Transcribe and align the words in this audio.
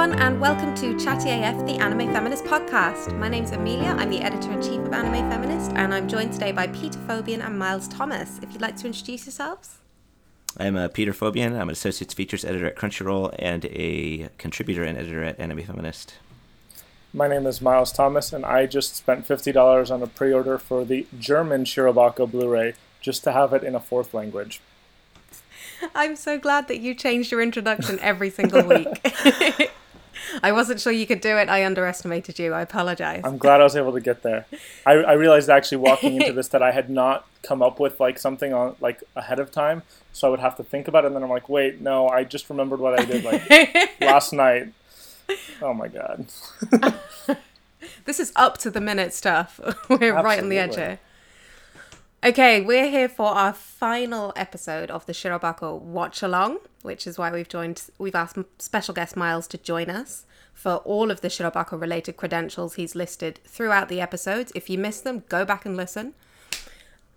everyone, 0.00 0.22
and 0.22 0.40
welcome 0.40 0.74
to 0.74 0.98
Chatty 0.98 1.28
AF, 1.28 1.66
the 1.66 1.74
Anime 1.74 2.10
Feminist 2.10 2.44
podcast. 2.44 3.14
My 3.18 3.28
name's 3.28 3.50
Amelia, 3.52 3.90
I'm 3.98 4.08
the 4.08 4.22
editor 4.22 4.50
in 4.50 4.62
chief 4.62 4.78
of 4.78 4.94
Anime 4.94 5.30
Feminist, 5.30 5.72
and 5.72 5.92
I'm 5.92 6.08
joined 6.08 6.32
today 6.32 6.52
by 6.52 6.68
Peter 6.68 6.98
Fobian 7.00 7.44
and 7.44 7.58
Miles 7.58 7.86
Thomas. 7.86 8.38
If 8.42 8.50
you'd 8.52 8.62
like 8.62 8.78
to 8.78 8.86
introduce 8.86 9.26
yourselves. 9.26 9.76
I'm 10.56 10.74
uh, 10.76 10.88
Peter 10.88 11.12
Fobian. 11.12 11.52
I'm 11.52 11.68
an 11.68 11.72
associates 11.72 12.14
features 12.14 12.46
editor 12.46 12.64
at 12.68 12.76
Crunchyroll 12.76 13.34
and 13.38 13.66
a 13.66 14.30
contributor 14.38 14.84
and 14.84 14.96
editor 14.96 15.22
at 15.22 15.38
Anime 15.38 15.64
Feminist. 15.64 16.14
My 17.12 17.28
name 17.28 17.46
is 17.46 17.60
Miles 17.60 17.92
Thomas, 17.92 18.32
and 18.32 18.46
I 18.46 18.64
just 18.64 18.96
spent 18.96 19.28
$50 19.28 19.90
on 19.90 20.02
a 20.02 20.06
pre 20.06 20.32
order 20.32 20.56
for 20.56 20.82
the 20.86 21.06
German 21.18 21.64
Shirobako 21.64 22.30
Blu 22.30 22.48
ray 22.48 22.72
just 23.02 23.22
to 23.24 23.32
have 23.32 23.52
it 23.52 23.62
in 23.62 23.74
a 23.74 23.80
fourth 23.80 24.14
language. 24.14 24.62
I'm 25.94 26.16
so 26.16 26.38
glad 26.38 26.68
that 26.68 26.80
you 26.80 26.94
changed 26.94 27.30
your 27.30 27.42
introduction 27.42 27.98
every 28.00 28.30
single 28.30 28.62
week. 28.62 29.06
I 30.42 30.52
wasn't 30.52 30.80
sure 30.80 30.92
you 30.92 31.06
could 31.06 31.20
do 31.20 31.36
it. 31.36 31.48
I 31.48 31.64
underestimated 31.64 32.38
you. 32.38 32.52
I 32.52 32.62
apologize. 32.62 33.22
I'm 33.24 33.38
glad 33.38 33.60
I 33.60 33.64
was 33.64 33.76
able 33.76 33.92
to 33.92 34.00
get 34.00 34.22
there. 34.22 34.46
I, 34.86 34.92
I 34.92 35.12
realized 35.12 35.48
actually 35.50 35.78
walking 35.78 36.20
into 36.20 36.32
this 36.34 36.48
that 36.48 36.62
I 36.62 36.72
had 36.72 36.90
not 36.90 37.26
come 37.42 37.62
up 37.62 37.80
with 37.80 38.00
like 38.00 38.18
something 38.18 38.52
on 38.52 38.76
like 38.80 39.02
ahead 39.16 39.40
of 39.40 39.50
time, 39.50 39.82
so 40.12 40.28
I 40.28 40.30
would 40.30 40.40
have 40.40 40.56
to 40.56 40.64
think 40.64 40.88
about 40.88 41.04
it. 41.04 41.08
And 41.08 41.16
then 41.16 41.22
I'm 41.22 41.30
like, 41.30 41.48
wait, 41.48 41.80
no, 41.80 42.08
I 42.08 42.24
just 42.24 42.48
remembered 42.50 42.80
what 42.80 42.98
I 42.98 43.04
did 43.04 43.24
like 43.24 43.90
last 44.00 44.32
night. 44.32 44.72
Oh 45.62 45.72
my 45.74 45.88
god. 45.88 46.26
this 48.04 48.18
is 48.20 48.32
up 48.36 48.58
to 48.58 48.70
the 48.70 48.80
minute 48.80 49.14
stuff. 49.14 49.60
We're 49.88 49.94
Absolutely. 49.94 50.10
right 50.10 50.38
on 50.40 50.48
the 50.48 50.58
edge 50.58 50.76
here. 50.76 50.98
Okay, 52.22 52.60
we're 52.60 52.90
here 52.90 53.08
for 53.08 53.28
our 53.28 53.54
final 53.54 54.30
episode 54.36 54.90
of 54.90 55.06
the 55.06 55.14
Shirobako 55.14 55.80
Watch 55.80 56.22
Along, 56.22 56.58
which 56.82 57.06
is 57.06 57.16
why 57.16 57.32
we've 57.32 57.48
joined. 57.48 57.82
We've 57.96 58.14
asked 58.14 58.36
special 58.58 58.92
guest 58.92 59.16
Miles 59.16 59.46
to 59.46 59.56
join 59.56 59.88
us 59.88 60.26
for 60.52 60.76
all 60.84 61.10
of 61.10 61.22
the 61.22 61.28
Shirobako 61.28 61.80
related 61.80 62.18
credentials 62.18 62.74
he's 62.74 62.94
listed 62.94 63.40
throughout 63.46 63.88
the 63.88 64.02
episodes. 64.02 64.52
If 64.54 64.68
you 64.68 64.76
missed 64.76 65.02
them, 65.02 65.24
go 65.30 65.46
back 65.46 65.64
and 65.64 65.78
listen. 65.78 66.12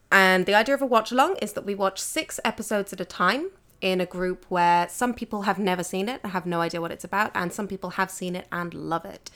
And 0.09 0.46
the 0.46 0.56
idea 0.56 0.74
of 0.74 0.81
a 0.81 0.86
watch 0.86 1.12
along 1.12 1.36
is 1.42 1.52
that 1.52 1.66
we 1.66 1.76
watch 1.76 2.00
six 2.00 2.40
episodes 2.46 2.94
at 2.94 3.02
a 3.02 3.06
time 3.06 3.50
in 3.81 4.00
a 4.00 4.06
group 4.06 4.46
where 4.48 4.88
some 4.88 5.14
people 5.14 5.42
have 5.42 5.59
never 5.59 5.84
seen 5.84 6.08
it 6.08 6.22
and 6.24 6.31
have 6.31 6.46
no 6.46 6.62
idea 6.62 6.80
what 6.80 6.94
it's 6.94 7.04
about, 7.04 7.31
and 7.36 7.52
some 7.52 7.68
people 7.68 7.90
have 7.90 8.09
seen 8.09 8.38
it 8.38 8.48
and 8.54 8.74
love 8.74 9.04
it. 9.04 9.30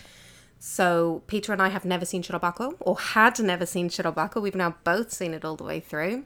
So 0.59 1.23
Peter 1.27 1.53
and 1.53 1.61
I 1.61 1.69
have 1.69 1.85
never 1.85 2.05
seen 2.05 2.23
Shirobako 2.23 2.75
or 2.79 2.97
had 2.97 3.39
never 3.39 3.65
seen 3.65 3.89
Shirobako. 3.89 4.41
We've 4.41 4.55
now 4.55 4.75
both 4.83 5.11
seen 5.11 5.33
it 5.33 5.45
all 5.45 5.55
the 5.55 5.63
way 5.63 5.79
through. 5.79 6.23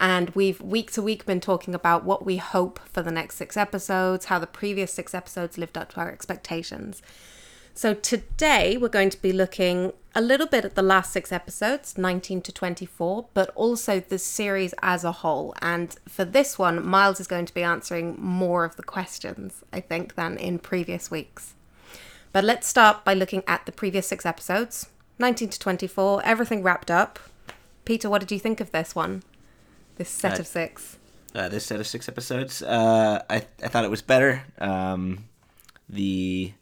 And 0.00 0.30
we've 0.30 0.60
week 0.62 0.90
to 0.92 1.02
week 1.02 1.26
been 1.26 1.40
talking 1.40 1.74
about 1.74 2.04
what 2.04 2.24
we 2.24 2.38
hope 2.38 2.80
for 2.88 3.02
the 3.02 3.10
next 3.10 3.36
six 3.36 3.56
episodes, 3.56 4.26
how 4.26 4.38
the 4.38 4.46
previous 4.46 4.92
six 4.92 5.14
episodes 5.14 5.58
lived 5.58 5.76
up 5.76 5.90
to 5.92 6.00
our 6.00 6.10
expectations. 6.10 7.02
So 7.74 7.92
today 7.92 8.78
we're 8.78 8.88
going 8.88 9.10
to 9.10 9.20
be 9.20 9.32
looking 9.32 9.92
a 10.14 10.22
little 10.22 10.46
bit 10.46 10.64
at 10.64 10.74
the 10.74 10.82
last 10.82 11.12
six 11.12 11.30
episodes, 11.30 11.96
19 11.96 12.40
to 12.42 12.52
24, 12.52 13.26
but 13.34 13.50
also 13.50 14.00
the 14.00 14.18
series 14.18 14.74
as 14.82 15.04
a 15.04 15.12
whole. 15.12 15.54
And 15.60 15.94
for 16.08 16.24
this 16.24 16.58
one, 16.58 16.84
Miles 16.84 17.20
is 17.20 17.26
going 17.26 17.46
to 17.46 17.54
be 17.54 17.62
answering 17.62 18.16
more 18.18 18.64
of 18.64 18.76
the 18.76 18.82
questions, 18.82 19.62
I 19.72 19.80
think, 19.80 20.14
than 20.14 20.36
in 20.38 20.58
previous 20.58 21.10
weeks. 21.10 21.54
But 22.32 22.44
let's 22.44 22.66
start 22.66 23.04
by 23.04 23.14
looking 23.14 23.42
at 23.46 23.66
the 23.66 23.72
previous 23.72 24.06
six 24.06 24.24
episodes 24.24 24.88
19 25.20 25.50
to 25.50 25.58
24, 25.58 26.22
everything 26.24 26.62
wrapped 26.62 26.90
up. 26.90 27.18
Peter, 27.84 28.08
what 28.08 28.20
did 28.20 28.32
you 28.32 28.38
think 28.38 28.60
of 28.60 28.72
this 28.72 28.94
one? 28.94 29.22
This 29.96 30.08
set 30.08 30.38
uh, 30.38 30.40
of 30.40 30.46
six? 30.46 30.96
Uh, 31.34 31.48
this 31.48 31.66
set 31.66 31.78
of 31.78 31.86
six 31.86 32.08
episodes? 32.08 32.62
Uh, 32.62 33.22
I, 33.28 33.36
I 33.62 33.68
thought 33.68 33.84
it 33.84 33.90
was 33.90 34.02
better. 34.02 34.44
Um, 34.58 35.26
the 35.88 36.52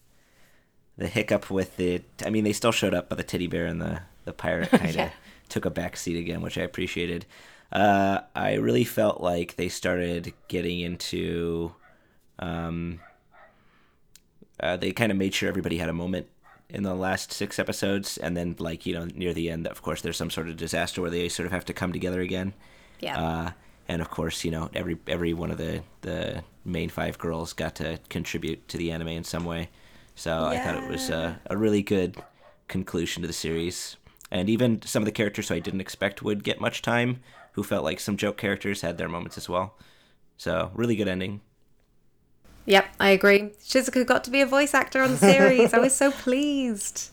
the 0.96 1.06
hiccup 1.06 1.48
with 1.50 1.76
the 1.76 2.02
I 2.24 2.30
mean 2.30 2.42
they 2.42 2.52
still 2.52 2.72
showed 2.72 2.94
up 2.94 3.08
but 3.08 3.18
the 3.18 3.24
teddy 3.24 3.46
bear 3.46 3.66
and 3.66 3.80
the 3.80 4.00
the 4.24 4.32
pirate 4.32 4.70
kind 4.70 4.88
of 4.88 4.96
yeah. 4.96 5.10
took 5.48 5.64
a 5.64 5.70
back 5.70 5.96
seat 5.96 6.18
again 6.18 6.40
which 6.40 6.58
I 6.58 6.62
appreciated. 6.62 7.26
Uh, 7.70 8.20
I 8.34 8.54
really 8.54 8.84
felt 8.84 9.20
like 9.20 9.56
they 9.56 9.68
started 9.68 10.32
getting 10.48 10.80
into 10.80 11.74
um, 12.38 13.00
uh, 14.60 14.76
they 14.76 14.92
kind 14.92 15.12
of 15.12 15.18
made 15.18 15.34
sure 15.34 15.48
everybody 15.48 15.78
had 15.78 15.88
a 15.88 15.94
moment 15.94 16.26
in 16.68 16.82
the 16.82 16.94
last 16.94 17.32
six 17.32 17.58
episodes, 17.58 18.18
and 18.18 18.36
then 18.36 18.56
like 18.58 18.86
you 18.86 18.94
know 18.94 19.06
near 19.14 19.32
the 19.32 19.50
end, 19.50 19.66
of 19.66 19.82
course, 19.82 20.02
there's 20.02 20.16
some 20.16 20.30
sort 20.30 20.48
of 20.48 20.56
disaster 20.56 21.00
where 21.00 21.10
they 21.10 21.28
sort 21.28 21.46
of 21.46 21.52
have 21.52 21.64
to 21.66 21.72
come 21.72 21.92
together 21.92 22.20
again. 22.20 22.54
Yeah. 23.00 23.20
Uh, 23.20 23.50
and 23.88 24.02
of 24.02 24.10
course, 24.10 24.44
you 24.44 24.50
know 24.50 24.68
every 24.74 24.98
every 25.06 25.32
one 25.32 25.50
of 25.50 25.58
the 25.58 25.82
the 26.02 26.42
main 26.64 26.90
five 26.90 27.18
girls 27.18 27.52
got 27.52 27.74
to 27.76 27.98
contribute 28.08 28.68
to 28.68 28.76
the 28.76 28.90
anime 28.90 29.08
in 29.08 29.24
some 29.24 29.44
way. 29.44 29.70
So 30.14 30.30
yeah. 30.30 30.48
I 30.48 30.58
thought 30.58 30.82
it 30.82 30.90
was 30.90 31.10
a, 31.10 31.40
a 31.46 31.56
really 31.56 31.82
good 31.82 32.16
conclusion 32.66 33.22
to 33.22 33.26
the 33.26 33.32
series. 33.32 33.96
And 34.30 34.50
even 34.50 34.82
some 34.82 35.02
of 35.02 35.06
the 35.06 35.12
characters 35.12 35.48
who 35.48 35.54
I 35.54 35.58
didn't 35.58 35.80
expect 35.80 36.22
would 36.22 36.44
get 36.44 36.60
much 36.60 36.82
time, 36.82 37.20
who 37.52 37.62
felt 37.62 37.84
like 37.84 37.98
some 37.98 38.16
joke 38.16 38.36
characters, 38.36 38.82
had 38.82 38.98
their 38.98 39.08
moments 39.08 39.38
as 39.38 39.48
well. 39.48 39.74
So 40.36 40.70
really 40.74 40.96
good 40.96 41.08
ending. 41.08 41.40
Yep, 42.68 42.86
I 43.00 43.08
agree. 43.08 43.50
Shizuka 43.64 44.04
got 44.04 44.24
to 44.24 44.30
be 44.30 44.42
a 44.42 44.46
voice 44.46 44.74
actor 44.74 45.02
on 45.02 45.12
the 45.12 45.16
series. 45.16 45.72
I 45.72 45.78
was 45.78 45.96
so 45.96 46.10
pleased. 46.24 47.08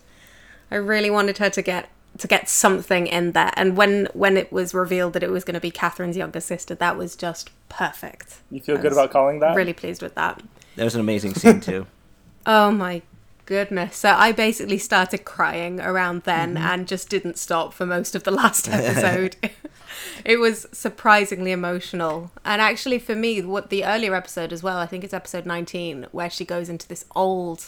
I 0.70 0.76
really 0.76 1.10
wanted 1.10 1.38
her 1.38 1.50
to 1.50 1.62
get 1.62 1.90
to 2.18 2.28
get 2.28 2.50
something 2.50 3.08
in 3.08 3.32
there. 3.32 3.54
And 3.56 3.78
when 3.78 4.10
when 4.14 4.36
it 4.36 4.52
was 4.52 4.74
revealed 4.74 5.14
that 5.14 5.24
it 5.24 5.32
was 5.32 5.46
going 5.46 5.54
to 5.54 5.62
be 5.62 5.72
Catherine's 5.72 6.18
younger 6.18 6.42
sister, 6.42 6.76
that 6.76 6.98
was 6.98 7.16
just 7.16 7.52
perfect. 7.70 8.42
You 8.52 8.60
feel 8.60 8.78
good 8.78 8.92
about 8.92 9.12
calling 9.12 9.40
that? 9.40 9.56
Really 9.56 9.72
pleased 9.72 10.02
with 10.02 10.16
that. 10.16 10.44
That 10.76 10.84
was 10.84 10.96
an 10.96 11.00
amazing 11.00 11.36
scene 11.36 11.62
too. 11.62 11.88
oh 12.46 12.72
my 12.72 13.02
goodness. 13.46 13.98
So 13.98 14.12
I 14.12 14.32
basically 14.32 14.78
started 14.78 15.26
crying 15.26 15.80
around 15.80 16.24
then 16.24 16.56
mm-hmm. 16.56 16.66
and 16.66 16.88
just 16.88 17.10
didn't 17.10 17.38
stop 17.38 17.74
for 17.74 17.86
most 17.86 18.16
of 18.16 18.24
the 18.24 18.32
last 18.32 18.68
episode. 18.72 19.36
it 20.26 20.38
was 20.38 20.68
surprisingly 20.72 21.52
emotional. 21.52 22.32
And 22.44 22.62
actually, 22.62 23.00
for 23.00 23.16
me, 23.16 23.42
what 23.42 23.70
the 23.70 23.86
earlier 23.86 24.16
episode 24.16 24.52
as 24.52 24.64
well, 24.64 24.78
I 24.78 24.86
think 24.86 25.04
it's 25.04 25.14
episode 25.14 25.46
19, 25.46 26.08
where 26.12 26.30
she 26.30 26.46
goes 26.46 26.70
into 26.70 26.88
this 26.88 27.06
old 27.16 27.66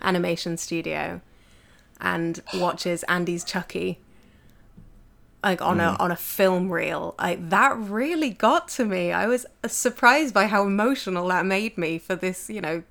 animation 0.00 0.56
studio 0.56 1.20
and 2.00 2.40
watches 2.54 3.02
Andes 3.04 3.44
Chucky 3.44 4.00
like 5.42 5.62
on 5.62 5.78
mm. 5.78 5.94
a 5.94 6.00
on 6.00 6.10
a 6.10 6.16
film 6.16 6.70
reel 6.70 7.14
Like 7.18 7.50
that 7.50 7.76
really 7.78 8.30
got 8.30 8.68
to 8.68 8.84
me 8.84 9.12
i 9.12 9.26
was 9.26 9.46
surprised 9.66 10.34
by 10.34 10.46
how 10.46 10.64
emotional 10.64 11.28
that 11.28 11.46
made 11.46 11.78
me 11.78 11.98
for 11.98 12.16
this 12.16 12.50
you 12.50 12.60
know 12.60 12.82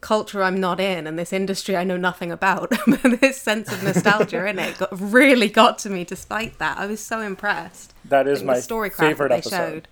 culture 0.00 0.42
I'm 0.42 0.60
not 0.60 0.80
in 0.80 1.06
and 1.06 1.18
this 1.18 1.32
industry 1.32 1.76
I 1.76 1.84
know 1.84 1.96
nothing 1.96 2.32
about. 2.32 2.70
this 3.20 3.40
sense 3.40 3.72
of 3.72 3.82
nostalgia 3.82 4.46
in 4.46 4.58
it 4.58 4.78
got, 4.78 4.88
really 4.98 5.48
got 5.48 5.78
to 5.80 5.90
me 5.90 6.04
despite 6.04 6.58
that. 6.58 6.78
I 6.78 6.86
was 6.86 7.00
so 7.00 7.20
impressed. 7.20 7.94
That 8.04 8.26
is 8.26 8.42
my 8.42 8.60
story 8.60 8.90
favorite 8.90 9.28
that 9.28 9.38
episode. 9.38 9.56
Showed. 9.56 9.88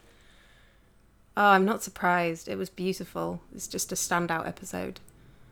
Oh, 1.37 1.51
I'm 1.51 1.65
not 1.65 1.83
surprised. 1.83 2.49
It 2.49 2.59
was 2.59 2.69
beautiful. 2.69 3.41
It's 3.55 3.69
just 3.69 3.93
a 3.93 3.95
standout 3.95 4.47
episode. 4.47 4.99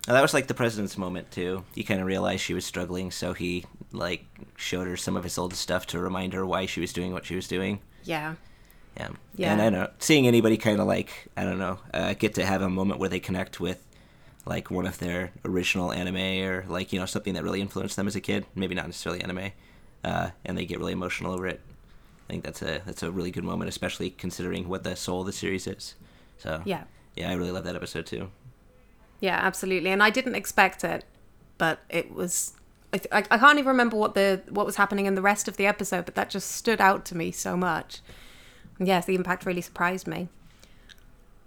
And 0.09 0.17
that 0.17 0.23
was 0.23 0.35
like 0.35 0.47
the 0.47 0.55
president's 0.55 0.99
moment 0.99 1.31
too. 1.31 1.65
He 1.75 1.85
kind 1.85 2.01
of 2.01 2.07
realized 2.07 2.43
she 2.43 2.55
was 2.55 2.65
struggling, 2.65 3.11
so 3.11 3.33
he 3.33 3.65
like 3.93 4.25
showed 4.57 4.87
her 4.87 4.97
some 4.97 5.17
of 5.17 5.25
his 5.25 5.39
old 5.39 5.55
stuff 5.55 5.87
to 5.89 6.01
remind 6.01 6.33
her 6.33 6.45
why 6.45 6.67
she 6.67 6.81
was 6.81 6.93
doing 6.93 7.13
what 7.13 7.25
she 7.25 7.37
was 7.37 7.49
doing. 7.49 7.81
Yeah. 8.05 8.35
Yeah. 8.97 9.11
Yeah. 9.37 9.53
And 9.53 9.61
I 9.61 9.65
don't 9.65 9.73
know, 9.75 9.91
seeing 9.99 10.27
anybody 10.27 10.57
kind 10.57 10.81
of 10.81 10.87
like 10.87 11.29
I 11.37 11.45
don't 11.45 11.59
know, 11.59 11.79
uh, 11.95 12.15
get 12.15 12.35
to 12.35 12.45
have 12.45 12.63
a 12.63 12.71
moment 12.71 12.99
where 12.99 13.09
they 13.09 13.21
connect 13.21 13.61
with 13.61 13.86
like 14.47 14.71
one 14.71 14.87
of 14.87 14.99
their 14.99 15.33
original 15.45 15.93
anime 15.93 16.49
or 16.49 16.65
like 16.69 16.93
you 16.93 16.99
know 16.99 17.07
something 17.07 17.35
that 17.35 17.43
really 17.43 17.61
influenced 17.61 17.97
them 17.97 18.07
as 18.07 18.17
a 18.17 18.21
kid. 18.21 18.47
Maybe 18.55 18.75
not 18.75 18.87
necessarily 18.87 19.21
anime 19.21 19.53
uh, 20.07 20.31
and 20.45 20.57
they 20.57 20.65
get 20.65 20.79
really 20.79 20.93
emotional 20.93 21.33
over 21.33 21.47
it. 21.47 21.61
I 22.29 22.33
think 22.33 22.45
that's 22.45 22.63
a 22.63 22.81
that's 22.87 23.03
a 23.03 23.11
really 23.11 23.31
good 23.31 23.45
moment 23.45 23.69
especially 23.69 24.11
considering 24.11 24.69
what 24.69 24.85
the 24.85 24.97
soul 24.97 25.21
of 25.21 25.27
the 25.27 25.33
series 25.33 25.67
is. 25.67 25.95
So 26.39 26.63
yeah. 26.65 26.85
yeah 27.15 27.31
i 27.31 27.35
really 27.35 27.51
love 27.51 27.65
that 27.65 27.77
episode 27.77 28.07
too. 28.07 28.31
Yeah 29.21 29.39
absolutely. 29.43 29.91
And 29.91 30.03
i 30.03 30.11
didn't 30.11 30.35
expect 30.35 30.85
it 30.85 31.05
but 31.59 31.81
it 31.89 32.13
was 32.13 32.55
I, 32.93 32.99
th- 32.99 33.27
I 33.31 33.39
can't 33.39 33.59
even 33.59 33.69
remember 33.69 33.97
what 33.97 34.15
the 34.15 34.43
what 34.49 34.65
was 34.65 34.77
happening 34.77 35.07
in 35.07 35.17
the 35.17 35.23
rest 35.23 35.49
of 35.49 35.57
the 35.57 35.67
episode 35.67 36.05
but 36.05 36.15
that 36.15 36.31
just 36.31 36.53
stood 36.53 36.81
out 36.81 37.05
to 37.07 37.17
me 37.17 37.31
so 37.33 37.57
much. 37.57 38.01
Yes 38.79 39.07
the 39.07 39.15
impact 39.15 39.45
really 39.45 39.63
surprised 39.63 40.07
me 40.07 40.29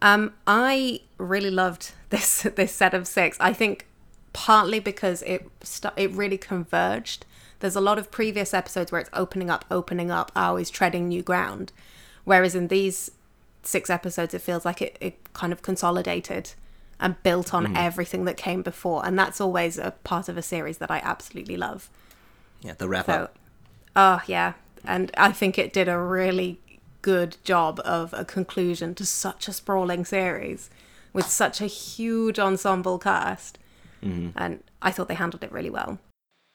um, 0.01 0.33
I 0.47 1.01
really 1.17 1.51
loved 1.51 1.91
this 2.09 2.43
this 2.55 2.73
set 2.73 2.93
of 2.93 3.07
six. 3.07 3.37
I 3.39 3.53
think 3.53 3.85
partly 4.33 4.79
because 4.79 5.21
it 5.23 5.49
st- 5.61 5.93
it 5.97 6.11
really 6.11 6.37
converged. 6.37 7.25
There's 7.59 7.75
a 7.75 7.81
lot 7.81 7.99
of 7.99 8.09
previous 8.09 8.53
episodes 8.53 8.91
where 8.91 9.01
it's 9.01 9.09
opening 9.11 9.49
up, 9.49 9.65
opening 9.69 10.11
up, 10.11 10.31
always 10.33 10.69
treading 10.69 11.09
new 11.09 11.21
ground, 11.21 11.73
whereas 12.23 12.55
in 12.55 12.69
these 12.69 13.11
six 13.63 13.89
episodes, 13.89 14.33
it 14.33 14.41
feels 14.41 14.63
like 14.63 14.81
it, 14.81 14.97
it 15.01 15.33
kind 15.33 15.51
of 15.51 15.61
consolidated 15.61 16.53
and 17.01 17.21
built 17.23 17.53
on 17.53 17.67
mm. 17.67 17.77
everything 17.77 18.25
that 18.25 18.37
came 18.37 18.61
before, 18.61 19.05
and 19.05 19.17
that's 19.17 19.41
always 19.41 19.77
a 19.77 19.91
part 20.03 20.29
of 20.29 20.37
a 20.37 20.41
series 20.41 20.77
that 20.77 20.91
I 20.91 21.01
absolutely 21.03 21.57
love. 21.57 21.89
Yeah, 22.61 22.73
the 22.77 22.87
wrap 22.87 23.05
so, 23.05 23.13
up. 23.13 23.37
Oh 23.95 24.21
yeah, 24.27 24.53
and 24.85 25.11
I 25.17 25.31
think 25.31 25.57
it 25.57 25.73
did 25.73 25.87
a 25.87 25.97
really 25.97 26.59
good 27.01 27.37
job 27.43 27.79
of 27.85 28.13
a 28.13 28.25
conclusion 28.25 28.95
to 28.95 29.05
such 29.05 29.47
a 29.47 29.53
sprawling 29.53 30.05
series. 30.05 30.69
with 31.13 31.27
such 31.27 31.61
a 31.61 31.65
huge 31.65 32.39
ensemble 32.39 32.99
cast. 32.99 33.57
And 34.35 34.63
I 34.81 34.91
thought 34.91 35.07
they 35.07 35.15
handled 35.15 35.43
it 35.43 35.51
really 35.51 35.69
well. 35.69 35.99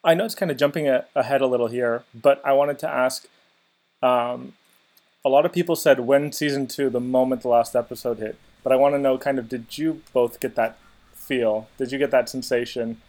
I 0.03 0.15
know 0.15 0.25
it's 0.25 0.35
kind 0.35 0.51
of 0.51 0.57
jumping 0.57 0.89
a, 0.89 1.05
ahead 1.15 1.41
a 1.41 1.47
little 1.47 1.67
here, 1.67 2.05
but 2.15 2.41
I 2.45 2.53
wanted 2.53 2.79
to 2.81 2.89
ask. 2.89 3.27
Um, 4.03 4.53
a 5.25 5.29
lot 5.29 5.47
of 5.47 5.53
people 5.53 5.77
said 5.77 6.01
when 6.01 6.33
season 6.33 6.67
two, 6.67 6.91
the 6.91 7.01
moment 7.01 7.43
the 7.43 7.49
last 7.49 7.75
episode 7.75 8.19
hit. 8.19 8.37
But 8.63 8.73
I 8.73 8.77
want 8.77 8.95
to 8.95 8.99
know, 8.99 9.19
kind 9.19 9.39
of, 9.39 9.49
did 9.49 9.77
you 9.77 10.03
both 10.13 10.41
get 10.41 10.55
that 10.57 10.79
feel? 11.15 11.69
Did 11.79 11.93
you 11.93 11.99
get 11.99 12.11
that 12.11 12.29
sensation 12.29 13.01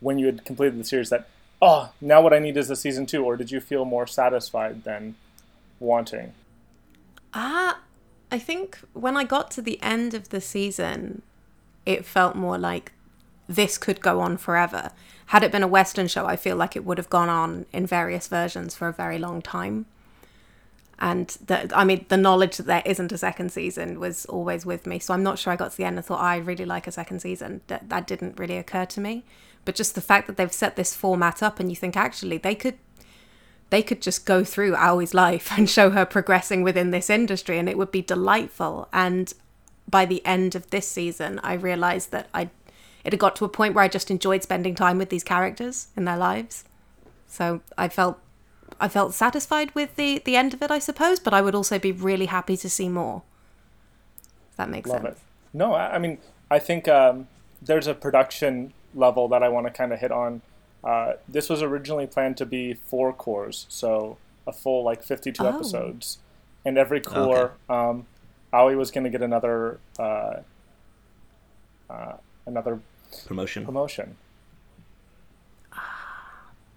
when 0.00 0.18
you 0.18 0.26
had 0.26 0.44
completed 0.44 0.78
the 0.78 0.84
series 0.84 1.10
that, 1.10 1.28
oh, 1.62 1.92
now 2.00 2.20
what 2.20 2.32
I 2.32 2.38
need 2.38 2.56
is 2.56 2.70
a 2.70 2.76
season 2.76 3.06
two, 3.06 3.24
or 3.24 3.36
did 3.36 3.50
you 3.50 3.60
feel 3.60 3.84
more 3.84 4.06
satisfied 4.06 4.84
than 4.84 5.14
wanting? 5.78 6.32
Ah, 7.32 7.80
I 8.30 8.38
think 8.38 8.78
when 8.92 9.16
I 9.16 9.24
got 9.24 9.50
to 9.52 9.62
the 9.62 9.80
end 9.82 10.14
of 10.14 10.28
the 10.30 10.40
season, 10.40 11.22
it 11.86 12.04
felt 12.04 12.36
more 12.36 12.58
like 12.58 12.92
this 13.48 13.78
could 13.78 14.00
go 14.00 14.20
on 14.20 14.36
forever. 14.36 14.90
Had 15.26 15.42
it 15.42 15.52
been 15.52 15.62
a 15.62 15.68
Western 15.68 16.08
show, 16.08 16.26
I 16.26 16.36
feel 16.36 16.56
like 16.56 16.76
it 16.76 16.84
would 16.84 16.98
have 16.98 17.10
gone 17.10 17.28
on 17.28 17.66
in 17.72 17.86
various 17.86 18.28
versions 18.28 18.74
for 18.74 18.88
a 18.88 18.92
very 18.92 19.18
long 19.18 19.42
time. 19.42 19.86
And 20.98 21.28
the, 21.46 21.70
I 21.74 21.84
mean, 21.84 22.04
the 22.08 22.16
knowledge 22.16 22.58
that 22.58 22.66
there 22.66 22.82
isn't 22.84 23.10
a 23.10 23.18
second 23.18 23.50
season 23.50 23.98
was 23.98 24.26
always 24.26 24.66
with 24.66 24.86
me. 24.86 24.98
So 24.98 25.14
I'm 25.14 25.22
not 25.22 25.38
sure 25.38 25.52
I 25.52 25.56
got 25.56 25.70
to 25.70 25.76
the 25.76 25.84
end 25.84 25.96
and 25.96 26.04
thought, 26.04 26.20
I 26.20 26.36
really 26.36 26.66
like 26.66 26.86
a 26.86 26.92
second 26.92 27.20
season. 27.20 27.62
That, 27.68 27.88
that 27.88 28.06
didn't 28.06 28.38
really 28.38 28.58
occur 28.58 28.84
to 28.86 29.00
me. 29.00 29.24
But 29.64 29.74
just 29.74 29.94
the 29.94 30.00
fact 30.00 30.26
that 30.26 30.36
they've 30.36 30.52
set 30.52 30.76
this 30.76 30.94
format 30.94 31.42
up 31.42 31.58
and 31.58 31.70
you 31.70 31.76
think 31.76 31.96
actually 31.96 32.38
they 32.38 32.54
could 32.54 32.78
they 33.70 33.82
could 33.82 34.02
just 34.02 34.26
go 34.26 34.44
through 34.44 34.74
Aoi's 34.74 35.14
life 35.14 35.52
and 35.56 35.70
show 35.70 35.90
her 35.90 36.04
progressing 36.04 36.62
within 36.62 36.90
this 36.90 37.08
industry 37.08 37.58
and 37.58 37.68
it 37.68 37.78
would 37.78 37.92
be 37.92 38.02
delightful. 38.02 38.88
And 38.92 39.32
by 39.88 40.04
the 40.04 40.24
end 40.26 40.54
of 40.54 40.70
this 40.70 40.86
season, 40.86 41.40
I 41.42 41.54
realized 41.54 42.10
that 42.10 42.28
I 42.34 42.50
it 43.02 43.14
had 43.14 43.20
got 43.20 43.34
to 43.36 43.46
a 43.46 43.48
point 43.48 43.74
where 43.74 43.84
I 43.84 43.88
just 43.88 44.10
enjoyed 44.10 44.42
spending 44.42 44.74
time 44.74 44.98
with 44.98 45.08
these 45.08 45.24
characters 45.24 45.88
in 45.96 46.04
their 46.04 46.18
lives. 46.18 46.64
So 47.26 47.62
I 47.78 47.88
felt 47.88 48.18
I 48.80 48.88
felt 48.88 49.14
satisfied 49.14 49.74
with 49.74 49.96
the 49.96 50.20
the 50.24 50.36
end 50.36 50.52
of 50.52 50.62
it, 50.62 50.70
I 50.70 50.78
suppose, 50.78 51.18
but 51.18 51.32
I 51.32 51.40
would 51.40 51.54
also 51.54 51.78
be 51.78 51.92
really 51.92 52.26
happy 52.26 52.56
to 52.58 52.68
see 52.68 52.88
more. 52.88 53.22
If 54.50 54.56
that 54.56 54.68
makes 54.68 54.90
Love 54.90 55.02
sense. 55.02 55.16
it. 55.16 55.22
No, 55.52 55.72
I, 55.74 55.94
I 55.94 55.98
mean, 55.98 56.18
I 56.50 56.58
think 56.58 56.88
um, 56.88 57.26
there's 57.62 57.86
a 57.86 57.94
production 57.94 58.72
level 58.94 59.28
that 59.28 59.42
I 59.42 59.48
want 59.48 59.66
to 59.66 59.72
kind 59.72 59.92
of 59.92 60.00
hit 60.00 60.12
on. 60.12 60.42
Uh, 60.82 61.14
this 61.28 61.48
was 61.50 61.62
originally 61.62 62.06
planned 62.06 62.36
to 62.38 62.46
be 62.46 62.74
four 62.74 63.12
cours, 63.12 63.66
so 63.68 64.16
a 64.46 64.52
full 64.52 64.82
like 64.82 65.02
52 65.02 65.42
Oh. 65.44 65.48
episodes, 65.48 66.18
and 66.64 66.78
every 66.78 67.00
cour, 67.00 67.52
um, 67.68 68.06
Aoi 68.52 68.76
was 68.76 68.90
going 68.90 69.04
to 69.04 69.10
get 69.10 69.22
another 69.22 69.78
uh, 69.98 70.36
uh, 71.90 72.12
another 72.46 72.80
Promotion. 73.26 73.64
promotion. 73.64 74.16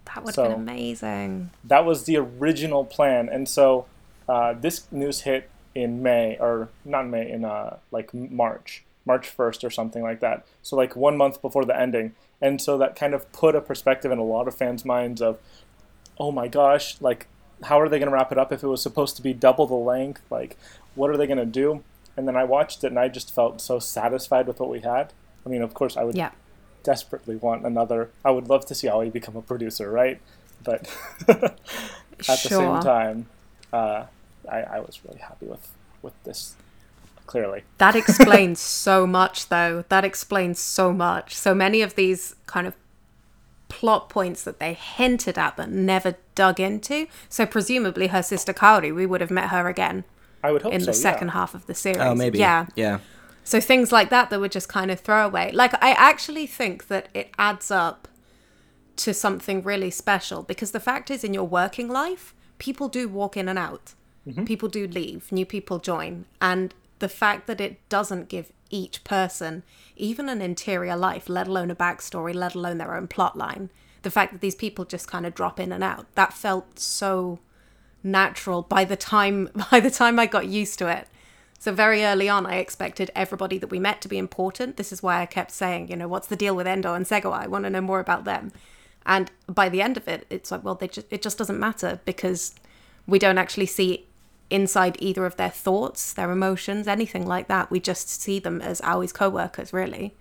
That 0.06 0.24
would 0.26 0.36
have 0.36 0.36
So- 0.36 0.44
been 0.50 0.54
amazing. 0.62 1.50
That 1.64 1.86
was 1.86 2.04
the 2.06 2.18
original 2.18 2.86
plan, 2.86 3.30
and 3.30 3.48
so 3.48 3.86
uh, 4.28 4.54
this 4.54 4.92
news 4.92 5.22
hit 5.22 5.50
in 5.76 6.04
May, 6.04 6.38
or 6.40 6.70
not 6.86 7.08
May, 7.08 7.30
in 7.32 7.44
uh, 7.46 7.78
like 7.92 8.14
March, 8.14 8.84
March 9.06 9.28
first 9.30 9.64
or 9.64 9.70
something 9.70 10.04
like 10.04 10.20
that. 10.20 10.46
So 10.62 10.76
like 10.76 10.96
one 10.96 11.18
month 11.18 11.42
before 11.42 11.66
the 11.66 11.78
ending, 11.80 12.14
and 12.44 12.62
so 12.62 12.78
that 12.78 12.96
kind 12.96 13.14
of 13.16 13.32
put 13.32 13.56
a 13.56 13.62
perspective 13.62 14.12
in 14.12 14.20
a 14.20 14.24
lot 14.24 14.48
of 14.48 14.54
fans' 14.56 14.84
minds 14.86 15.22
of, 15.22 15.40
oh 16.20 16.32
my 16.32 16.48
gosh, 16.48 16.98
like 17.02 17.26
how 17.64 17.80
are 17.80 17.88
they 17.88 17.98
going 17.98 18.10
to 18.10 18.14
wrap 18.14 18.32
it 18.32 18.38
up 18.38 18.52
if 18.52 18.62
it 18.62 18.68
was 18.68 18.82
supposed 18.84 19.16
to 19.16 19.22
be 19.24 19.34
double 19.34 19.66
the 19.66 19.74
length? 19.74 20.22
Like, 20.30 20.58
what 20.96 21.10
are 21.10 21.18
they 21.18 21.26
going 21.26 21.38
to 21.40 21.46
do? 21.46 21.84
And 22.18 22.28
then 22.28 22.36
I 22.36 22.44
watched 22.44 22.84
it, 22.84 22.88
and 22.88 23.00
I 23.00 23.08
just 23.08 23.34
felt 23.34 23.62
so 23.62 23.80
satisfied 23.80 24.46
with 24.46 24.60
what 24.60 24.70
we 24.70 24.82
had. 24.82 25.14
I 25.46 25.50
mean, 25.50 25.62
of 25.64 25.74
course, 25.74 25.98
I 25.98 26.04
would 26.04 26.16
Yeah. 26.16 26.32
desperately 26.84 27.36
want 27.38 27.66
another. 27.66 28.10
I 28.24 28.32
would 28.32 28.50
love 28.50 28.66
to 28.68 28.76
see 28.76 28.88
Aoi 28.90 29.10
become 29.10 29.36
a 29.36 29.42
producer, 29.42 29.90
right? 29.90 30.20
But 30.64 30.82
at 31.30 31.58
the 32.20 32.36
same 32.36 32.84
time, 32.84 33.28
uh, 33.72 34.06
I, 34.52 34.62
I 34.62 34.80
was 34.82 35.00
really 35.06 35.20
happy 35.20 35.46
with 35.48 35.72
with 36.02 36.14
this. 36.24 36.56
Clearly, 37.26 37.64
That 37.78 37.96
explains 37.96 38.60
so 38.86 39.08
much, 39.08 39.50
though. 39.50 39.86
That 39.90 40.04
explains 40.04 40.60
so 40.60 40.94
much. 40.94 41.36
So 41.36 41.56
many 41.56 41.82
of 41.82 41.96
these 41.96 42.36
kind 42.46 42.68
of 42.68 42.76
plot 43.70 44.08
points 44.08 44.44
that 44.44 44.60
they 44.60 44.74
hinted 44.74 45.38
at 45.38 45.58
but 45.58 45.70
never 45.70 46.16
dug 46.36 46.60
into. 46.60 47.08
So 47.28 47.46
presumably 47.46 48.08
her 48.08 48.22
sister 48.22 48.54
Kaori, 48.54 48.94
we 48.94 49.06
would 49.06 49.20
have 49.20 49.32
met 49.32 49.50
her 49.50 49.68
again 49.68 50.04
I 50.44 50.52
would 50.52 50.62
hope 50.62 50.74
in 50.74 50.82
so. 50.82 50.88
the 50.88 50.94
second 50.94 51.30
yeah. 51.30 51.34
half 51.34 51.56
of 51.56 51.66
the 51.66 51.74
series. 51.74 51.98
Oh, 52.00 52.14
maybe. 52.14 52.38
Yeah. 52.38 52.68
Yeah. 52.76 53.00
So 53.44 53.60
things 53.60 53.92
like 53.92 54.10
that 54.10 54.30
that 54.30 54.40
were 54.40 54.48
just 54.48 54.70
kind 54.70 54.92
of 54.92 55.00
throwaway. 55.00 55.52
Like 55.52 55.74
I 55.84 55.92
actually 55.94 56.46
think 56.46 56.88
that 56.88 57.10
it 57.14 57.32
adds 57.40 57.72
up 57.72 58.08
to 58.98 59.14
something 59.14 59.64
really 59.64 59.90
special 59.90 60.44
because 60.44 60.72
the 60.72 60.80
fact 60.80 61.10
is 61.10 61.24
in 61.24 61.34
your 61.34 61.46
working 61.46 61.88
life, 61.88 62.36
people 62.60 62.88
do 62.88 63.08
walk 63.08 63.36
in 63.36 63.50
and 63.50 63.58
out. 63.58 63.96
Mm-hmm. 64.28 64.46
People 64.46 64.70
do 64.70 64.88
leave, 64.88 65.32
new 65.32 65.46
people 65.46 65.80
join, 65.80 66.26
and 66.40 66.74
the 67.04 67.10
fact 67.10 67.48
that 67.48 67.60
it 67.60 67.90
doesn't 67.90 68.30
give 68.30 68.54
each 68.70 69.04
person 69.04 69.62
even 69.98 70.30
an 70.30 70.42
interior 70.42 70.96
life, 70.96 71.28
let 71.28 71.50
alone 71.50 71.70
a 71.70 71.76
backstory, 71.76 72.34
let 72.34 72.56
alone 72.56 72.78
their 72.78 72.96
own 72.96 73.10
plot 73.10 73.38
line. 73.38 73.70
The 74.04 74.10
fact 74.10 74.32
that 74.32 74.40
these 74.40 74.56
people 74.56 74.86
just 74.86 75.06
kind 75.06 75.26
of 75.26 75.36
drop 75.36 75.60
in 75.60 75.74
and 75.74 75.84
out, 75.84 76.06
that 76.16 76.32
felt 76.32 76.80
so 76.80 77.40
natural 78.04 78.62
by 78.62 78.86
the 78.86 78.96
time 78.96 79.50
by 79.72 79.82
the 79.82 79.92
time 79.92 80.18
I 80.18 80.28
got 80.28 80.48
used 80.48 80.80
to 80.80 80.88
it. 80.88 81.10
So 81.60 81.74
very 81.74 82.06
early 82.06 82.30
on, 82.30 82.46
I 82.46 82.56
expected 82.56 83.12
everybody 83.14 83.58
that 83.58 83.70
we 83.70 83.80
met 83.80 84.00
to 84.04 84.08
be 84.08 84.18
important. 84.18 84.78
This 84.78 84.94
is 84.94 85.04
why 85.04 85.22
I 85.22 85.26
kept 85.26 85.52
saying, 85.52 85.90
you 85.90 85.98
know, 85.98 86.08
what's 86.08 86.28
the 86.28 86.38
deal 86.38 86.56
with 86.56 86.68
Endo 86.68 86.94
and 86.94 87.06
Segawa? 87.06 87.40
I 87.40 87.48
want 87.48 87.66
to 87.66 87.70
know 87.70 87.82
more 87.82 88.00
about 88.00 88.24
them. 88.24 88.54
And 89.06 89.30
by 89.50 89.68
the 89.68 89.82
end 89.82 89.98
of 89.98 90.08
it, 90.08 90.26
it's 90.30 90.52
like, 90.52 90.64
well, 90.64 90.76
they 90.76 90.88
just 90.88 91.08
it 91.12 91.22
just 91.22 91.38
doesn't 91.38 91.60
matter 91.60 92.00
because 92.06 92.56
we 93.06 93.20
don't 93.20 93.38
actually 93.38 93.66
see 93.66 94.08
inside 94.54 94.96
either 95.00 95.26
of 95.26 95.36
their 95.36 95.50
thoughts, 95.50 96.14
their 96.14 96.32
emotions, 96.32 96.88
anything 96.88 97.26
like 97.26 97.48
that. 97.48 97.72
We 97.72 97.80
just 97.80 98.08
see 98.08 98.40
them 98.40 98.62
as 98.62 98.82
Aoi's 98.82 99.12
co-workers, 99.12 99.74
really, 99.74 100.14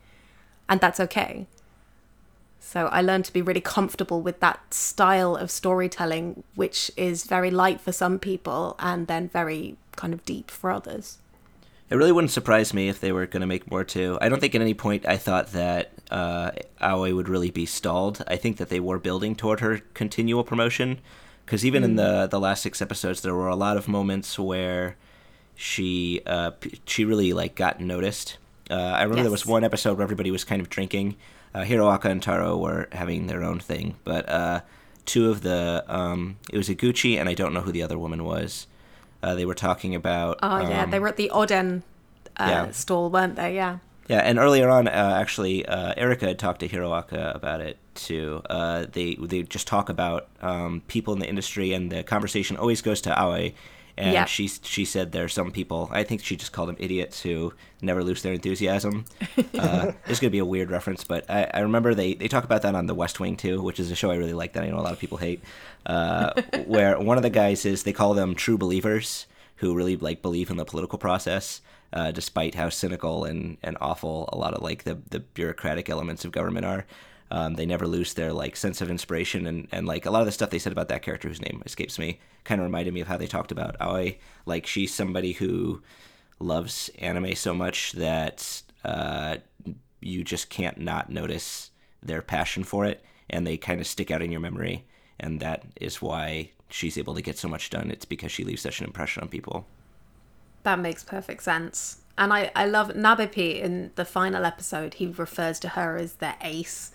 and 0.68 0.80
that's 0.80 0.98
okay. 0.98 1.46
So 2.58 2.86
I 2.86 3.02
learned 3.02 3.26
to 3.26 3.32
be 3.32 3.42
really 3.42 3.60
comfortable 3.60 4.22
with 4.22 4.40
that 4.40 4.72
style 4.72 5.36
of 5.36 5.50
storytelling, 5.50 6.44
which 6.54 6.90
is 6.96 7.24
very 7.24 7.50
light 7.50 7.80
for 7.80 7.92
some 7.92 8.18
people 8.18 8.76
and 8.78 9.06
then 9.08 9.28
very 9.28 9.76
kind 9.96 10.14
of 10.14 10.24
deep 10.24 10.50
for 10.50 10.70
others. 10.70 11.18
It 11.90 11.96
really 11.96 12.12
wouldn't 12.12 12.30
surprise 12.30 12.72
me 12.72 12.88
if 12.88 13.00
they 13.00 13.12
were 13.12 13.26
going 13.26 13.42
to 13.42 13.46
make 13.46 13.70
more 13.70 13.84
too. 13.84 14.16
I 14.22 14.30
don't 14.30 14.40
think 14.40 14.54
at 14.54 14.62
any 14.62 14.72
point 14.72 15.06
I 15.06 15.18
thought 15.18 15.52
that 15.52 15.92
uh, 16.10 16.52
Aoi 16.80 17.14
would 17.14 17.28
really 17.28 17.50
be 17.50 17.66
stalled. 17.66 18.24
I 18.26 18.36
think 18.36 18.56
that 18.56 18.70
they 18.70 18.80
were 18.80 18.98
building 18.98 19.36
toward 19.36 19.60
her 19.60 19.82
continual 19.92 20.42
promotion, 20.42 21.00
because 21.52 21.66
even 21.66 21.84
in 21.84 21.96
the 21.96 22.26
the 22.28 22.40
last 22.40 22.62
six 22.62 22.80
episodes, 22.80 23.20
there 23.20 23.34
were 23.34 23.48
a 23.48 23.54
lot 23.54 23.76
of 23.76 23.86
moments 23.86 24.38
where 24.38 24.96
she 25.54 26.22
uh, 26.24 26.52
p- 26.52 26.80
she 26.86 27.04
really 27.04 27.34
like 27.34 27.54
got 27.54 27.78
noticed. 27.78 28.38
Uh, 28.70 28.76
I 28.76 29.02
remember 29.02 29.20
there 29.20 29.30
was 29.30 29.44
one 29.44 29.62
episode 29.62 29.98
where 29.98 30.02
everybody 30.02 30.30
was 30.30 30.44
kind 30.44 30.62
of 30.62 30.70
drinking. 30.70 31.14
Uh, 31.54 31.60
Hiraoka 31.60 32.06
and 32.06 32.22
Taro 32.22 32.56
were 32.56 32.88
having 32.92 33.26
their 33.26 33.42
own 33.42 33.60
thing, 33.60 33.96
but 34.02 34.26
uh, 34.30 34.62
two 35.04 35.28
of 35.28 35.42
the 35.42 35.84
um, 35.88 36.38
it 36.50 36.56
was 36.56 36.70
Iguchi 36.70 37.18
and 37.18 37.28
I 37.28 37.34
don't 37.34 37.52
know 37.52 37.60
who 37.60 37.70
the 37.70 37.82
other 37.82 37.98
woman 37.98 38.24
was. 38.24 38.66
Uh, 39.22 39.34
they 39.34 39.44
were 39.44 39.54
talking 39.54 39.94
about. 39.94 40.38
Oh, 40.42 40.66
yeah. 40.66 40.84
um, 40.84 40.90
They 40.90 41.00
were 41.00 41.08
at 41.08 41.18
the 41.18 41.30
Oden 41.34 41.82
uh, 42.38 42.46
yeah. 42.48 42.70
stall, 42.70 43.10
weren't 43.10 43.36
they? 43.36 43.56
Yeah. 43.56 43.80
Yeah, 44.12 44.18
and 44.18 44.38
earlier 44.38 44.68
on, 44.68 44.88
uh, 44.88 45.16
actually, 45.18 45.64
uh, 45.64 45.94
Erica 45.96 46.26
had 46.26 46.38
talked 46.38 46.60
to 46.60 46.68
Hiraoka 46.68 47.34
about 47.34 47.62
it 47.62 47.78
too. 47.94 48.42
Uh, 48.50 48.84
they 48.92 49.14
they 49.14 49.42
just 49.42 49.66
talk 49.66 49.88
about 49.88 50.28
um, 50.42 50.82
people 50.86 51.14
in 51.14 51.20
the 51.20 51.26
industry, 51.26 51.72
and 51.72 51.90
the 51.90 52.02
conversation 52.02 52.58
always 52.58 52.82
goes 52.82 53.00
to 53.02 53.10
Aoi. 53.18 53.54
And 53.96 54.12
Yeah. 54.12 54.24
she 54.26 54.48
she 54.48 54.84
said 54.84 55.12
there 55.12 55.24
are 55.24 55.28
some 55.40 55.50
people. 55.50 55.88
I 55.90 56.02
think 56.04 56.22
she 56.22 56.36
just 56.36 56.52
called 56.52 56.68
them 56.68 56.76
idiots 56.78 57.22
who 57.22 57.54
never 57.80 58.04
lose 58.04 58.20
their 58.22 58.34
enthusiasm. 58.34 59.06
Uh, 59.58 59.92
it's 60.06 60.18
gonna 60.20 60.30
be 60.30 60.38
a 60.40 60.44
weird 60.44 60.70
reference, 60.70 61.04
but 61.04 61.24
I, 61.30 61.48
I 61.54 61.60
remember 61.60 61.94
they, 61.94 62.14
they 62.14 62.26
talk 62.28 62.44
about 62.44 62.62
that 62.62 62.74
on 62.74 62.86
The 62.86 62.94
West 62.94 63.20
Wing 63.20 63.36
too, 63.36 63.62
which 63.62 63.78
is 63.80 63.90
a 63.90 63.94
show 63.94 64.10
I 64.10 64.16
really 64.16 64.32
like 64.34 64.52
that 64.54 64.64
I 64.64 64.68
know 64.70 64.78
a 64.78 64.84
lot 64.88 64.92
of 64.92 64.98
people 64.98 65.18
hate. 65.18 65.40
Uh, 65.86 66.32
where 66.66 66.98
one 67.00 67.16
of 67.16 67.22
the 67.22 67.30
guys 67.30 67.64
is 67.64 67.82
they 67.84 67.92
call 67.92 68.12
them 68.12 68.34
true 68.34 68.58
believers 68.58 69.26
who 69.56 69.74
really 69.74 69.96
like 69.96 70.20
believe 70.20 70.50
in 70.50 70.56
the 70.58 70.64
political 70.64 70.98
process, 70.98 71.60
uh, 71.92 72.10
despite 72.10 72.54
how 72.54 72.68
cynical 72.68 73.24
and, 73.24 73.58
and 73.62 73.76
awful 73.80 74.28
a 74.32 74.36
lot 74.36 74.54
of 74.54 74.62
like 74.62 74.84
the, 74.84 74.98
the 75.10 75.20
bureaucratic 75.20 75.88
elements 75.88 76.24
of 76.24 76.32
government 76.32 76.66
are. 76.66 76.86
Um, 77.30 77.54
they 77.54 77.64
never 77.64 77.86
lose 77.86 78.12
their 78.12 78.32
like 78.32 78.56
sense 78.56 78.82
of 78.82 78.90
inspiration 78.90 79.46
and, 79.46 79.66
and 79.72 79.86
like 79.86 80.04
a 80.04 80.10
lot 80.10 80.20
of 80.20 80.26
the 80.26 80.32
stuff 80.32 80.50
they 80.50 80.58
said 80.58 80.72
about 80.72 80.88
that 80.88 81.02
character 81.02 81.28
whose 81.28 81.40
name 81.40 81.62
escapes 81.64 81.98
me 81.98 82.20
kind 82.44 82.60
of 82.60 82.66
reminded 82.66 82.92
me 82.92 83.00
of 83.00 83.08
how 83.08 83.16
they 83.16 83.26
talked 83.26 83.52
about 83.52 83.76
Aoi. 83.80 84.18
Like 84.44 84.66
she's 84.66 84.92
somebody 84.92 85.32
who 85.32 85.82
loves 86.38 86.90
anime 86.98 87.34
so 87.34 87.54
much 87.54 87.92
that 87.92 88.62
uh, 88.84 89.36
you 90.00 90.24
just 90.24 90.50
can't 90.50 90.78
not 90.78 91.10
notice 91.10 91.70
their 92.02 92.22
passion 92.22 92.64
for 92.64 92.84
it, 92.84 93.04
and 93.30 93.46
they 93.46 93.56
kind 93.56 93.80
of 93.80 93.86
stick 93.86 94.10
out 94.10 94.22
in 94.22 94.32
your 94.32 94.40
memory, 94.40 94.84
and 95.20 95.40
that 95.40 95.64
is 95.80 96.02
why 96.02 96.50
she's 96.68 96.98
able 96.98 97.14
to 97.14 97.22
get 97.22 97.38
so 97.38 97.48
much 97.48 97.70
done. 97.70 97.90
It's 97.90 98.04
because 98.04 98.32
she 98.32 98.44
leaves 98.44 98.62
such 98.62 98.80
an 98.80 98.86
impression 98.86 99.22
on 99.22 99.28
people. 99.28 99.66
That 100.62 100.78
makes 100.78 101.02
perfect 101.02 101.42
sense. 101.42 101.98
And 102.18 102.32
I, 102.32 102.50
I 102.54 102.66
love 102.66 102.88
Nabepi 102.90 103.60
in 103.60 103.90
the 103.94 104.04
final 104.04 104.44
episode. 104.44 104.94
He 104.94 105.06
refers 105.06 105.58
to 105.60 105.70
her 105.70 105.96
as 105.96 106.14
the 106.14 106.34
ace. 106.42 106.92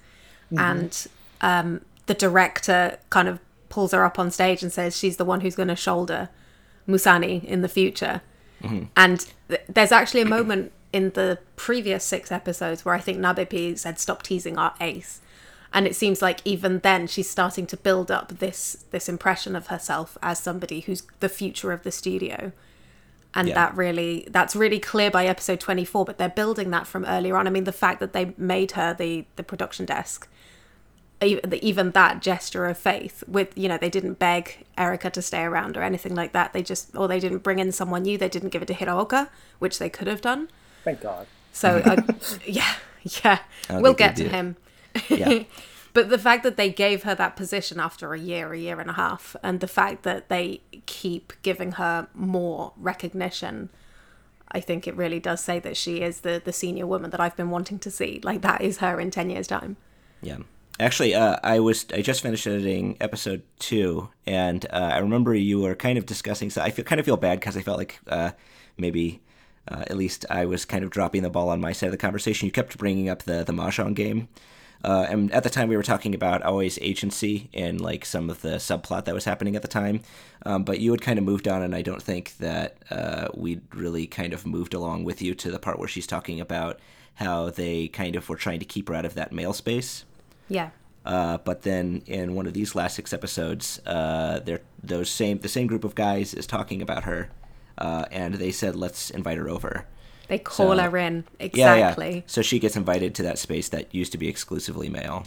Mm-hmm. 0.52 0.60
And 0.60 1.08
um, 1.42 1.82
the 2.06 2.14
director 2.14 2.98
kind 3.10 3.28
of 3.28 3.40
pulls 3.70 3.92
her 3.92 4.04
up 4.04 4.18
on 4.18 4.32
stage 4.32 4.64
and 4.64 4.72
says 4.72 4.98
she's 4.98 5.18
the 5.18 5.26
one 5.26 5.42
who's 5.42 5.56
going 5.56 5.68
to 5.68 5.76
shoulder 5.76 6.30
Musani 6.88 7.44
in 7.44 7.62
the 7.62 7.68
future. 7.68 8.22
Mm-hmm. 8.64 8.86
And 8.96 9.28
th- 9.50 9.62
there's 9.68 9.92
actually 9.92 10.22
a 10.22 10.26
moment 10.26 10.72
in 10.94 11.12
the 11.12 11.40
previous 11.56 12.04
six 12.04 12.32
episodes 12.32 12.86
where 12.86 12.96
I 12.96 13.00
think 13.00 13.20
Nabepi 13.20 13.78
said, 13.78 14.00
"Stop 14.00 14.24
teasing 14.24 14.58
our 14.58 14.74
ace," 14.80 15.22
and 15.74 15.86
it 15.86 15.96
seems 15.96 16.22
like 16.22 16.40
even 16.46 16.80
then 16.80 17.08
she's 17.08 17.30
starting 17.30 17.68
to 17.68 17.78
build 17.78 18.10
up 18.10 18.40
this 18.40 18.86
this 18.92 19.10
impression 19.10 19.56
of 19.56 19.68
herself 19.68 20.18
as 20.24 20.40
somebody 20.40 20.82
who's 20.82 21.04
the 21.20 21.30
future 21.30 21.72
of 21.72 21.84
the 21.84 21.92
studio. 21.92 22.52
And 23.38 23.50
yeah. 23.50 23.54
that 23.54 23.78
really 23.78 24.28
that's 24.32 24.56
really 24.56 24.80
clear 24.80 25.12
by 25.12 25.28
episode 25.28 25.60
24 25.60 26.06
but 26.06 26.18
they're 26.18 26.28
building 26.28 26.72
that 26.72 26.88
from 26.88 27.06
earlier 27.06 27.38
on. 27.38 27.46
I 27.48 27.52
mean 27.52 27.66
the 27.66 27.72
fact 27.72 28.00
that 28.00 28.12
they 28.12 28.34
made 28.36 28.72
her 28.72 28.94
the 28.94 29.26
the 29.36 29.44
production 29.44 29.86
desk 29.86 30.28
even 31.20 31.92
that 31.92 32.22
gesture 32.22 32.66
of 32.66 32.78
faith 32.78 33.24
with 33.28 33.56
you 33.58 33.68
know 33.68 33.78
they 33.78 33.90
didn't 33.90 34.20
beg 34.20 34.66
erica 34.78 35.10
to 35.10 35.22
stay 35.22 35.42
around 35.44 35.78
or 35.78 35.84
anything 35.84 36.16
like 36.16 36.34
that. 36.34 36.54
They 36.54 36.64
just 36.64 36.96
or 36.96 37.08
they 37.08 37.20
didn't 37.20 37.40
bring 37.40 37.60
in 37.60 37.72
someone 37.72 38.04
new. 38.04 38.18
They 38.18 38.30
didn't 38.30 38.50
give 38.50 38.62
it 38.62 38.68
to 38.68 38.74
Hiraoka 38.74 39.30
which 39.60 39.78
they 39.80 39.90
could 39.90 40.08
have 40.08 40.22
done. 40.22 40.50
Thank 40.84 41.02
god. 41.02 41.28
So 41.54 41.82
uh, 41.86 42.02
yeah 42.46 42.74
yeah. 43.24 43.40
We'll 43.70 43.94
get 43.94 44.16
to 44.18 44.28
him. 44.28 44.58
Yeah. 45.10 45.44
but 45.94 46.10
the 46.10 46.18
fact 46.18 46.44
that 46.44 46.58
they 46.58 46.70
gave 46.70 47.04
her 47.04 47.16
that 47.16 47.36
position 47.36 47.80
after 47.80 48.14
a 48.14 48.20
year 48.20 48.54
a 48.54 48.58
year 48.58 48.80
and 48.80 48.90
a 48.90 48.94
half 48.94 49.36
and 49.44 49.60
the 49.60 49.68
fact 49.68 50.04
that 50.04 50.30
they 50.30 50.62
keep 50.86 51.34
giving 51.42 51.74
her 51.74 52.08
more 52.14 52.74
recognition 52.78 53.70
I 54.50 54.62
think 54.62 54.88
it 54.88 54.96
really 54.96 55.20
does 55.20 55.44
say 55.44 55.60
that 55.60 55.78
she 55.78 56.02
is 56.02 56.22
the 56.22 56.42
the 56.44 56.54
senior 56.54 56.88
woman 56.88 57.12
that 57.12 57.20
I've 57.20 57.36
been 57.36 57.50
wanting 57.50 57.80
to 57.80 57.92
see 57.92 58.20
like 58.24 58.42
that 58.42 58.62
is 58.62 58.78
her 58.78 59.00
in 59.00 59.12
10 59.12 59.30
years 59.30 59.48
time 59.48 59.78
yeah 60.22 60.38
Actually, 60.80 61.16
uh, 61.16 61.38
I 61.44 61.60
was 61.60 61.88
I 61.92 62.02
just 62.04 62.22
finished 62.22 62.46
editing 62.46 62.98
episode 63.02 63.42
two, 63.58 64.10
and 64.28 64.64
uh, 64.70 64.92
I 64.94 65.00
remember 65.00 65.34
you 65.34 65.60
were 65.60 65.74
kind 65.74 65.98
of 65.98 66.06
discussing. 66.06 66.52
So 66.52 66.62
I 66.62 66.70
feel 66.70 66.86
kind 66.86 67.00
of 67.00 67.06
feel 67.06 67.18
bad 67.18 67.40
because 67.40 67.58
I 67.58 67.62
felt 67.62 67.80
like 67.80 68.00
uh, 68.08 68.32
maybe 68.78 69.22
uh, 69.68 69.86
at 69.88 69.98
least 69.98 70.26
I 70.30 70.46
was 70.46 70.66
kind 70.66 70.84
of 70.84 70.92
dropping 70.92 71.24
the 71.24 71.32
ball 71.32 71.50
on 71.50 71.60
my 71.60 71.72
side 71.72 71.88
of 71.88 71.92
the 71.92 71.98
conversation. 71.98 72.46
You 72.46 72.52
kept 72.52 72.78
bringing 72.78 73.10
up 73.10 73.24
the 73.24 73.44
the 73.44 73.54
mahjong 73.54 73.96
game, 73.96 74.28
uh, 74.84 75.08
and 75.10 75.32
at 75.32 75.44
the 75.44 75.50
time 75.50 75.70
we 75.70 75.76
were 75.76 75.84
talking 75.84 76.14
about 76.14 76.44
Aoi's 76.44 76.78
agency 76.82 77.50
and 77.54 77.82
like 77.82 78.06
some 78.06 78.30
of 78.30 78.42
the 78.42 78.56
subplot 78.56 79.06
that 79.06 79.14
was 79.14 79.26
happening 79.26 79.56
at 79.56 79.62
the 79.62 79.68
time. 79.68 80.02
Um, 80.46 80.64
but 80.64 80.80
you 80.80 80.92
had 80.92 81.02
kind 81.02 81.18
of 81.18 81.26
moved 81.26 81.48
on, 81.48 81.62
and 81.62 81.76
I 81.76 81.82
don't 81.82 82.02
think 82.02 82.38
that 82.38 82.78
uh, 82.92 83.28
we'd 83.34 83.62
really 83.74 84.08
kind 84.08 84.34
of 84.34 84.46
moved 84.46 84.74
along 84.74 85.04
with 85.04 85.22
you 85.22 85.34
to 85.36 85.52
the 85.52 85.60
part 85.60 85.80
where 85.80 85.88
she's 85.88 86.08
talking 86.08 86.40
about 86.40 86.80
how 87.16 87.50
they 87.50 87.88
kind 87.88 88.16
of 88.16 88.30
were 88.30 88.36
trying 88.36 88.60
to 88.60 88.66
keep 88.66 88.90
her 88.90 88.96
out 88.96 89.06
of 89.06 89.16
that 89.16 89.32
male 89.32 89.54
space. 89.54 90.06
Yeah. 90.48 90.70
Uh, 91.04 91.38
but 91.40 91.64
then 91.64 92.04
in 92.06 92.36
one 92.36 92.46
of 92.46 92.54
these 92.54 92.76
last 92.76 92.96
six 92.96 93.14
episodes, 93.14 93.80
uh, 93.86 94.40
they're 94.40 94.62
those 94.84 95.10
same 95.10 95.40
the 95.40 95.48
same 95.48 95.66
group 95.66 95.84
of 95.84 95.96
guys 95.96 96.34
is 96.34 96.46
talking 96.46 96.82
about 96.82 97.04
her, 97.06 97.30
uh, 97.78 98.06
and 98.12 98.36
they 98.36 98.52
said 98.52 98.76
let's 98.76 99.10
invite 99.10 99.38
her 99.38 99.50
over. 99.50 99.86
They 100.28 100.40
call 100.40 100.76
so, 100.76 100.82
her 100.82 100.98
in 100.98 101.24
exactly. 101.40 102.10
Yeah, 102.10 102.16
yeah. 102.16 102.22
So 102.26 102.42
she 102.42 102.60
gets 102.60 102.76
invited 102.76 103.16
to 103.16 103.24
that 103.24 103.40
space 103.40 103.70
that 103.70 103.94
used 103.94 104.12
to 104.12 104.18
be 104.18 104.28
exclusively 104.28 104.90
male. 104.90 105.26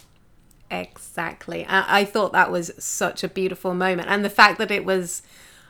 Exactly. 0.70 1.64
I, 1.66 2.00
I 2.00 2.04
thought 2.04 2.32
that 2.32 2.50
was 2.50 2.70
such 2.78 3.24
a 3.24 3.28
beautiful 3.28 3.74
moment, 3.74 4.08
and 4.08 4.24
the 4.24 4.30
fact 4.30 4.58
that 4.58 4.70
it 4.70 4.84
was 4.84 5.22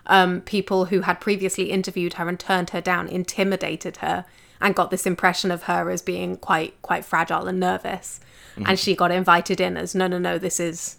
um, 0.07 0.41
people 0.43 0.87
who 0.87 1.03
had 1.03 1.21
previously 1.21 1.71
interviewed 1.71 2.15
her 2.15 2.29
and 2.29 2.39
turned 2.39 2.71
her 2.71 2.81
down 2.81 3.09
intimidated 3.09 3.99
her 3.99 4.25
and 4.61 4.75
got 4.75 4.91
this 4.91 5.07
impression 5.07 5.51
of 5.51 5.65
her 5.65 5.91
as 5.91 6.03
being 6.03 6.37
quite 6.37 6.81
quite 6.83 7.05
fragile 7.05 7.47
and 7.47 7.61
nervous 7.61 8.21
mm-hmm. 8.55 8.65
and 8.67 8.79
she 8.79 8.95
got 8.95 9.11
invited 9.11 9.61
in 9.61 9.77
as 9.77 9.95
no 9.95 10.07
no 10.07 10.19
no 10.19 10.39
this 10.39 10.61
is 10.61 10.99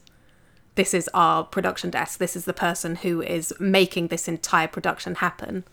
this 0.76 0.94
is 0.94 1.10
our 1.14 1.44
production 1.44 1.90
desk 1.90 2.20
this 2.20 2.36
is 2.36 2.46
the 2.46 2.54
person 2.54 2.96
who 2.98 3.22
is 3.22 3.54
making 3.60 4.08
this 4.08 4.28
entire 4.28 4.68
production 4.68 5.16
happen 5.16 5.64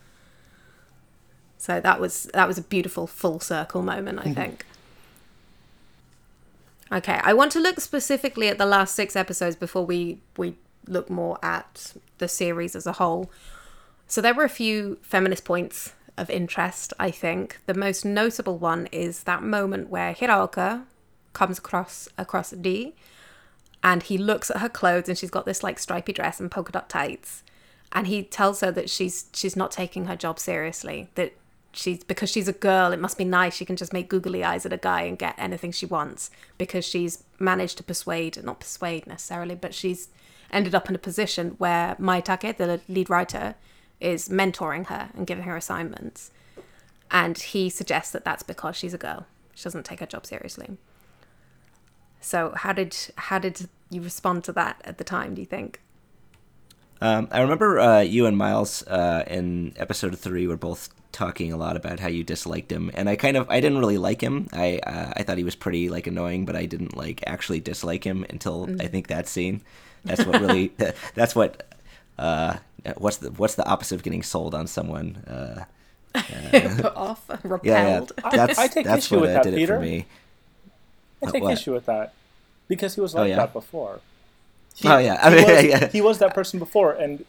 so 1.59 1.79
that 1.79 1.99
was 1.99 2.23
that 2.33 2.47
was 2.47 2.57
a 2.57 2.61
beautiful 2.63 3.05
full 3.05 3.39
circle 3.39 3.83
moment 3.83 4.17
i 4.17 4.23
mm-hmm. 4.23 4.33
think 4.33 4.65
okay 6.91 7.19
i 7.21 7.31
want 7.33 7.51
to 7.51 7.59
look 7.59 7.79
specifically 7.79 8.47
at 8.47 8.57
the 8.57 8.65
last 8.65 8.95
six 8.95 9.15
episodes 9.15 9.55
before 9.55 9.85
we 9.85 10.19
we 10.35 10.55
look 10.87 11.07
more 11.09 11.37
at 11.43 11.93
the 12.17 12.27
series 12.27 12.75
as 12.75 12.87
a 12.87 12.93
whole 12.93 13.29
so 14.07 14.21
there 14.21 14.33
were 14.33 14.43
a 14.43 14.49
few 14.49 14.97
feminist 15.03 15.45
points 15.45 15.93
of 16.17 16.31
interest 16.31 16.93
i 16.99 17.11
think 17.11 17.59
the 17.67 17.75
most 17.75 18.03
notable 18.03 18.57
one 18.57 18.87
is 18.87 19.23
that 19.23 19.43
moment 19.43 19.89
where 19.89 20.15
hiraoka 20.15 20.83
comes 21.33 21.57
across 21.57 22.09
across 22.17 22.51
D, 22.51 22.93
and 23.83 24.03
he 24.03 24.17
looks 24.17 24.49
at 24.49 24.57
her 24.57 24.69
clothes 24.69 25.07
and 25.07 25.17
she's 25.17 25.29
got 25.29 25.45
this 25.45 25.63
like 25.63 25.79
stripy 25.79 26.13
dress 26.13 26.39
and 26.39 26.51
polka 26.51 26.71
dot 26.71 26.89
tights, 26.89 27.43
and 27.91 28.07
he 28.07 28.23
tells 28.23 28.61
her 28.61 28.71
that 28.71 28.89
she's 28.89 29.27
she's 29.33 29.55
not 29.55 29.71
taking 29.71 30.05
her 30.05 30.15
job 30.15 30.39
seriously. 30.39 31.09
That 31.15 31.33
she's 31.79 32.03
because 32.03 32.29
she's 32.29 32.47
a 32.47 32.53
girl, 32.53 32.91
it 32.91 32.99
must 32.99 33.17
be 33.17 33.23
nice 33.23 33.55
she 33.55 33.65
can 33.65 33.75
just 33.75 33.93
make 33.93 34.09
googly 34.09 34.43
eyes 34.43 34.65
at 34.65 34.73
a 34.73 34.77
guy 34.77 35.01
and 35.03 35.17
get 35.17 35.35
anything 35.37 35.71
she 35.71 35.85
wants 35.85 36.29
because 36.57 36.85
she's 36.85 37.23
managed 37.39 37.77
to 37.77 37.83
persuade, 37.83 38.43
not 38.43 38.59
persuade 38.59 39.07
necessarily, 39.07 39.55
but 39.55 39.73
she's 39.73 40.09
ended 40.51 40.75
up 40.75 40.89
in 40.89 40.95
a 40.95 40.99
position 40.99 41.55
where 41.57 41.95
Maitake, 41.95 42.57
the 42.57 42.81
lead 42.87 43.09
writer, 43.09 43.55
is 43.99 44.29
mentoring 44.29 44.87
her 44.87 45.09
and 45.15 45.27
giving 45.27 45.43
her 45.45 45.57
assignments. 45.57 46.31
And 47.11 47.37
he 47.37 47.69
suggests 47.69 48.11
that 48.11 48.25
that's 48.25 48.43
because 48.43 48.75
she's 48.75 48.93
a 48.93 48.97
girl. 48.97 49.25
She 49.55 49.63
doesn't 49.63 49.85
take 49.85 49.99
her 49.99 50.05
job 50.05 50.25
seriously. 50.25 50.77
So 52.21 52.53
how 52.55 52.73
did 52.73 52.95
how 53.15 53.39
did 53.39 53.69
you 53.89 54.01
respond 54.01 54.43
to 54.45 54.51
that 54.53 54.81
at 54.83 54.97
the 54.97 55.03
time? 55.03 55.35
Do 55.35 55.41
you 55.41 55.47
think? 55.47 55.81
Um, 57.01 57.27
I 57.31 57.41
remember 57.41 57.79
uh, 57.79 58.01
you 58.01 58.25
and 58.25 58.37
Miles 58.37 58.85
uh, 58.85 59.23
in 59.27 59.73
episode 59.77 60.17
three 60.19 60.47
were 60.47 60.57
both 60.57 60.89
talking 61.11 61.51
a 61.53 61.57
lot 61.57 61.75
about 61.75 61.99
how 61.99 62.07
you 62.07 62.23
disliked 62.23 62.71
him, 62.71 62.91
and 62.93 63.09
I 63.09 63.15
kind 63.15 63.37
of 63.37 63.49
I 63.49 63.61
didn't 63.61 63.79
really 63.79 63.97
like 63.97 64.21
him. 64.21 64.47
I 64.51 64.79
uh, 64.79 65.13
I 65.15 65.23
thought 65.23 65.37
he 65.37 65.43
was 65.43 65.55
pretty 65.55 65.89
like 65.89 66.07
annoying, 66.07 66.45
but 66.45 66.55
I 66.55 66.65
didn't 66.65 66.97
like 66.97 67.23
actually 67.25 67.61
dislike 67.61 68.03
him 68.03 68.25
until 68.29 68.67
mm. 68.67 68.81
I 68.81 68.87
think 68.87 69.07
that 69.07 69.27
scene. 69.27 69.61
That's 70.03 70.25
what 70.25 70.41
really 70.41 70.73
that's 71.15 71.35
what 71.35 71.65
uh, 72.17 72.57
what's 72.97 73.17
the 73.17 73.31
what's 73.31 73.55
the 73.55 73.65
opposite 73.65 73.95
of 73.95 74.03
getting 74.03 74.23
sold 74.23 74.53
on 74.53 74.67
someone. 74.67 75.17
Uh, 75.17 75.65
Put 76.11 76.85
off, 76.95 77.29
repelled. 77.43 77.61
Yeah, 77.63 77.99
yeah. 78.31 78.31
That's, 78.31 78.59
I, 78.59 78.63
I 78.63 78.67
take 78.67 78.85
that's 78.85 79.05
issue 79.05 79.15
what 79.15 79.21
with 79.21 79.33
that, 79.33 79.43
did 79.43 79.53
Peter. 79.53 79.75
it 79.75 79.77
for 79.77 79.83
me. 79.83 80.05
I 81.25 81.31
take 81.31 81.43
issue 81.43 81.73
with 81.73 81.85
that 81.85 82.13
because 82.67 82.95
he 82.95 83.01
was 83.01 83.13
oh, 83.13 83.19
like 83.19 83.25
oh, 83.25 83.29
yeah? 83.29 83.35
that 83.37 83.53
before. 83.53 84.01
He, 84.75 84.87
oh 84.87 84.97
yeah, 84.97 85.19
I 85.21 85.29
mean, 85.29 85.45
he 85.45 85.51
was, 85.53 85.63
yeah. 85.65 85.87
he 85.87 86.01
was 86.01 86.19
that 86.19 86.33
person 86.33 86.59
before, 86.59 86.93
and 86.93 87.25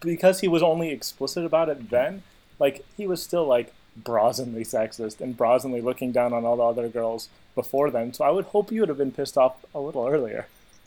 because 0.00 0.40
he 0.40 0.48
was 0.48 0.62
only 0.62 0.90
explicit 0.90 1.44
about 1.44 1.68
it 1.68 1.90
then, 1.90 2.22
like 2.58 2.84
he 2.96 3.06
was 3.06 3.22
still 3.22 3.46
like 3.46 3.72
brazenly 3.96 4.64
sexist 4.64 5.20
and 5.20 5.36
brazenly 5.36 5.80
looking 5.80 6.12
down 6.12 6.32
on 6.32 6.44
all 6.44 6.56
the 6.56 6.62
other 6.62 6.88
girls 6.88 7.28
before 7.54 7.90
then. 7.90 8.12
So 8.12 8.24
I 8.24 8.30
would 8.30 8.46
hope 8.46 8.70
you 8.70 8.80
would 8.80 8.88
have 8.88 8.98
been 8.98 9.12
pissed 9.12 9.36
off 9.36 9.64
a 9.74 9.80
little 9.80 10.06
earlier. 10.06 10.46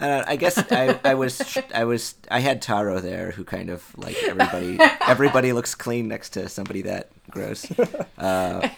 Uh, 0.00 0.24
I 0.26 0.34
guess 0.34 0.58
I, 0.72 0.98
I 1.04 1.14
was 1.14 1.58
I 1.72 1.84
was 1.84 2.16
I 2.28 2.40
had 2.40 2.60
Taro 2.60 2.98
there 2.98 3.30
who 3.30 3.44
kind 3.44 3.70
of 3.70 3.84
like 3.96 4.20
everybody 4.24 4.76
everybody 5.06 5.52
looks 5.52 5.76
clean 5.76 6.08
next 6.08 6.30
to 6.30 6.48
somebody 6.48 6.82
that 6.82 7.10
gross. 7.30 7.66
Uh, 8.18 8.68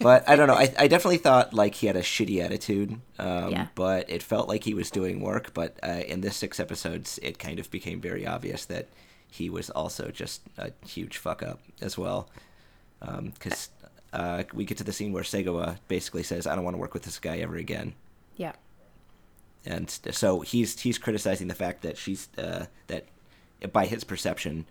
but 0.00 0.28
I 0.28 0.34
don't 0.34 0.48
know. 0.48 0.54
I, 0.54 0.72
I 0.78 0.88
definitely 0.88 1.18
thought 1.18 1.52
like 1.52 1.74
he 1.74 1.86
had 1.86 1.96
a 1.96 2.02
shitty 2.02 2.42
attitude. 2.42 3.00
Um, 3.18 3.50
yeah. 3.50 3.66
But 3.74 4.08
it 4.08 4.22
felt 4.22 4.48
like 4.48 4.64
he 4.64 4.74
was 4.74 4.90
doing 4.90 5.20
work. 5.20 5.52
But 5.52 5.78
uh, 5.82 6.02
in 6.06 6.22
this 6.22 6.36
six 6.36 6.58
episodes, 6.58 7.18
it 7.22 7.38
kind 7.38 7.58
of 7.58 7.70
became 7.70 8.00
very 8.00 8.26
obvious 8.26 8.64
that 8.66 8.88
he 9.28 9.50
was 9.50 9.70
also 9.70 10.10
just 10.10 10.42
a 10.58 10.72
huge 10.86 11.18
fuck 11.18 11.42
up 11.42 11.60
as 11.80 11.98
well. 11.98 12.28
Because 12.98 13.68
um, 14.12 14.20
uh, 14.20 14.42
we 14.54 14.64
get 14.64 14.78
to 14.78 14.84
the 14.84 14.92
scene 14.92 15.12
where 15.12 15.22
Segawa 15.22 15.76
basically 15.86 16.22
says, 16.22 16.46
"I 16.46 16.54
don't 16.54 16.64
want 16.64 16.74
to 16.74 16.80
work 16.80 16.94
with 16.94 17.04
this 17.04 17.18
guy 17.18 17.38
ever 17.38 17.56
again." 17.56 17.94
Yeah. 18.36 18.52
And 19.66 19.90
so 20.10 20.40
he's 20.40 20.80
he's 20.80 20.96
criticizing 20.96 21.48
the 21.48 21.54
fact 21.54 21.82
that 21.82 21.98
she's 21.98 22.28
uh, 22.38 22.66
that 22.86 23.04
by 23.72 23.84
his 23.84 24.04
perception, 24.04 24.64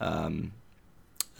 um, 0.00 0.52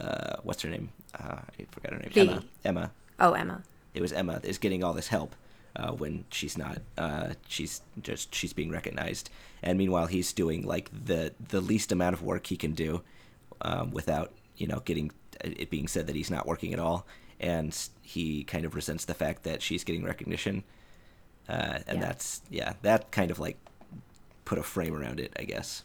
uh, 0.00 0.36
what's 0.42 0.62
her 0.62 0.68
name? 0.68 0.90
Uh, 1.14 1.36
I 1.58 1.66
forgot 1.70 1.92
her 1.92 1.98
name. 2.00 2.10
Lee. 2.14 2.22
Emma. 2.22 2.44
Emma 2.64 2.90
Oh, 3.18 3.32
Emma. 3.32 3.62
It 3.94 4.02
was 4.02 4.12
Emma 4.12 4.40
is 4.42 4.58
getting 4.58 4.84
all 4.84 4.92
this 4.92 5.08
help 5.08 5.34
uh, 5.76 5.92
when 5.92 6.24
she's 6.30 6.56
not. 6.58 6.78
Uh, 6.96 7.34
she's 7.48 7.82
just 8.02 8.34
she's 8.34 8.52
being 8.52 8.70
recognized, 8.70 9.30
and 9.62 9.78
meanwhile 9.78 10.06
he's 10.06 10.32
doing 10.32 10.66
like 10.66 10.90
the 10.92 11.32
the 11.48 11.60
least 11.60 11.92
amount 11.92 12.14
of 12.14 12.22
work 12.22 12.46
he 12.46 12.56
can 12.56 12.72
do 12.72 13.02
um, 13.60 13.90
without 13.90 14.32
you 14.56 14.66
know 14.66 14.80
getting 14.80 15.10
it 15.42 15.70
being 15.70 15.88
said 15.88 16.06
that 16.06 16.16
he's 16.16 16.30
not 16.30 16.46
working 16.46 16.72
at 16.72 16.78
all, 16.78 17.06
and 17.40 17.88
he 18.02 18.44
kind 18.44 18.64
of 18.64 18.74
resents 18.74 19.04
the 19.04 19.14
fact 19.14 19.44
that 19.44 19.62
she's 19.62 19.84
getting 19.84 20.04
recognition, 20.04 20.64
uh, 21.48 21.78
and 21.86 21.98
yeah. 21.98 22.04
that's 22.06 22.42
yeah 22.50 22.72
that 22.82 23.10
kind 23.10 23.30
of 23.30 23.38
like 23.38 23.58
put 24.44 24.58
a 24.58 24.62
frame 24.62 24.94
around 24.94 25.20
it, 25.20 25.32
I 25.38 25.44
guess. 25.44 25.84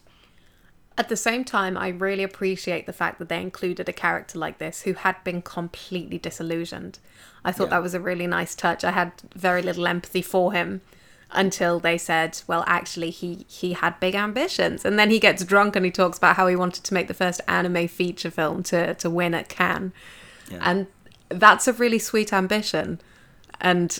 At 0.98 1.10
the 1.10 1.16
same 1.16 1.44
time, 1.46 1.78
I 1.78 1.88
really 1.90 2.24
appreciate 2.24 2.86
the 2.86 2.94
fact 2.94 3.18
that 3.20 3.30
they 3.30 3.42
included 3.42 3.88
a 3.88 3.94
character 3.94 4.38
like 4.38 4.58
this 4.58 4.82
who 4.82 4.94
had 4.94 5.24
been 5.24 5.42
completely 5.42 6.18
disillusioned. 6.18 7.00
I 7.46 7.52
thought 7.52 7.66
Yeah. 7.66 7.70
that 7.72 7.84
was 7.84 7.94
a 7.94 8.00
really 8.00 8.28
nice 8.28 8.54
touch. 8.56 8.84
I 8.84 8.92
had 8.92 9.14
very 9.36 9.62
little 9.62 9.88
empathy 9.88 10.22
for 10.22 10.54
him 10.54 10.82
until 11.32 11.80
they 11.80 11.98
said, 11.98 12.42
well, 12.46 12.64
actually, 12.68 13.10
he, 13.10 13.46
he 13.48 13.72
had 13.74 14.00
big 14.02 14.16
ambitions. 14.16 14.84
And 14.84 15.00
then 15.00 15.10
he 15.10 15.18
gets 15.20 15.46
drunk 15.46 15.78
and 15.78 15.86
he 15.86 15.92
talks 15.92 16.18
about 16.18 16.36
how 16.36 16.48
he 16.48 16.58
wanted 16.58 16.84
to 16.84 16.94
make 16.94 17.08
the 17.08 17.14
first 17.14 17.40
anime 17.48 17.88
feature 17.88 18.30
film 18.30 18.64
to, 18.64 18.94
to 18.96 19.10
win 19.10 19.34
at 19.34 19.48
Cannes. 19.48 19.94
Yeah. 20.52 20.60
And 20.62 20.88
that's 21.30 21.70
a 21.70 21.74
really 21.74 22.00
sweet 22.00 22.34
ambition. 22.34 23.00
And 23.62 23.98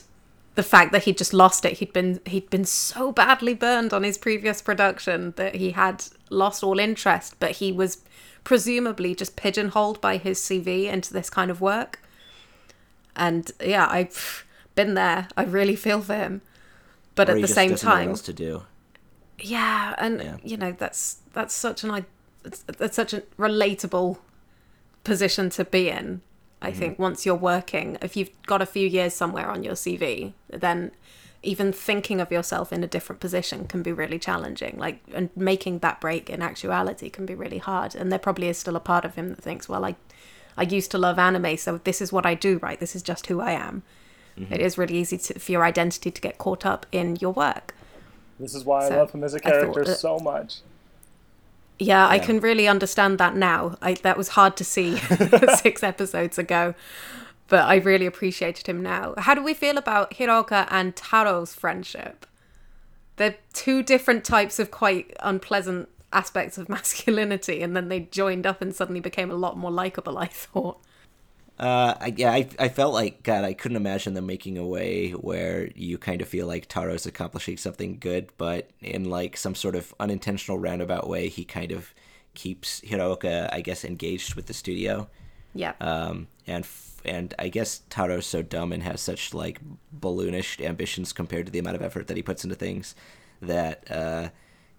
the 0.56 0.64
fact 0.64 0.92
that 0.92 1.04
he'd 1.04 1.18
just 1.18 1.34
lost 1.34 1.64
it, 1.66 1.78
he'd 1.80 1.94
been 1.94 2.20
he'd 2.26 2.50
been 2.50 2.66
so 2.66 3.12
badly 3.12 3.54
burned 3.54 3.94
on 3.94 4.04
his 4.04 4.18
previous 4.18 4.62
production 4.62 5.34
that 5.38 5.56
he 5.56 5.72
had 5.72 6.04
lost 6.30 6.64
all 6.64 6.80
interest, 6.80 7.36
but 7.40 7.52
he 7.52 7.72
was 7.72 8.00
presumably 8.44 9.16
just 9.16 9.36
pigeonholed 9.36 10.02
by 10.02 10.18
his 10.18 10.40
CV 10.40 10.86
into 10.86 11.14
this 11.14 11.30
kind 11.30 11.50
of 11.52 11.62
work. 11.62 12.00
And 13.16 13.52
yeah, 13.64 13.88
I've 13.90 14.46
been 14.76 14.94
there. 14.96 15.28
I 15.38 15.44
really 15.44 15.76
feel 15.76 16.02
for 16.02 16.16
him. 16.16 16.42
But 17.16 17.30
Or 17.30 17.34
at 17.34 17.38
he 17.38 17.42
the 17.44 17.48
same 17.48 17.72
doesn't 17.72 17.86
know 17.88 17.92
what 17.94 18.00
time, 18.00 18.10
else 18.10 18.22
to 18.24 18.34
do. 18.34 18.64
yeah, 19.40 19.96
and 19.98 20.22
Yeah. 20.22 20.38
you 20.44 20.58
know 20.58 20.72
that's 20.72 21.18
that's 21.34 21.54
such 21.54 21.84
an 21.84 22.06
it's 22.44 22.96
such 22.96 23.14
a 23.14 23.22
relatable 23.38 24.18
position 25.04 25.50
to 25.52 25.64
be 25.66 25.90
in. 25.90 26.22
I 26.62 26.70
mm-hmm. 26.70 26.80
think 26.80 27.00
once 27.00 27.26
you're 27.26 27.36
working, 27.36 27.98
if 28.02 28.16
you've 28.16 28.30
got 28.46 28.62
a 28.62 28.66
few 28.66 28.88
years 28.88 29.14
somewhere 29.14 29.50
on 29.50 29.64
your 29.64 29.74
CV, 29.74 30.34
then 30.50 30.92
even 31.44 31.74
thinking 31.74 32.22
of 32.22 32.32
yourself 32.32 32.72
in 32.72 32.84
a 32.84 32.88
different 32.88 33.20
position 33.20 33.66
can 33.66 33.82
be 33.82 33.92
really 33.92 34.20
challenging. 34.20 34.78
Like, 34.78 35.02
and 35.14 35.30
making 35.36 35.80
that 35.80 36.00
break 36.00 36.30
in 36.30 36.42
actuality 36.42 37.10
can 37.10 37.26
be 37.26 37.34
really 37.34 37.58
hard. 37.58 37.96
And 37.96 38.12
there 38.12 38.20
probably 38.20 38.48
is 38.48 38.60
still 38.60 38.76
a 38.76 38.80
part 38.80 39.06
of 39.06 39.16
him 39.16 39.30
that 39.30 39.42
thinks, 39.42 39.68
well, 39.68 39.84
I, 39.84 39.96
I 40.56 40.64
used 40.64 40.92
to 40.92 41.00
love 41.00 41.18
anime, 41.18 41.58
so 41.58 41.80
this 41.84 42.00
is 42.00 42.14
what 42.14 42.26
I 42.26 42.36
do, 42.36 42.60
right? 42.60 42.80
This 42.80 42.96
is 42.96 43.02
just 43.02 43.28
who 43.28 43.42
I 43.42 43.54
am. 43.54 43.82
Mm-hmm. 44.38 44.54
It 44.54 44.62
is 44.62 44.78
really 44.78 44.98
easy 44.98 45.18
to, 45.18 45.40
for 45.40 45.52
your 45.52 45.64
identity 45.64 46.12
to 46.12 46.22
get 46.22 46.38
caught 46.38 46.66
up 46.66 46.86
in 46.92 47.16
your 47.16 47.34
work. 47.34 47.74
This 48.40 48.54
is 48.54 48.64
why 48.64 48.88
So, 48.88 48.96
I 48.96 48.98
love 48.98 49.12
him 49.12 49.24
as 49.24 49.34
a 49.34 49.38
I 49.38 49.40
thought 49.40 49.52
character 49.52 49.84
that- 49.86 50.00
so 50.00 50.20
much. 50.20 50.62
Yeah, 51.82 52.08
I 52.08 52.20
can 52.20 52.40
really 52.40 52.68
understand 52.68 53.18
that 53.18 53.36
now. 53.36 53.76
I 53.82 53.96
that 53.96 54.16
was 54.16 54.30
hard 54.30 54.56
to 54.58 54.64
see 54.64 54.98
six 55.58 55.82
episodes 55.92 56.38
ago, 56.38 56.76
but 57.48 57.62
I 57.62 57.78
really 57.78 58.06
appreciated 58.06 58.68
him 58.68 58.84
now. 58.84 59.16
How 59.18 59.34
do 59.34 59.44
we 59.44 59.56
feel 59.56 59.80
about 59.80 60.12
Hiraoka 60.12 60.68
and 60.70 60.96
Taro's 60.96 61.56
friendship? 61.56 62.28
They're 63.16 63.38
two 63.54 63.82
different 63.82 64.24
types 64.24 64.60
of 64.60 64.70
quite 64.70 65.16
unpleasant 65.22 65.90
aspects 66.14 66.60
of 66.60 66.70
masculinity, 66.78 67.64
and 67.64 67.76
then 67.76 67.90
they 67.90 68.02
joined 68.02 68.46
up 68.46 68.62
and 68.62 68.76
suddenly 68.76 69.02
became 69.02 69.32
a 69.32 69.36
lot 69.36 69.58
more 69.58 69.72
likable. 69.72 70.20
I 70.20 70.28
thought. 70.28 70.80
Uh, 71.62 71.94
I, 72.02 72.14
yeah, 72.18 72.32
I, 72.32 72.50
I 72.58 72.70
felt 72.70 72.92
like 72.92 73.22
God. 73.22 73.44
I 73.44 73.54
couldn't 73.54 73.78
imagine 73.78 74.16
them 74.16 74.26
making 74.26 74.58
a 74.58 74.66
way 74.66 75.12
where 75.12 75.70
you 75.76 76.00
kind 76.00 76.20
of 76.20 76.28
feel 76.28 76.48
like 76.48 76.68
Taro's 76.68 77.06
accomplishing 77.06 77.56
something 77.56 78.00
good, 78.00 78.32
but 78.38 78.72
in 78.82 79.12
like 79.12 79.38
some 79.38 79.54
sort 79.54 79.76
of 79.76 79.94
unintentional 80.00 80.58
roundabout 80.58 81.08
way, 81.08 81.30
he 81.30 81.46
kind 81.46 81.72
of 81.72 81.94
keeps 82.34 82.82
Hiraoka, 82.82 83.48
I 83.54 83.62
guess, 83.62 83.86
engaged 83.86 84.34
with 84.34 84.48
the 84.48 84.56
studio. 84.56 85.08
Yeah. 85.54 85.74
Um, 85.80 86.28
and 86.48 86.64
f- 86.64 87.00
and 87.06 87.34
I 87.38 87.50
guess 87.50 87.82
Taro's 87.90 88.26
so 88.26 88.42
dumb 88.42 88.72
and 88.72 88.82
has 88.82 89.00
such 89.00 89.32
like 89.32 89.60
balloonish 90.00 90.66
ambitions 90.66 91.14
compared 91.14 91.46
to 91.46 91.52
the 91.52 91.60
amount 91.60 91.76
of 91.76 91.84
effort 91.84 92.08
that 92.08 92.18
he 92.18 92.24
puts 92.24 92.44
into 92.44 92.56
things 92.56 92.96
that 93.42 93.90
uh, 93.92 94.30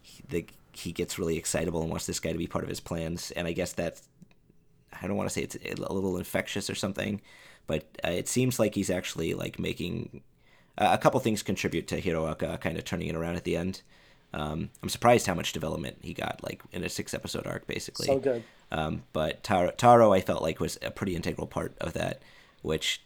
he, 0.01 0.23
the, 0.29 0.47
he 0.73 0.93
gets 0.93 1.19
really 1.19 1.37
excitable 1.37 1.83
and 1.83 1.91
wants 1.91 2.07
this 2.07 2.21
guy 2.21 2.33
to 2.33 2.39
be 2.39 2.47
part 2.47 2.65
of 2.65 2.69
his 2.69 2.81
plans. 2.81 3.31
And 3.33 3.47
I 3.47 3.53
guess 3.53 3.73
that's 3.73 4.03
I 5.03 5.07
don't 5.07 5.17
want 5.17 5.29
to 5.29 5.35
say 5.35 5.43
it's 5.43 5.57
a 5.57 5.93
little 5.93 6.17
infectious 6.17 6.71
or 6.71 6.75
something, 6.75 7.21
but 7.67 7.85
uh, 8.05 8.11
it 8.11 8.29
seems 8.29 8.59
like 8.59 8.75
he's 8.75 8.91
actually 8.91 9.35
like 9.35 9.59
making 9.59 10.23
uh, 10.79 10.91
a 10.93 10.99
couple 10.99 11.19
things 11.21 11.43
contribute 11.43 11.87
to 11.89 12.01
Hiraoka 12.01 12.61
kind 12.61 12.79
of 12.79 12.85
turning 12.85 13.09
it 13.09 13.17
around 13.17 13.37
at 13.37 13.45
the 13.45 13.57
end. 13.57 13.83
Um, 14.35 14.71
I'm 14.83 14.89
surprised 14.89 15.27
how 15.27 15.35
much 15.35 15.53
development 15.53 15.99
he 16.03 16.15
got, 16.15 16.41
like 16.43 16.63
in 16.73 16.85
a 16.85 16.89
six 16.89 17.13
episode 17.13 17.47
arc, 17.47 17.67
basically. 17.67 18.07
So 18.07 18.19
good. 18.19 18.43
Um, 18.71 19.03
but 19.13 19.43
Taro, 19.43 19.71
Taro, 19.73 20.13
I 20.13 20.21
felt 20.21 20.43
like 20.43 20.59
was 20.59 20.79
a 20.81 20.91
pretty 20.91 21.15
integral 21.15 21.47
part 21.47 21.75
of 21.81 21.93
that, 21.93 22.23
which 22.63 23.03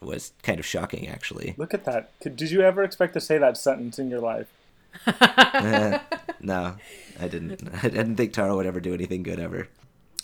was 0.00 0.32
kind 0.42 0.60
of 0.60 0.66
shocking, 0.66 1.08
actually. 1.08 1.54
Look 1.56 1.74
at 1.74 1.84
that. 1.86 2.10
Did 2.20 2.52
you 2.52 2.60
ever 2.60 2.84
expect 2.84 3.14
to 3.14 3.20
say 3.20 3.38
that 3.38 3.56
sentence 3.56 3.98
in 3.98 4.10
your 4.10 4.20
life? 4.20 4.48
No, 6.44 6.76
I 7.18 7.28
didn't. 7.28 7.68
I 7.82 7.88
didn't 7.88 8.16
think 8.16 8.32
Taro 8.32 8.56
would 8.56 8.66
ever 8.66 8.80
do 8.80 8.94
anything 8.94 9.22
good 9.22 9.40
ever. 9.40 9.68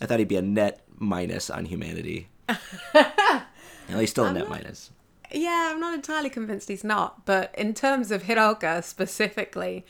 I 0.00 0.06
thought 0.06 0.18
he'd 0.18 0.28
be 0.28 0.36
a 0.36 0.42
net 0.42 0.84
minus 0.98 1.50
on 1.50 1.66
humanity. 1.66 2.28
no, 2.94 3.98
he's 3.98 4.10
still 4.10 4.26
a 4.26 4.32
net 4.32 4.48
minus. 4.48 4.90
Yeah, 5.32 5.70
I'm 5.72 5.80
not 5.80 5.94
entirely 5.94 6.30
convinced 6.30 6.68
he's 6.68 6.84
not. 6.84 7.24
But 7.24 7.54
in 7.56 7.74
terms 7.74 8.10
of 8.10 8.24
Hiraoka 8.24 8.82
specifically, 8.82 9.84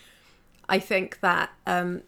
I 0.69 0.79
think 0.79 1.21
that 1.21 1.51
um, 1.67 2.03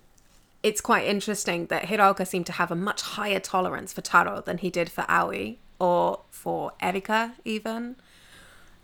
it's 0.62 0.80
quite 0.80 1.06
interesting 1.06 1.66
that 1.66 1.84
Hiraoka 1.84 2.26
seemed 2.26 2.46
to 2.46 2.52
have 2.52 2.70
a 2.70 2.76
much 2.76 3.02
higher 3.02 3.40
tolerance 3.40 3.92
for 3.92 4.00
Taro 4.00 4.40
than 4.40 4.58
he 4.58 4.70
did 4.70 4.90
for 4.90 5.04
Aoi 5.08 5.56
or 5.78 6.20
for 6.30 6.72
Erika, 6.80 7.34
even. 7.44 7.96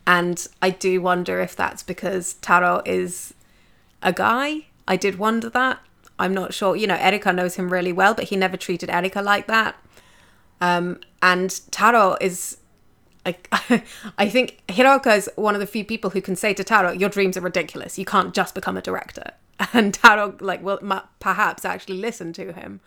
And 0.06 0.46
I 0.62 0.70
do 0.70 1.00
wonder 1.00 1.40
if 1.40 1.54
that's 1.54 1.82
because 1.82 2.34
Taro 2.34 2.82
is 2.84 3.34
a 4.02 4.12
guy. 4.12 4.66
I 4.86 4.96
did 4.96 5.18
wonder 5.18 5.50
that. 5.50 5.80
I'm 6.18 6.34
not 6.34 6.52
sure. 6.52 6.76
You 6.76 6.86
know, 6.86 6.96
Erika 6.96 7.32
knows 7.32 7.54
him 7.54 7.70
really 7.70 7.92
well, 7.92 8.14
but 8.14 8.24
he 8.24 8.36
never 8.36 8.56
treated 8.56 8.90
Erika 8.90 9.22
like 9.22 9.46
that. 9.46 9.76
Um, 10.60 11.00
and 11.22 11.60
Taro 11.70 12.16
is 12.20 12.58
like 13.24 13.48
I 14.18 14.28
think 14.28 14.62
Hiraoka 14.68 15.16
is 15.16 15.30
one 15.36 15.54
of 15.54 15.60
the 15.60 15.66
few 15.66 15.84
people 15.84 16.10
who 16.10 16.20
can 16.20 16.36
say 16.36 16.54
to 16.54 16.64
Taro, 16.64 16.92
"Your 16.92 17.08
dreams 17.08 17.36
are 17.36 17.42
ridiculous. 17.42 17.98
You 17.98 18.04
can't 18.04 18.34
just 18.34 18.54
become 18.54 18.76
a 18.76 18.82
director." 18.82 19.32
And 19.72 19.92
Taro, 19.92 20.36
like, 20.38 20.62
will 20.62 20.78
perhaps 21.18 21.64
actually 21.64 21.98
listen 21.98 22.32
to 22.34 22.52
him. 22.52 22.78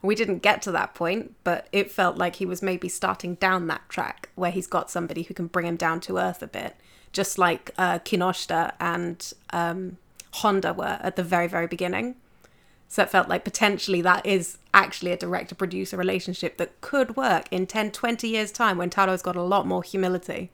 We 0.00 0.14
didn't 0.14 0.38
get 0.38 0.62
to 0.62 0.72
that 0.72 0.94
point, 0.94 1.34
but 1.44 1.68
it 1.70 1.90
felt 1.90 2.16
like 2.16 2.36
he 2.36 2.46
was 2.46 2.62
maybe 2.62 2.88
starting 2.88 3.34
down 3.34 3.66
that 3.66 3.86
track 3.90 4.30
where 4.34 4.50
he's 4.50 4.66
got 4.66 4.90
somebody 4.90 5.24
who 5.24 5.34
can 5.34 5.48
bring 5.48 5.66
him 5.66 5.76
down 5.76 6.00
to 6.00 6.16
earth 6.16 6.42
a 6.42 6.46
bit, 6.46 6.76
just 7.12 7.36
like 7.36 7.72
uh, 7.76 7.98
Kinoshita 7.98 8.72
and 8.80 9.34
um, 9.50 9.98
Honda 10.32 10.72
were 10.72 10.98
at 11.02 11.16
the 11.16 11.22
very, 11.22 11.46
very 11.46 11.66
beginning. 11.66 12.16
So 12.94 13.02
it 13.02 13.10
felt 13.10 13.28
like 13.28 13.42
potentially 13.42 14.02
that 14.02 14.24
is 14.24 14.58
actually 14.72 15.10
a 15.10 15.16
director 15.16 15.56
producer 15.56 15.96
relationship 15.96 16.58
that 16.58 16.80
could 16.80 17.16
work 17.16 17.48
in 17.50 17.66
10, 17.66 17.90
20 17.90 18.28
years' 18.28 18.52
time 18.52 18.78
when 18.78 18.88
Taro's 18.88 19.20
got 19.20 19.34
a 19.34 19.42
lot 19.42 19.66
more 19.66 19.82
humility. 19.82 20.52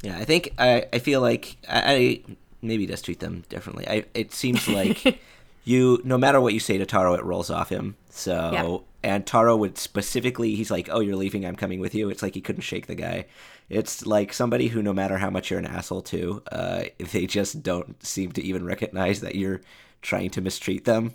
Yeah, 0.00 0.16
I 0.16 0.24
think 0.24 0.54
I, 0.56 0.86
I 0.94 0.98
feel 0.98 1.20
like 1.20 1.58
I, 1.68 2.22
I 2.26 2.36
maybe 2.62 2.86
does 2.86 3.02
treat 3.02 3.20
them 3.20 3.44
differently. 3.50 3.86
I 3.86 4.06
it 4.14 4.32
seems 4.32 4.66
like 4.66 5.20
you 5.64 6.00
no 6.04 6.16
matter 6.16 6.40
what 6.40 6.54
you 6.54 6.60
say 6.60 6.78
to 6.78 6.86
Taro, 6.86 7.12
it 7.12 7.22
rolls 7.22 7.50
off 7.50 7.68
him. 7.68 7.96
So 8.08 8.84
and 9.02 9.26
Taro 9.26 9.54
would 9.54 9.76
specifically, 9.76 10.54
he's 10.54 10.70
like, 10.70 10.88
"Oh, 10.90 11.00
you're 11.00 11.16
leaving. 11.16 11.44
I'm 11.44 11.54
coming 11.54 11.80
with 11.80 11.94
you." 11.94 12.08
It's 12.08 12.22
like 12.22 12.34
he 12.34 12.40
couldn't 12.40 12.62
shake 12.62 12.86
the 12.86 12.94
guy. 12.94 13.26
It's 13.68 14.06
like 14.06 14.32
somebody 14.32 14.68
who, 14.68 14.82
no 14.82 14.94
matter 14.94 15.18
how 15.18 15.28
much 15.28 15.50
you're 15.50 15.58
an 15.58 15.66
asshole 15.66 16.00
to, 16.02 16.42
uh, 16.50 16.84
they 17.12 17.26
just 17.26 17.62
don't 17.62 18.02
seem 18.02 18.32
to 18.32 18.42
even 18.42 18.64
recognize 18.64 19.20
that 19.20 19.34
you're 19.34 19.60
trying 20.00 20.30
to 20.30 20.40
mistreat 20.40 20.86
them. 20.86 21.12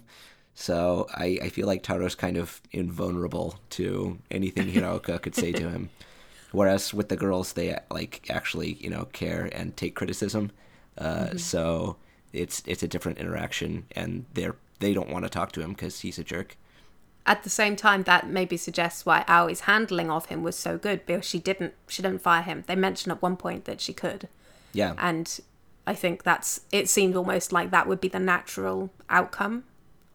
So 0.55 1.07
I, 1.13 1.39
I 1.41 1.49
feel 1.49 1.67
like 1.67 1.83
Taro's 1.83 2.15
kind 2.15 2.37
of 2.37 2.61
invulnerable 2.71 3.59
to 3.71 4.19
anything 4.29 4.67
Hiraoka 4.73 5.21
could 5.21 5.35
say 5.35 5.51
to 5.51 5.69
him. 5.69 5.89
Whereas 6.51 6.93
with 6.93 7.09
the 7.09 7.15
girls, 7.17 7.53
they 7.53 7.77
like 7.89 8.27
actually 8.29 8.73
you 8.73 8.89
know 8.89 9.05
care 9.13 9.49
and 9.51 9.75
take 9.75 9.95
criticism. 9.95 10.51
Uh, 10.97 11.35
So 11.37 11.97
it's 12.31 12.61
it's 12.65 12.83
a 12.83 12.87
different 12.87 13.17
interaction, 13.17 13.85
and 13.95 14.25
they're 14.33 14.55
they 14.79 14.93
don't 14.93 15.09
want 15.09 15.25
to 15.25 15.29
talk 15.29 15.51
to 15.53 15.61
him 15.61 15.71
because 15.71 16.01
he's 16.01 16.19
a 16.19 16.23
jerk. 16.23 16.57
At 17.25 17.43
the 17.43 17.49
same 17.49 17.75
time, 17.75 18.03
that 18.03 18.27
maybe 18.27 18.57
suggests 18.57 19.05
why 19.05 19.23
Aoi's 19.29 19.61
handling 19.61 20.11
of 20.11 20.25
him 20.25 20.43
was 20.43 20.57
so 20.57 20.77
good 20.77 21.05
because 21.05 21.25
she 21.25 21.39
didn't 21.39 21.73
she 21.87 22.01
didn't 22.03 22.21
fire 22.21 22.43
him. 22.43 22.63
They 22.67 22.75
mentioned 22.75 23.13
at 23.13 23.21
one 23.21 23.37
point 23.37 23.65
that 23.65 23.81
she 23.81 23.93
could, 23.93 24.27
Yeah, 24.73 24.93
and 24.97 25.39
I 25.87 25.95
think 25.95 26.23
that's 26.23 26.61
it 26.71 26.87
seemed 26.89 27.15
almost 27.15 27.51
like 27.51 27.71
that 27.71 27.87
would 27.87 28.01
be 28.01 28.09
the 28.09 28.19
natural 28.19 28.91
outcome 29.09 29.63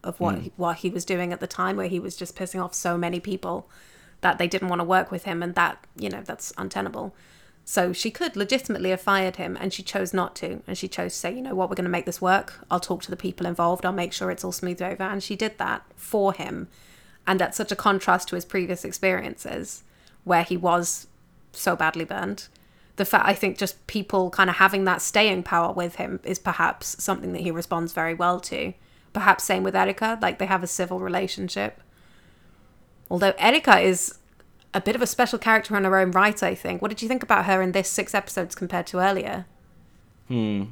of 0.03 0.19
what 0.19 0.35
hmm. 0.35 0.41
he, 0.41 0.51
what 0.55 0.77
he 0.77 0.89
was 0.89 1.05
doing 1.05 1.33
at 1.33 1.39
the 1.39 1.47
time, 1.47 1.77
where 1.77 1.87
he 1.87 1.99
was 1.99 2.15
just 2.15 2.35
pissing 2.35 2.63
off 2.63 2.73
so 2.73 2.97
many 2.97 3.19
people 3.19 3.69
that 4.21 4.37
they 4.37 4.47
didn't 4.47 4.67
want 4.67 4.79
to 4.79 4.85
work 4.85 5.11
with 5.11 5.23
him, 5.25 5.41
and 5.43 5.55
that 5.55 5.85
you 5.97 6.09
know 6.09 6.21
that's 6.21 6.53
untenable. 6.57 7.13
So 7.65 7.93
she 7.93 8.09
could 8.09 8.35
legitimately 8.35 8.89
have 8.89 9.01
fired 9.01 9.35
him, 9.35 9.55
and 9.59 9.71
she 9.71 9.83
chose 9.83 10.13
not 10.13 10.35
to, 10.37 10.63
and 10.65 10.75
she 10.77 10.87
chose 10.87 11.13
to 11.13 11.19
say, 11.19 11.35
you 11.35 11.41
know 11.41 11.53
what, 11.53 11.69
we're 11.69 11.75
going 11.75 11.85
to 11.85 11.91
make 11.91 12.07
this 12.07 12.19
work. 12.19 12.65
I'll 12.71 12.79
talk 12.79 13.03
to 13.03 13.11
the 13.11 13.15
people 13.15 13.45
involved. 13.45 13.85
I'll 13.85 13.91
make 13.91 14.11
sure 14.11 14.31
it's 14.31 14.43
all 14.43 14.51
smoothed 14.51 14.81
over, 14.81 15.03
and 15.03 15.21
she 15.21 15.35
did 15.35 15.59
that 15.59 15.83
for 15.95 16.33
him, 16.33 16.67
and 17.27 17.39
that's 17.39 17.57
such 17.57 17.71
a 17.71 17.75
contrast 17.75 18.27
to 18.29 18.35
his 18.35 18.45
previous 18.45 18.83
experiences, 18.83 19.83
where 20.23 20.43
he 20.43 20.57
was 20.57 21.07
so 21.51 21.75
badly 21.75 22.05
burned. 22.05 22.47
The 22.95 23.05
fact 23.05 23.27
I 23.27 23.33
think 23.33 23.57
just 23.57 23.85
people 23.87 24.29
kind 24.29 24.49
of 24.49 24.55
having 24.55 24.85
that 24.85 25.01
staying 25.01 25.43
power 25.43 25.71
with 25.71 25.95
him 25.95 26.19
is 26.23 26.39
perhaps 26.39 27.01
something 27.01 27.33
that 27.33 27.41
he 27.41 27.51
responds 27.51 27.93
very 27.93 28.13
well 28.13 28.39
to, 28.41 28.73
Perhaps 29.13 29.43
same 29.43 29.63
with 29.63 29.75
Erika, 29.75 30.17
like 30.21 30.39
they 30.39 30.45
have 30.45 30.63
a 30.63 30.67
civil 30.67 30.99
relationship. 30.99 31.81
Although 33.09 33.33
Erika 33.37 33.79
is 33.79 34.15
a 34.73 34.81
bit 34.81 34.95
of 34.95 35.01
a 35.01 35.07
special 35.07 35.39
character 35.39 35.75
in 35.75 35.83
her 35.83 35.97
own 35.97 36.11
right, 36.11 36.41
I 36.43 36.53
think. 36.53 36.81
What 36.81 36.89
did 36.89 37.01
you 37.01 37.07
think 37.07 37.23
about 37.23 37.45
her 37.45 37.61
in 37.61 37.71
this 37.71 37.89
six 37.89 38.13
episodes 38.13 38.53
compared 38.55 38.85
to 38.87 38.99
earlier? 38.99 39.45
Hmm. 40.27 40.63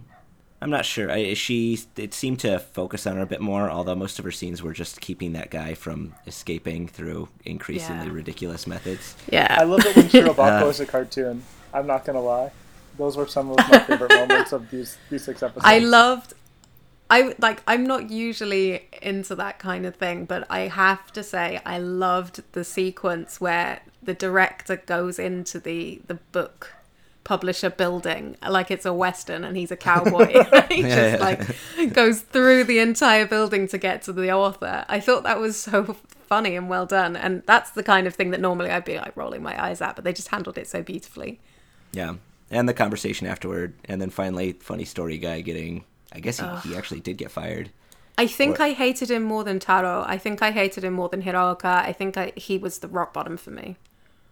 I'm 0.60 0.70
not 0.72 0.86
sure. 0.86 1.12
I, 1.12 1.36
she 1.36 1.80
it 1.98 2.16
seemed 2.16 2.40
to 2.40 2.58
focus 2.58 3.06
on 3.06 3.16
her 3.18 3.22
a 3.22 3.26
bit 3.28 3.42
more, 3.42 3.70
although 3.70 3.94
most 3.96 4.18
of 4.18 4.26
her 4.26 4.32
scenes 4.32 4.64
were 4.64 4.74
just 4.74 5.02
keeping 5.02 5.34
that 5.34 5.52
guy 5.52 5.76
from 5.76 6.16
escaping 6.26 6.88
through 6.88 7.30
increasingly 7.46 8.08
Yeah. 8.08 8.12
ridiculous 8.14 8.66
methods. 8.66 9.16
Yeah. 9.32 9.48
I 9.60 9.64
love 9.66 9.86
it 9.86 9.96
when 9.96 10.06
Shirobako 10.10 10.64
Uh, 10.64 10.66
is 10.70 10.80
a 10.80 10.86
cartoon. 10.88 11.44
I'm 11.74 11.86
not 11.86 12.06
gonna 12.06 12.22
lie; 12.22 12.52
those 12.98 13.16
were 13.18 13.28
some 13.28 13.52
of 13.52 13.58
my 13.58 13.80
favorite 13.80 14.12
moments 14.12 14.52
of 14.52 14.72
these 14.72 14.98
these 15.12 15.24
six 15.26 15.44
episodes. 15.44 15.64
I 15.64 15.78
loved 15.78 16.34
I 17.10 17.36
like 17.40 17.62
I'm 17.68 17.86
not 17.86 18.10
usually 18.10 18.88
into 19.02 19.36
that 19.36 19.60
kind 19.60 19.86
of 19.86 19.96
thing, 19.96 20.26
but 20.26 20.46
I 20.50 20.62
have 20.62 21.12
to 21.14 21.24
say 21.24 21.62
I 21.66 21.80
loved 21.80 22.44
the 22.52 22.64
sequence 22.64 23.40
where 23.40 23.82
the 24.04 24.14
director 24.14 24.78
goes 24.78 25.18
into 25.20 25.60
the 25.60 26.02
the 26.08 26.16
book 26.16 26.74
publisher 27.24 27.70
building 27.70 28.38
like 28.48 28.72
it's 28.72 28.86
a 28.86 28.94
western 28.94 29.44
and 29.44 29.58
he's 29.58 29.72
a 29.72 29.78
cowboy. 29.78 30.28
he 30.70 30.82
just 30.82 30.96
Yeah, 30.96 31.18
yeah. 31.18 31.18
like 31.18 31.94
goes 31.94 32.22
through 32.22 32.64
the 32.66 32.80
entire 32.80 33.26
building 33.26 33.68
to 33.70 33.78
get 33.78 34.02
to 34.04 34.14
the 34.14 34.32
author. 34.32 34.86
I 34.88 35.00
thought 35.00 35.24
that 35.24 35.40
was 35.40 35.58
so 35.58 35.98
funny 36.28 36.56
and 36.56 36.70
well 36.70 36.86
done 36.86 37.16
and 37.16 37.44
that's 37.46 37.72
the 37.72 37.84
kind 37.84 38.08
of 38.08 38.16
thing 38.16 38.32
that 38.32 38.42
normally 38.42 38.70
I'd 38.70 38.86
be 38.86 38.98
like 38.98 39.16
rolling 39.16 39.44
my 39.44 39.62
eyes 39.62 39.82
at, 39.82 39.96
but 39.96 40.04
they 40.04 40.14
just 40.14 40.30
handled 40.30 40.58
it 40.58 40.68
so 40.68 40.82
beautifully. 40.82 41.40
Yeah, 41.92 42.16
and 42.52 42.68
the 42.68 42.74
conversation 42.74 43.28
afterward, 43.28 43.74
and 43.86 44.02
then 44.02 44.10
finally, 44.10 44.54
funny 44.54 44.86
story 44.86 45.18
guy 45.18 45.42
getting. 45.42 45.84
I 46.18 46.20
guess 46.20 46.40
he, 46.40 46.70
he 46.70 46.76
actually 46.76 47.00
did 47.00 47.18
get 47.18 47.32
fired. 47.32 47.70
I 48.18 48.26
think 48.26 48.58
What- 48.58 48.62
I 48.62 48.72
hated 48.72 49.12
him 49.12 49.24
more 49.24 49.44
than 49.44 49.60
Taro. 49.60 50.04
I 50.08 50.18
think 50.18 50.42
I 50.42 50.52
hated 50.52 50.84
him 50.84 50.94
more 50.94 51.08
than 51.08 51.22
Hiraoka. 51.22 51.66
I 51.66 51.94
think 51.94 52.18
I, 52.18 52.34
he 52.36 52.58
was 52.58 52.80
the 52.80 52.88
rock 52.88 53.14
bottom 53.14 53.38
for 53.38 53.52
me. 53.52 53.78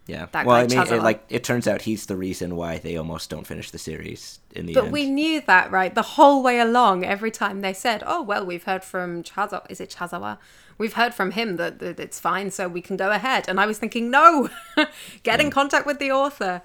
Yeah. 0.08 0.26
That 0.32 0.46
well, 0.46 0.56
I 0.56 0.66
mean, 0.66 0.78
it, 0.78 1.02
like 1.02 1.24
it 1.28 1.42
turns 1.44 1.66
out 1.66 1.82
he's 1.82 2.06
the 2.06 2.16
reason 2.16 2.56
why 2.56 2.78
they 2.78 2.96
almost 2.96 3.30
don't 3.30 3.46
finish 3.46 3.70
the 3.70 3.78
series 3.78 4.40
in 4.54 4.66
the 4.66 4.74
But 4.74 4.84
end. 4.84 4.88
But 4.88 4.92
we 4.92 5.10
knew 5.10 5.40
that, 5.42 5.70
right? 5.70 5.94
The 5.94 6.02
whole 6.02 6.42
way 6.42 6.58
along, 6.60 7.04
every 7.04 7.30
time 7.32 7.60
they 7.60 7.72
said, 7.72 8.04
"Oh 8.06 8.22
well, 8.22 8.46
we've 8.46 8.62
heard 8.62 8.84
from 8.84 9.24
Chazawa. 9.24 9.68
Is 9.68 9.80
it 9.80 9.90
Chazawa? 9.90 10.38
We've 10.78 10.92
heard 10.92 11.12
from 11.12 11.32
him 11.32 11.56
that, 11.56 11.80
that 11.80 11.98
it's 11.98 12.20
fine, 12.20 12.52
so 12.52 12.68
we 12.68 12.80
can 12.80 12.96
go 12.96 13.10
ahead." 13.10 13.48
And 13.48 13.58
I 13.58 13.66
was 13.66 13.78
thinking, 13.78 14.08
"No, 14.08 14.48
get 15.24 15.40
in 15.40 15.50
contact 15.50 15.86
with 15.86 15.98
the 15.98 16.12
author." 16.12 16.62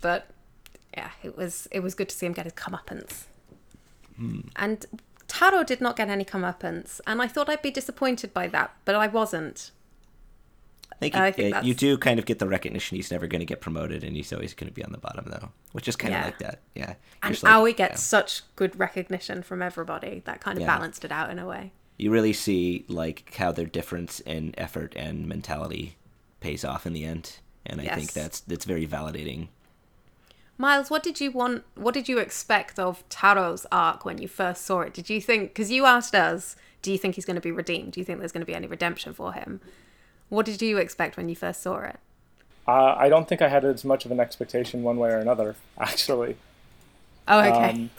But 0.00 0.28
yeah, 0.96 1.10
it 1.22 1.36
was 1.36 1.68
it 1.70 1.78
was 1.80 1.94
good 1.94 2.08
to 2.08 2.16
see 2.16 2.26
him 2.26 2.32
get 2.32 2.44
his 2.44 2.54
comeuppance. 2.54 3.26
Hmm. 4.16 4.40
And 4.56 4.86
Taro 5.28 5.64
did 5.64 5.80
not 5.80 5.96
get 5.96 6.08
any 6.08 6.24
comeuppance, 6.24 7.00
and 7.06 7.20
I 7.20 7.26
thought 7.28 7.48
I'd 7.48 7.62
be 7.62 7.70
disappointed 7.70 8.32
by 8.32 8.46
that, 8.48 8.74
but 8.84 8.94
I 8.94 9.06
wasn't. 9.06 9.70
I 10.92 10.96
think, 10.96 11.16
I 11.16 11.26
you, 11.28 11.32
think 11.32 11.56
uh, 11.56 11.60
you 11.64 11.74
do 11.74 11.98
kind 11.98 12.18
of 12.20 12.24
get 12.26 12.38
the 12.38 12.46
recognition 12.46 12.96
he's 12.96 13.10
never 13.10 13.26
going 13.26 13.40
to 13.40 13.46
get 13.46 13.60
promoted, 13.60 14.04
and 14.04 14.14
he's 14.16 14.32
always 14.32 14.54
going 14.54 14.68
to 14.68 14.74
be 14.74 14.84
on 14.84 14.92
the 14.92 14.98
bottom 14.98 15.24
though, 15.28 15.50
which 15.72 15.88
is 15.88 15.96
kind 15.96 16.14
of 16.14 16.22
like 16.22 16.38
that. 16.38 16.60
Yeah. 16.74 16.94
And 17.22 17.42
like, 17.42 17.52
Aoi 17.52 17.72
gets 17.72 17.94
yeah. 17.94 17.96
such 17.96 18.42
good 18.54 18.78
recognition 18.78 19.42
from 19.42 19.60
everybody 19.60 20.22
that 20.24 20.40
kind 20.40 20.56
of 20.56 20.62
Yeah. 20.62 20.68
balanced 20.68 21.04
it 21.04 21.10
out 21.10 21.30
in 21.30 21.38
a 21.38 21.46
way. 21.46 21.72
You 21.98 22.10
really 22.10 22.32
see 22.32 22.84
like 22.88 23.34
how 23.34 23.50
their 23.50 23.66
difference 23.66 24.20
in 24.20 24.54
effort 24.56 24.92
and 24.96 25.26
mentality 25.26 25.96
pays 26.40 26.64
off 26.64 26.86
in 26.86 26.92
the 26.92 27.04
end, 27.04 27.38
and 27.66 27.80
I 27.80 27.94
think 27.96 28.12
that's 28.12 28.40
that's 28.40 28.64
very 28.64 28.86
validating. 28.86 29.48
Miles, 30.56 30.90
what 30.90 31.02
did 31.02 31.20
you 31.20 31.30
want? 31.30 31.64
What 31.74 31.94
did 31.94 32.08
you 32.08 32.18
expect 32.18 32.78
of 32.78 33.02
Taro's 33.08 33.66
arc 33.72 34.04
when 34.04 34.18
you 34.18 34.28
first 34.28 34.64
saw 34.64 34.80
it? 34.82 34.94
Did 34.94 35.10
you 35.10 35.20
think? 35.20 35.50
Because 35.50 35.70
you 35.70 35.84
asked 35.84 36.14
us, 36.14 36.56
do 36.82 36.92
you 36.92 36.98
think 36.98 37.16
he's 37.16 37.24
going 37.24 37.34
to 37.36 37.40
be 37.40 37.50
redeemed? 37.50 37.92
Do 37.92 38.00
you 38.00 38.04
think 38.04 38.20
there's 38.20 38.32
going 38.32 38.42
to 38.42 38.46
be 38.46 38.54
any 38.54 38.66
redemption 38.66 39.14
for 39.14 39.32
him? 39.32 39.60
What 40.28 40.46
did 40.46 40.62
you 40.62 40.78
expect 40.78 41.16
when 41.16 41.28
you 41.28 41.36
first 41.36 41.62
saw 41.62 41.78
it? 41.78 41.98
Uh, 42.66 42.94
I 42.96 43.08
don't 43.08 43.28
think 43.28 43.42
I 43.42 43.48
had 43.48 43.64
as 43.64 43.84
much 43.84 44.04
of 44.04 44.10
an 44.10 44.20
expectation 44.20 44.82
one 44.82 44.96
way 44.96 45.10
or 45.10 45.18
another. 45.18 45.56
Actually, 45.78 46.36
Oh, 47.26 47.40
okay. 47.40 47.70
Um, 47.70 47.90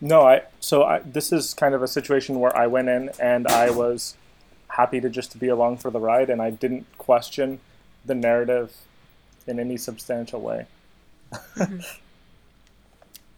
no, 0.00 0.22
I 0.22 0.42
so 0.60 0.84
I, 0.84 1.00
this 1.00 1.32
is 1.32 1.54
kind 1.54 1.74
of 1.74 1.82
a 1.82 1.88
situation 1.88 2.40
where 2.40 2.56
I 2.56 2.66
went 2.66 2.88
in 2.88 3.10
and 3.20 3.46
I 3.48 3.70
was 3.70 4.16
happy 4.68 5.00
to 5.00 5.08
just 5.08 5.32
to 5.32 5.38
be 5.38 5.48
along 5.48 5.78
for 5.78 5.90
the 5.90 6.00
ride, 6.00 6.30
and 6.30 6.42
I 6.42 6.50
didn't 6.50 6.86
question 6.98 7.60
the 8.04 8.14
narrative 8.14 8.72
in 9.46 9.58
any 9.58 9.76
substantial 9.76 10.40
way. 10.40 10.66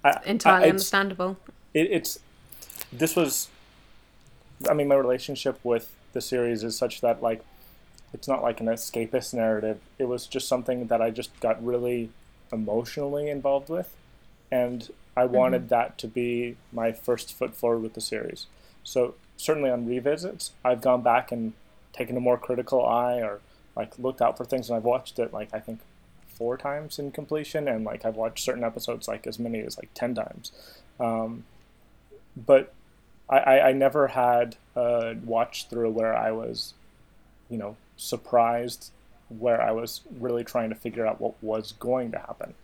I- 0.04 0.20
Entirely 0.24 0.64
I- 0.64 0.68
it's- 0.68 0.70
understandable. 0.70 1.36
it, 1.74 1.90
it's 1.90 2.18
this 2.92 3.16
was 3.16 3.48
i 4.70 4.74
mean 4.74 4.88
my 4.88 4.94
relationship 4.94 5.58
with 5.64 5.92
the 6.12 6.20
series 6.20 6.62
is 6.62 6.76
such 6.76 7.00
that 7.00 7.22
like 7.22 7.42
it's 8.14 8.28
not 8.28 8.42
like 8.42 8.60
an 8.60 8.66
escapist 8.66 9.34
narrative. 9.34 9.78
It 9.98 10.04
was 10.04 10.26
just 10.26 10.48
something 10.48 10.86
that 10.86 11.02
i 11.02 11.10
just 11.10 11.38
got 11.40 11.64
really 11.64 12.10
emotionally 12.52 13.28
involved 13.28 13.68
with 13.68 13.94
and 14.50 14.88
i 15.16 15.24
mm-hmm. 15.24 15.34
wanted 15.34 15.68
that 15.70 15.98
to 15.98 16.06
be 16.06 16.56
my 16.72 16.92
first 16.92 17.34
foot 17.34 17.54
forward 17.54 17.82
with 17.82 17.94
the 17.94 18.00
series. 18.00 18.46
So 18.84 19.14
certainly 19.36 19.70
on 19.70 19.86
revisits 19.86 20.52
i've 20.64 20.80
gone 20.80 21.02
back 21.02 21.30
and 21.30 21.52
taken 21.92 22.16
a 22.16 22.20
more 22.20 22.38
critical 22.38 22.84
eye 22.84 23.20
or 23.20 23.40
like 23.76 23.98
looked 23.98 24.22
out 24.22 24.36
for 24.36 24.44
things 24.44 24.68
and 24.68 24.76
i've 24.76 24.84
watched 24.84 25.18
it 25.18 25.32
like 25.32 25.48
i 25.52 25.60
think 25.60 25.80
four 26.36 26.56
times 26.56 26.98
in 26.98 27.10
completion 27.10 27.66
and 27.68 27.84
like 27.84 28.04
i've 28.04 28.16
watched 28.16 28.44
certain 28.44 28.64
episodes 28.64 29.08
like 29.08 29.26
as 29.26 29.38
many 29.38 29.60
as 29.60 29.76
like 29.78 29.88
10 29.94 30.14
times 30.14 30.52
um, 31.00 31.44
but 32.36 32.72
I, 33.28 33.38
I, 33.38 33.68
I 33.68 33.72
never 33.72 34.08
had 34.08 34.56
a 34.74 35.16
watch 35.24 35.68
through 35.68 35.90
where 35.90 36.16
I 36.16 36.30
was, 36.30 36.74
you 37.50 37.58
know, 37.58 37.76
surprised, 37.96 38.90
where 39.28 39.60
I 39.60 39.72
was 39.72 40.02
really 40.18 40.44
trying 40.44 40.68
to 40.70 40.74
figure 40.74 41.06
out 41.06 41.20
what 41.20 41.34
was 41.42 41.72
going 41.72 42.12
to 42.12 42.18
happen. 42.18 42.54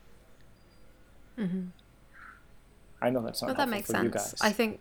I 3.00 3.10
know 3.10 3.20
that's 3.22 3.42
not 3.42 3.48
Well, 3.48 3.56
that 3.56 3.68
makes 3.68 3.88
sense. 3.88 4.14
guys. 4.14 4.34
I 4.40 4.52
think. 4.52 4.78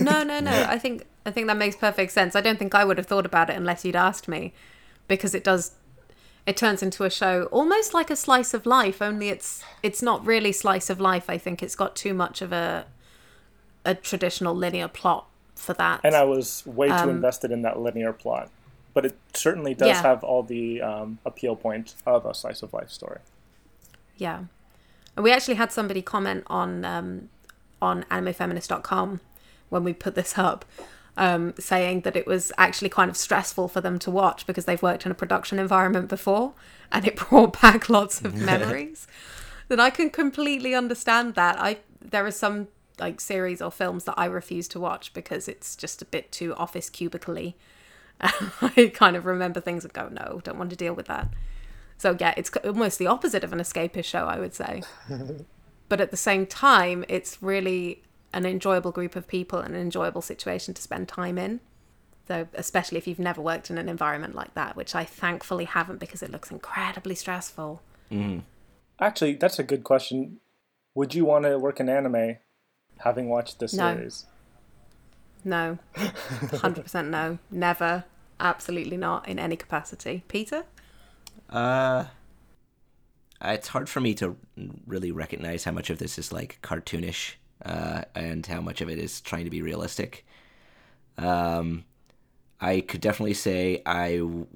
No, 0.00 0.24
no, 0.24 0.40
no. 0.40 0.50
I 0.68 0.78
think 0.78 1.04
I 1.24 1.30
think 1.30 1.46
that 1.46 1.56
makes 1.56 1.76
perfect 1.76 2.10
sense. 2.10 2.34
I 2.34 2.40
don't 2.40 2.58
think 2.58 2.74
I 2.74 2.84
would 2.84 2.98
have 2.98 3.06
thought 3.06 3.26
about 3.26 3.50
it 3.50 3.56
unless 3.56 3.84
you'd 3.84 3.94
asked 3.94 4.26
me, 4.26 4.52
because 5.06 5.34
it 5.34 5.44
does. 5.44 5.72
It 6.46 6.56
turns 6.56 6.82
into 6.82 7.02
a 7.04 7.10
show 7.10 7.44
almost 7.50 7.92
like 7.92 8.08
a 8.08 8.16
slice 8.16 8.54
of 8.54 8.66
life, 8.66 9.02
only 9.02 9.28
it's 9.30 9.64
it's 9.82 10.00
not 10.02 10.24
really 10.24 10.52
slice 10.52 10.88
of 10.90 11.00
life. 11.00 11.28
I 11.28 11.38
think 11.38 11.62
it's 11.62 11.74
got 11.74 11.96
too 11.96 12.14
much 12.14 12.40
of 12.42 12.52
a 12.52 12.86
a 13.84 13.94
traditional 13.94 14.54
linear 14.54 14.88
plot 14.88 15.26
for 15.54 15.72
that. 15.74 16.00
and 16.04 16.14
I 16.14 16.24
was 16.24 16.64
way 16.66 16.88
too 16.88 16.94
Um, 16.94 17.10
invested 17.10 17.50
in 17.50 17.62
that 17.62 17.78
linear 17.78 18.12
plot, 18.12 18.50
but 18.94 19.04
it 19.06 19.16
certainly 19.34 19.74
does 19.74 19.88
Yeah. 19.88 20.02
have 20.02 20.22
all 20.22 20.42
the 20.42 20.82
um, 20.82 21.18
appeal 21.24 21.56
points 21.56 21.96
of 22.06 22.26
a 22.26 22.34
slice 22.34 22.62
of 22.62 22.72
life 22.72 22.90
story. 22.90 23.20
Yeah. 24.16 24.44
And 25.16 25.24
we 25.24 25.32
actually 25.32 25.54
had 25.54 25.72
somebody 25.72 26.02
comment 26.02 26.44
on 26.48 26.84
um, 26.84 27.28
on 27.80 28.04
animefeminist.com 28.10 29.20
when 29.68 29.82
we 29.84 29.92
put 29.92 30.14
this 30.14 30.36
up, 30.38 30.64
um, 31.16 31.54
saying 31.58 32.02
that 32.02 32.16
it 32.16 32.26
was 32.26 32.52
actually 32.58 32.88
kind 32.88 33.10
of 33.10 33.16
stressful 33.16 33.68
for 33.68 33.80
them 33.80 33.98
to 34.00 34.10
watch 34.10 34.46
because 34.46 34.64
they've 34.66 34.82
worked 34.82 35.06
in 35.06 35.12
a 35.12 35.14
production 35.14 35.58
environment 35.58 36.08
before 36.08 36.52
and 36.92 37.06
it 37.06 37.16
brought 37.28 37.60
back 37.60 37.88
lots 37.88 38.20
of 38.22 38.34
memories. 38.52 39.06
That 39.68 39.80
I 39.80 39.90
can 39.90 40.10
completely 40.10 40.74
understand 40.74 41.34
that. 41.34 41.58
I 41.58 41.78
there 42.00 42.24
are 42.24 42.30
some 42.30 42.68
like 43.00 43.20
series 43.20 43.60
or 43.60 43.70
films 43.70 44.04
that 44.04 44.14
I 44.16 44.26
refuse 44.26 44.68
to 44.68 44.80
watch 44.80 45.12
because 45.12 45.48
it's 45.48 45.74
just 45.74 46.00
a 46.00 46.04
bit 46.04 46.30
too 46.30 46.54
office 46.54 46.88
cubicle 46.88 47.52
I 48.20 48.90
kind 48.94 49.16
of 49.16 49.26
remember 49.26 49.60
things 49.60 49.84
and 49.84 49.92
go, 49.92 50.08
no, 50.08 50.40
don't 50.42 50.58
want 50.58 50.70
to 50.70 50.76
deal 50.76 50.94
with 50.94 51.06
that. 51.06 51.28
So 51.98 52.16
yeah, 52.18 52.34
it's 52.36 52.50
almost 52.64 52.98
the 52.98 53.06
opposite 53.06 53.44
of 53.44 53.52
an 53.52 53.58
escapist 53.58 54.04
show, 54.04 54.26
I 54.26 54.38
would 54.38 54.54
say. 54.54 54.82
but 55.88 56.00
at 56.00 56.10
the 56.10 56.16
same 56.16 56.46
time, 56.46 57.04
it's 57.08 57.42
really 57.42 58.02
an 58.36 58.46
enjoyable 58.46 58.92
group 58.92 59.16
of 59.16 59.26
people 59.26 59.58
and 59.58 59.74
an 59.74 59.80
enjoyable 59.80 60.22
situation 60.22 60.74
to 60.74 60.82
spend 60.82 61.08
time 61.08 61.38
in. 61.38 61.60
So 62.28 62.48
especially 62.54 62.98
if 62.98 63.06
you've 63.06 63.18
never 63.18 63.40
worked 63.40 63.70
in 63.70 63.78
an 63.78 63.88
environment 63.88 64.34
like 64.34 64.52
that, 64.54 64.76
which 64.76 64.94
I 64.94 65.04
thankfully 65.04 65.64
haven't 65.64 65.98
because 65.98 66.22
it 66.22 66.30
looks 66.30 66.50
incredibly 66.50 67.14
stressful. 67.14 67.80
Mm. 68.12 68.42
Actually, 69.00 69.34
that's 69.34 69.58
a 69.58 69.62
good 69.62 69.84
question. 69.84 70.40
Would 70.94 71.14
you 71.14 71.24
want 71.24 71.44
to 71.44 71.58
work 71.58 71.80
in 71.80 71.88
anime, 71.88 72.36
having 72.98 73.28
watched 73.28 73.58
this 73.58 73.72
No. 73.72 73.94
series? 73.94 74.26
No. 75.44 75.78
100% 75.94 77.08
no. 77.08 77.38
Never. 77.50 78.04
Absolutely 78.38 78.96
not 78.96 79.26
in 79.28 79.38
any 79.38 79.56
capacity. 79.56 80.24
Peter? 80.28 80.64
Uh, 81.48 82.06
it's 83.40 83.68
hard 83.68 83.88
for 83.88 84.00
me 84.00 84.14
to 84.14 84.36
really 84.86 85.12
recognize 85.12 85.64
how 85.64 85.72
much 85.72 85.90
of 85.90 85.98
this 85.98 86.18
is 86.18 86.32
like 86.32 86.58
cartoonish, 86.62 87.34
uh, 87.64 88.02
and 88.14 88.46
how 88.46 88.60
much 88.60 88.80
of 88.80 88.88
it 88.88 88.98
is 88.98 89.20
trying 89.20 89.44
to 89.44 89.50
be 89.50 89.62
realistic. 89.62 90.26
Um, 91.18 91.84
I 92.60 92.80
could 92.80 93.00
definitely 93.00 93.34
say 93.34 93.82
I 93.86 94.18
w- 94.18 94.46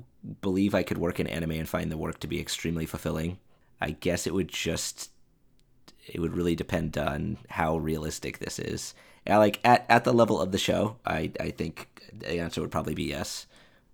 believe 0.41 0.75
I 0.75 0.83
could 0.83 0.99
work 0.99 1.21
in 1.21 1.27
anime 1.27 1.53
and 1.53 1.69
find 1.69 1.91
the 1.91 1.97
work 1.97 2.21
to 2.21 2.27
be 2.27 2.41
extremely 2.41 2.87
fulfilling. 2.87 3.39
I 3.81 3.93
guess 3.93 4.27
it 4.27 4.35
would 4.35 4.49
just 4.49 5.11
it 6.07 6.21
would 6.21 6.35
really 6.35 6.55
depend 6.55 6.99
on 6.99 7.39
how 7.49 7.77
realistic 7.79 8.39
this 8.39 8.59
is 8.59 8.95
like 9.29 9.61
at, 9.65 9.87
at 9.89 10.05
the 10.05 10.13
level 10.13 10.41
of 10.41 10.53
the 10.53 10.59
show, 10.59 10.97
I 11.07 11.33
I 11.39 11.51
think 11.51 11.89
the 12.13 12.39
answer 12.39 12.61
would 12.61 12.71
probably 12.71 12.95
be 12.95 13.05
yes. 13.05 13.47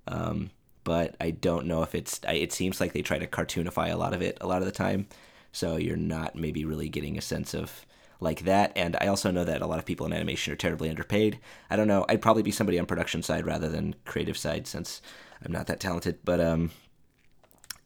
Um, 0.07 0.51
but 0.85 1.16
I 1.21 1.31
don't 1.31 1.66
know 1.66 1.83
if 1.83 1.95
it's. 1.95 2.21
I, 2.27 2.35
it 2.35 2.53
seems 2.53 2.81
like 2.81 2.92
they 2.92 3.03
try 3.03 3.19
to 3.19 3.27
cartoonify 3.27 3.92
a 3.92 3.97
lot 3.97 4.14
of 4.14 4.23
it 4.23 4.38
a 4.40 4.47
lot 4.47 4.62
of 4.62 4.66
the 4.66 4.73
time, 4.73 5.09
so 5.53 5.77
you're 5.77 5.97
not 5.97 6.37
maybe 6.37 6.64
really 6.64 6.88
getting 6.88 7.19
a 7.19 7.23
sense 7.23 7.55
of 7.55 7.85
like 8.20 8.40
that. 8.44 8.72
And 8.76 8.96
I 9.00 9.07
also 9.07 9.31
know 9.31 9.44
that 9.44 9.62
a 9.62 9.66
lot 9.66 9.79
of 9.79 9.87
people 9.87 10.07
in 10.07 10.12
animation 10.12 10.52
are 10.52 10.57
terribly 10.57 10.88
underpaid. 10.88 11.38
I 11.70 11.76
don't 11.76 11.88
know. 11.88 12.05
I'd 12.09 12.22
probably 12.22 12.42
be 12.42 12.50
somebody 12.50 12.79
on 12.79 12.87
production 12.87 13.22
side 13.22 13.46
rather 13.46 13.68
than 13.68 13.94
creative 14.05 14.37
side 14.37 14.66
since 14.66 15.02
I'm 15.44 15.52
not 15.52 15.66
that 15.66 15.81
talented. 15.81 16.18
But 16.24 16.40
um, 16.40 16.70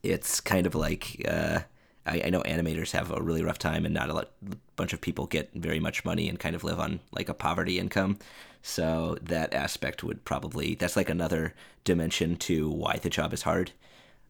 it's 0.02 0.40
kind 0.40 0.66
of 0.66 0.74
like 0.74 1.24
uh, 1.28 1.60
I, 2.06 2.22
I 2.26 2.30
know 2.30 2.42
animators 2.42 2.92
have 2.92 3.10
a 3.10 3.22
really 3.22 3.44
rough 3.44 3.58
time, 3.58 3.84
and 3.84 3.94
not 3.94 4.10
a 4.10 4.14
lot, 4.14 4.30
bunch 4.76 4.92
of 4.92 5.00
people 5.00 5.26
get 5.26 5.50
very 5.54 5.80
much 5.80 6.04
money 6.04 6.28
and 6.28 6.38
kind 6.38 6.56
of 6.56 6.64
live 6.64 6.80
on 6.80 7.00
like 7.12 7.28
a 7.28 7.34
poverty 7.34 7.78
income. 7.78 8.18
So 8.62 9.16
that 9.22 9.54
aspect 9.54 10.02
would 10.04 10.24
probably 10.24 10.74
that's 10.74 10.96
like 10.96 11.08
another 11.10 11.54
dimension 11.84 12.36
to 12.36 12.68
why 12.70 12.96
the 12.96 13.10
job 13.10 13.32
is 13.32 13.42
hard. 13.42 13.72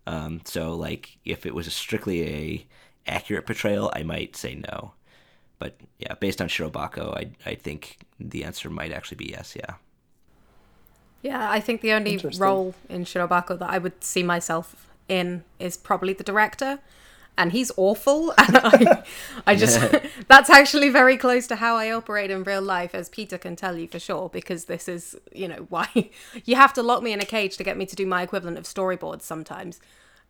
Um, 0.07 0.43
so 0.45 0.75
like 0.75 1.19
if 1.25 1.47
it 1.47 1.55
was 1.55 1.67
a 1.67 1.71
strictly 1.71 2.23
a 2.23 2.67
accurate 3.07 3.47
portrayal, 3.47 3.91
I 3.95 4.03
might 4.03 4.37
say 4.37 4.55
no. 4.57 4.93
But 5.61 5.77
yeah, 5.99 6.15
based 6.15 6.41
on 6.43 6.49
Shirobako, 6.49 7.17
I 7.17 7.31
I 7.49 7.55
think 7.55 7.99
the 8.19 8.43
answer 8.43 8.69
might 8.69 8.91
actually 8.91 9.19
be 9.19 9.31
yes. 9.31 9.55
Yeah. 9.55 9.75
Yeah, 11.23 11.51
I 11.51 11.61
think 11.61 11.83
the 11.83 11.93
only 11.93 12.17
role 12.39 12.75
in 12.89 13.05
Shirobako 13.05 13.59
that 13.61 13.71
I 13.71 13.79
would 13.79 14.03
see 14.03 14.25
myself 14.25 14.89
in 15.07 15.45
is 15.59 15.77
probably 15.77 16.15
the 16.15 16.25
director 16.25 16.81
and 17.37 17.53
he's 17.53 17.73
awful 17.77 18.33
and 18.39 18.59
i 18.59 19.03
i 19.47 19.55
just 19.55 19.81
that's 20.29 20.51
actually 20.51 20.89
very 20.89 21.17
close 21.17 21.47
to 21.47 21.57
how 21.57 21.77
i 21.77 21.91
operate 21.91 22.31
in 22.31 22.45
real 22.45 22.63
life 22.63 22.95
as 22.95 23.09
peter 23.09 23.39
can 23.39 23.57
tell 23.57 23.77
you 23.77 23.89
for 23.89 23.99
sure 23.99 24.29
because 24.29 24.67
this 24.67 24.89
is 24.89 25.17
you 25.33 25.49
know 25.49 25.67
why 25.69 25.89
you 26.45 26.55
have 26.55 26.73
to 26.73 26.83
lock 26.83 27.03
me 27.03 27.13
in 27.13 27.21
a 27.21 27.25
cage 27.25 27.57
to 27.57 27.65
get 27.65 27.77
me 27.77 27.87
to 27.87 27.97
do 27.97 28.07
my 28.07 28.23
equivalent 28.23 28.59
of 28.59 28.65
storyboards 28.65 29.23
sometimes 29.23 29.81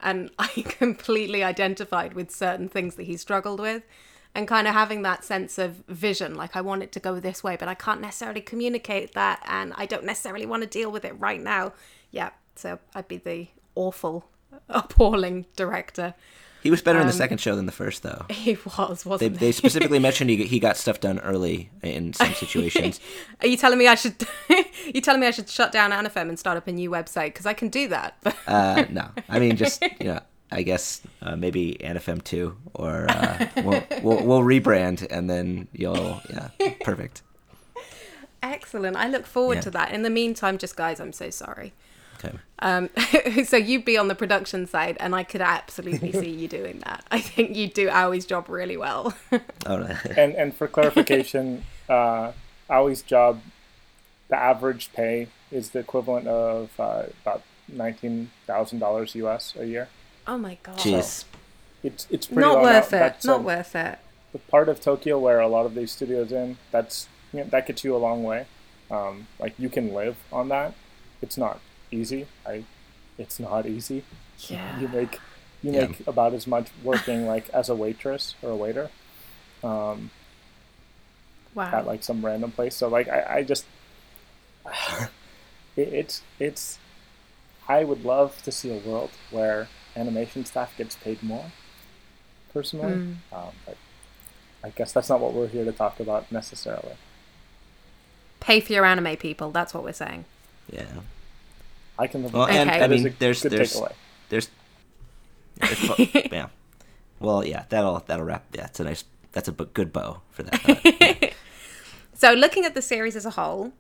and 0.01 0.31
i 0.39 0.49
completely 0.67 1.43
identified 1.45 2.15
with 2.15 2.31
certain 2.31 2.69
things 2.69 2.95
that 2.95 3.05
he 3.05 3.17
struggled 3.17 3.61
with 3.61 3.83
and 4.35 4.47
kind 4.47 4.69
of 4.69 4.75
having 4.75 5.03
that 5.03 5.25
sense 5.25 5.59
of 5.59 5.83
vision 5.89 6.35
like 6.35 6.57
i 6.57 6.61
want 6.61 6.83
it 6.83 6.93
to 6.93 7.01
go 7.01 7.19
this 7.19 7.43
way 7.43 7.57
but 7.57 7.69
i 7.69 7.75
can't 7.75 8.01
necessarily 8.01 8.41
communicate 8.41 9.13
that 9.15 9.43
and 9.47 9.73
i 9.77 9.87
don't 9.87 10.05
necessarily 10.05 10.47
want 10.47 10.63
to 10.63 10.69
deal 10.69 10.91
with 10.91 11.05
it 11.05 11.13
right 11.19 11.41
now 11.41 11.73
yeah 12.11 12.31
so 12.55 12.79
i'd 12.95 13.09
be 13.09 13.17
the 13.17 13.49
awful 13.75 14.25
appalling 14.69 15.47
director. 15.57 16.15
He 16.63 16.71
was 16.71 16.83
better 16.83 16.99
um, 16.99 17.03
in 17.03 17.07
the 17.07 17.15
um, 17.15 17.19
second 17.19 17.39
show 17.39 17.57
than 17.57 17.65
the 17.65 17.73
first, 17.73 18.03
though. 18.03 18.27
He 18.31 18.59
was, 18.77 19.07
wasn't 19.07 19.19
they, 19.19 19.29
he? 19.29 19.47
They 19.47 19.53
specifically 19.53 19.99
mentioned 20.09 20.29
he, 20.29 20.45
he 20.45 20.61
got 20.61 20.77
stuff 20.77 21.01
done 21.01 21.19
early 21.21 21.71
in 21.83 22.13
some 22.13 22.35
situations. 22.35 23.01
Are 23.41 23.47
you 23.47 23.57
telling 23.57 23.79
me 23.79 23.87
I 23.87 23.95
should? 23.95 24.15
you 24.85 25.01
telling 25.01 25.23
me 25.23 25.27
I 25.27 25.31
should 25.31 25.49
shut 25.49 25.73
down 25.73 25.91
Anifem 25.91 26.29
and 26.29 26.39
start 26.39 26.59
up 26.59 26.69
a 26.69 26.73
new 26.73 26.91
website? 26.91 27.29
Because 27.29 27.47
I 27.47 27.55
can 27.55 27.69
do 27.69 27.89
that. 27.89 28.19
uh, 28.47 28.85
no, 28.91 29.09
I 29.29 29.39
mean 29.39 29.57
just 29.57 29.83
you 29.83 30.09
know, 30.09 30.21
I 30.53 30.63
guess 30.63 31.01
uh, 31.23 31.37
maybe 31.37 31.77
Anifem 31.81 32.23
two, 32.23 32.57
or 32.75 33.07
uh, 33.09 33.47
we'll, 33.65 33.83
we'll 34.03 34.27
we'll 34.27 34.43
rebrand 34.43 35.07
and 35.11 35.31
then 35.31 35.69
you'll 35.73 36.21
yeah, 36.29 36.49
perfect. 36.83 37.23
Excellent. 38.43 38.97
I 38.97 39.09
look 39.09 39.27
forward 39.27 39.57
yeah. 39.57 39.61
to 39.63 39.71
that. 39.73 39.93
In 39.93 40.03
the 40.03 40.11
meantime, 40.11 40.59
just 40.59 40.75
guys, 40.75 40.99
I'm 40.99 41.13
so 41.13 41.31
sorry. 41.31 41.73
Okay. 42.23 42.37
Um, 42.59 42.91
so 43.45 43.57
you'd 43.57 43.85
be 43.85 43.97
on 43.97 44.09
the 44.09 44.15
production 44.15 44.67
side, 44.67 44.97
and 45.01 45.15
I 45.15 45.25
could 45.25 45.41
absolutely 45.41 46.13
see 46.13 46.31
you 46.31 46.49
doing 46.49 46.81
that. 46.85 47.05
I 47.11 47.21
think 47.21 47.57
you 47.57 47.69
do 47.69 47.89
Aoi's 47.89 48.27
job 48.27 48.49
really 48.49 48.77
well. 48.77 49.15
oh, 49.67 49.97
and 50.17 50.35
and 50.35 50.55
for 50.55 50.69
clarification, 50.69 51.65
uh, 51.89 52.33
Aoi's 52.69 53.03
job, 53.03 53.41
the 54.29 54.37
average 54.37 54.93
pay 54.93 55.29
is 55.51 55.71
the 55.71 55.79
equivalent 55.79 56.27
of 56.27 56.71
uh, 56.79 57.05
about 57.23 57.43
nineteen 57.69 58.31
thousand 58.47 58.81
dollars 58.81 59.15
US 59.15 59.55
a 59.59 59.67
year. 59.67 59.89
Oh 60.31 60.39
my 60.39 60.59
god! 60.63 60.77
Jeez. 60.77 61.03
So 61.03 61.27
it's 61.83 62.07
it's 62.09 62.29
pretty 62.29 62.43
not 62.43 62.63
worth 62.63 62.93
out. 62.93 62.97
it. 62.97 63.01
That's, 63.01 63.25
not 63.25 63.41
um, 63.41 63.45
worth 63.45 63.75
it. 63.75 63.99
The 64.31 64.39
part 64.39 64.69
of 64.69 64.81
Tokyo 64.81 65.19
where 65.19 65.41
a 65.41 65.49
lot 65.49 65.67
of 65.67 65.75
these 65.75 65.91
studios 65.91 66.31
in, 66.31 66.57
that's 66.71 67.09
you 67.33 67.41
know, 67.41 67.47
that 67.47 67.67
gets 67.67 67.83
you 67.83 67.97
a 67.97 67.99
long 67.99 68.23
way. 68.23 68.47
Um, 68.93 69.27
like 69.41 69.55
you 69.59 69.69
can 69.69 69.93
live 69.93 70.19
on 70.33 70.49
that. 70.51 70.75
It's 71.21 71.37
not 71.37 71.59
easy. 71.91 72.29
I, 72.47 72.63
it's 73.19 73.41
not 73.41 73.67
easy. 73.67 74.05
Yeah. 74.39 74.79
You 74.79 74.87
make 74.87 75.19
you 75.63 75.73
yeah. 75.73 75.87
make 75.89 76.07
about 76.07 76.33
as 76.33 76.47
much 76.47 76.69
working 76.85 77.27
like 77.27 77.49
as 77.49 77.69
a 77.69 77.75
waitress 77.75 78.37
or 78.41 78.51
a 78.51 78.57
waiter. 78.57 78.91
Um, 79.65 80.13
wow. 81.57 81.73
At 81.73 81.87
like 81.87 82.05
some 82.05 82.25
random 82.25 82.53
place. 82.53 82.77
So 82.77 82.87
like 82.87 83.09
I, 83.09 83.39
I 83.39 83.43
just 83.43 83.65
it, 85.77 85.89
it's 85.93 86.23
it's 86.39 86.79
I 87.69 87.83
would 87.83 88.05
love 88.05 88.41
to 88.43 88.53
see 88.53 88.71
a 88.71 88.79
world 88.79 89.11
where 89.33 89.67
animation 89.97 90.45
staff 90.45 90.77
gets 90.77 90.97
paid 90.97 91.23
more. 91.23 91.47
Personally, 92.53 92.93
mm. 92.93 93.17
um, 93.33 93.53
but 93.65 93.77
I 94.65 94.71
guess 94.71 94.93
that's 94.93 95.09
not 95.09 95.21
what 95.21 95.33
we're 95.33 95.47
here 95.47 95.65
to 95.65 95.73
talk 95.73 96.01
about 96.01 96.31
necessarily. 96.33 96.95
Pay 98.41 98.61
for 98.61 98.73
your 98.73 98.85
anime 98.85 99.17
people. 99.17 99.51
That's 99.51 99.73
what 99.73 99.85
we're 99.85 99.93
saying. 99.93 100.25
Yeah. 100.71 100.87
I 101.99 102.07
can 102.07 102.23
live 102.23 102.33
well, 102.33 102.47
with 102.47 102.57
and. 102.57 102.71
I 102.71 102.87
mean, 102.89 103.15
there's 103.19 103.43
there's, 103.43 103.75
there's, 103.75 103.81
there's 104.31 104.49
yeah. 106.33 106.49
Well, 107.19 107.45
yeah, 107.45 107.65
that'll 107.69 108.03
that'll 108.07 108.25
wrap. 108.25 108.45
Yeah, 108.55 108.67
it's 108.67 108.81
a 108.81 108.85
nice. 108.85 109.05
That's 109.33 109.49
a 109.49 109.53
good 109.53 109.93
bow 109.93 110.23
for 110.31 110.43
that. 110.45 111.35
so, 112.15 112.33
looking 112.33 112.65
at 112.65 112.75
the 112.75 112.83
series 112.83 113.15
as 113.15 113.27
a 113.27 113.31
whole, 113.31 113.73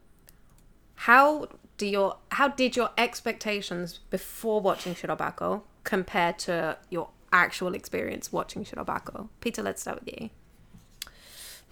how 0.94 1.48
do 1.78 1.86
your 1.86 2.18
how 2.32 2.48
did 2.48 2.76
your 2.76 2.90
expectations 2.98 4.00
before 4.10 4.60
watching 4.60 4.94
Shirobako 4.94 5.62
compare 5.84 6.32
to 6.34 6.78
your 6.90 7.10
actual 7.32 7.74
experience 7.74 8.32
watching 8.32 8.64
Shirobako? 8.64 9.28
Peter, 9.40 9.62
let's 9.62 9.82
start 9.82 10.04
with 10.04 10.20
you. 10.20 10.30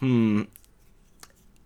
Hmm. 0.00 0.42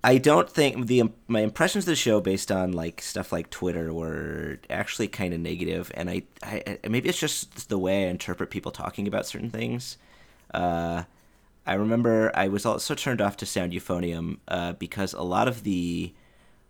I 0.05 0.19
don't 0.19 0.51
think 0.51 0.87
the 0.89 1.05
my 1.29 1.41
impressions 1.41 1.85
of 1.85 1.91
the 1.91 1.97
show 1.97 2.21
based 2.21 2.51
on 2.51 2.73
like 2.73 3.01
stuff 3.01 3.31
like 3.31 3.51
Twitter 3.51 3.95
were 3.95 4.59
actually 4.69 5.07
kind 5.07 5.33
of 5.33 5.39
negative, 5.39 5.93
and 5.95 6.11
I, 6.11 6.23
I 6.43 6.79
maybe 6.89 7.09
it's 7.09 7.21
just 7.21 7.69
the 7.69 7.79
way 7.79 8.07
I 8.07 8.09
interpret 8.09 8.51
people 8.51 8.73
talking 8.73 9.07
about 9.07 9.27
certain 9.27 9.51
things. 9.51 9.99
Uh, 10.53 11.05
I 11.65 11.75
remember 11.75 12.33
I 12.35 12.49
was 12.49 12.67
also 12.67 12.97
turned 12.97 13.21
off 13.21 13.37
to 13.39 13.47
Sound 13.47 13.73
Euphonium 13.73 14.39
uh, 14.49 14.73
because 14.73 15.13
a 15.13 15.23
lot 15.23 15.47
of 15.47 15.63
the 15.63 16.13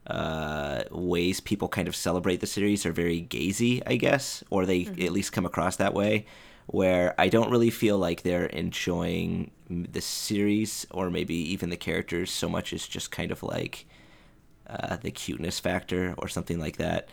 uh, 0.07 0.83
ways 0.91 1.41
people 1.41 1.69
kind 1.69 1.88
of 1.88 1.95
celebrate 1.95 2.41
the 2.41 2.47
series 2.47 2.85
are 2.85 2.93
very 2.93 3.23
gazy, 3.23 3.83
I 3.87 3.97
guess, 3.97 4.43
or 4.51 4.67
they 4.67 4.81
mm-hmm. 4.81 5.03
at 5.03 5.12
least 5.12 5.33
come 5.33 5.47
across 5.47 5.77
that 5.77 5.95
way 5.95 6.27
where 6.67 7.15
I 7.19 7.29
don't 7.29 7.51
really 7.51 7.71
feel 7.71 7.99
like 7.99 8.23
they're 8.23 8.47
enjoying 8.47 9.51
the 9.69 10.01
series 10.01 10.87
or 10.91 11.11
maybe 11.11 11.35
even 11.35 11.71
the 11.71 11.77
characters 11.77 12.31
so 12.31 12.49
much 12.49 12.73
as 12.73 12.87
just 12.87 13.11
kind 13.11 13.31
of 13.31 13.43
like 13.43 13.87
uh, 14.69 14.97
the 14.97 15.11
cuteness 15.11 15.59
factor 15.59 16.15
or 16.19 16.29
something 16.29 16.59
like 16.59 16.77
that. 16.77 17.09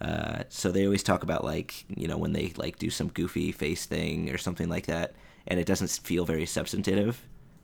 Uh, 0.00 0.42
so 0.48 0.70
they 0.70 0.84
always 0.84 1.02
talk 1.02 1.22
about 1.22 1.44
like 1.44 1.84
you 1.88 2.08
know 2.08 2.16
when 2.16 2.32
they 2.32 2.52
like 2.56 2.78
do 2.78 2.90
some 2.90 3.08
goofy 3.08 3.52
face 3.52 3.86
thing 3.86 4.30
or 4.30 4.38
something 4.38 4.68
like 4.68 4.86
that, 4.86 5.14
and 5.46 5.60
it 5.60 5.66
doesn't 5.66 5.90
feel 5.90 6.24
very 6.24 6.46
substantive. 6.46 7.22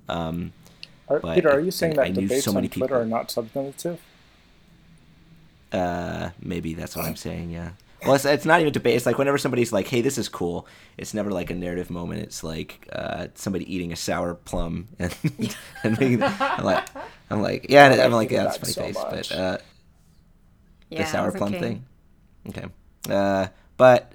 Um, 0.09 0.53
are, 1.09 1.21
Peter, 1.21 1.51
are 1.51 1.61
you 1.61 1.71
saying 1.73 1.97
that 1.97 2.07
I 2.07 2.11
debates 2.11 2.45
so 2.45 2.51
on 2.51 2.62
Twitter 2.69 2.69
people. 2.69 2.97
are 2.97 3.05
not 3.05 3.31
substantive? 3.31 4.01
Uh, 5.72 6.31
maybe 6.40 6.74
that's 6.74 6.96
what 6.96 7.04
I'm 7.04 7.16
saying. 7.16 7.50
Yeah. 7.50 7.70
Well, 8.04 8.14
it's, 8.14 8.24
it's 8.24 8.44
not 8.44 8.61
even 8.61 8.72
debate. 8.72 8.96
It's 8.96 9.07
like 9.07 9.18
whenever 9.18 9.38
somebody's 9.38 9.72
like, 9.72 9.88
"Hey, 9.88 10.00
this 10.00 10.18
is 10.18 10.28
cool," 10.28 10.66
it's 10.96 11.14
never 11.14 11.31
like 11.31 11.50
a 11.50 11.54
narrative 11.54 11.90
moment. 11.90 12.22
It's 12.22 12.44
like 12.44 12.88
uh, 12.92 13.28
somebody 13.35 13.72
eating 13.72 13.92
a 13.92 13.96
sour 13.96 14.35
plum, 14.35 14.88
and, 14.98 15.14
and 15.83 15.98
I'm 16.00 16.64
like, 16.64 16.88
I'm 17.28 17.42
like, 17.42 17.66
yeah, 17.68 18.04
I'm 18.04 18.12
like, 18.12 18.31
yeah, 18.31 18.44
that's 18.44 18.59
funny 18.59 18.72
so 18.72 18.83
face, 18.83 18.94
much. 18.94 19.31
but 19.31 19.33
uh, 19.33 19.59
yeah, 20.90 21.02
the 21.02 21.09
sour 21.09 21.33
plum 21.33 21.54
okay. 21.54 21.61
thing. 21.61 21.85
Okay, 22.48 22.66
uh, 23.11 23.48
but 23.76 24.12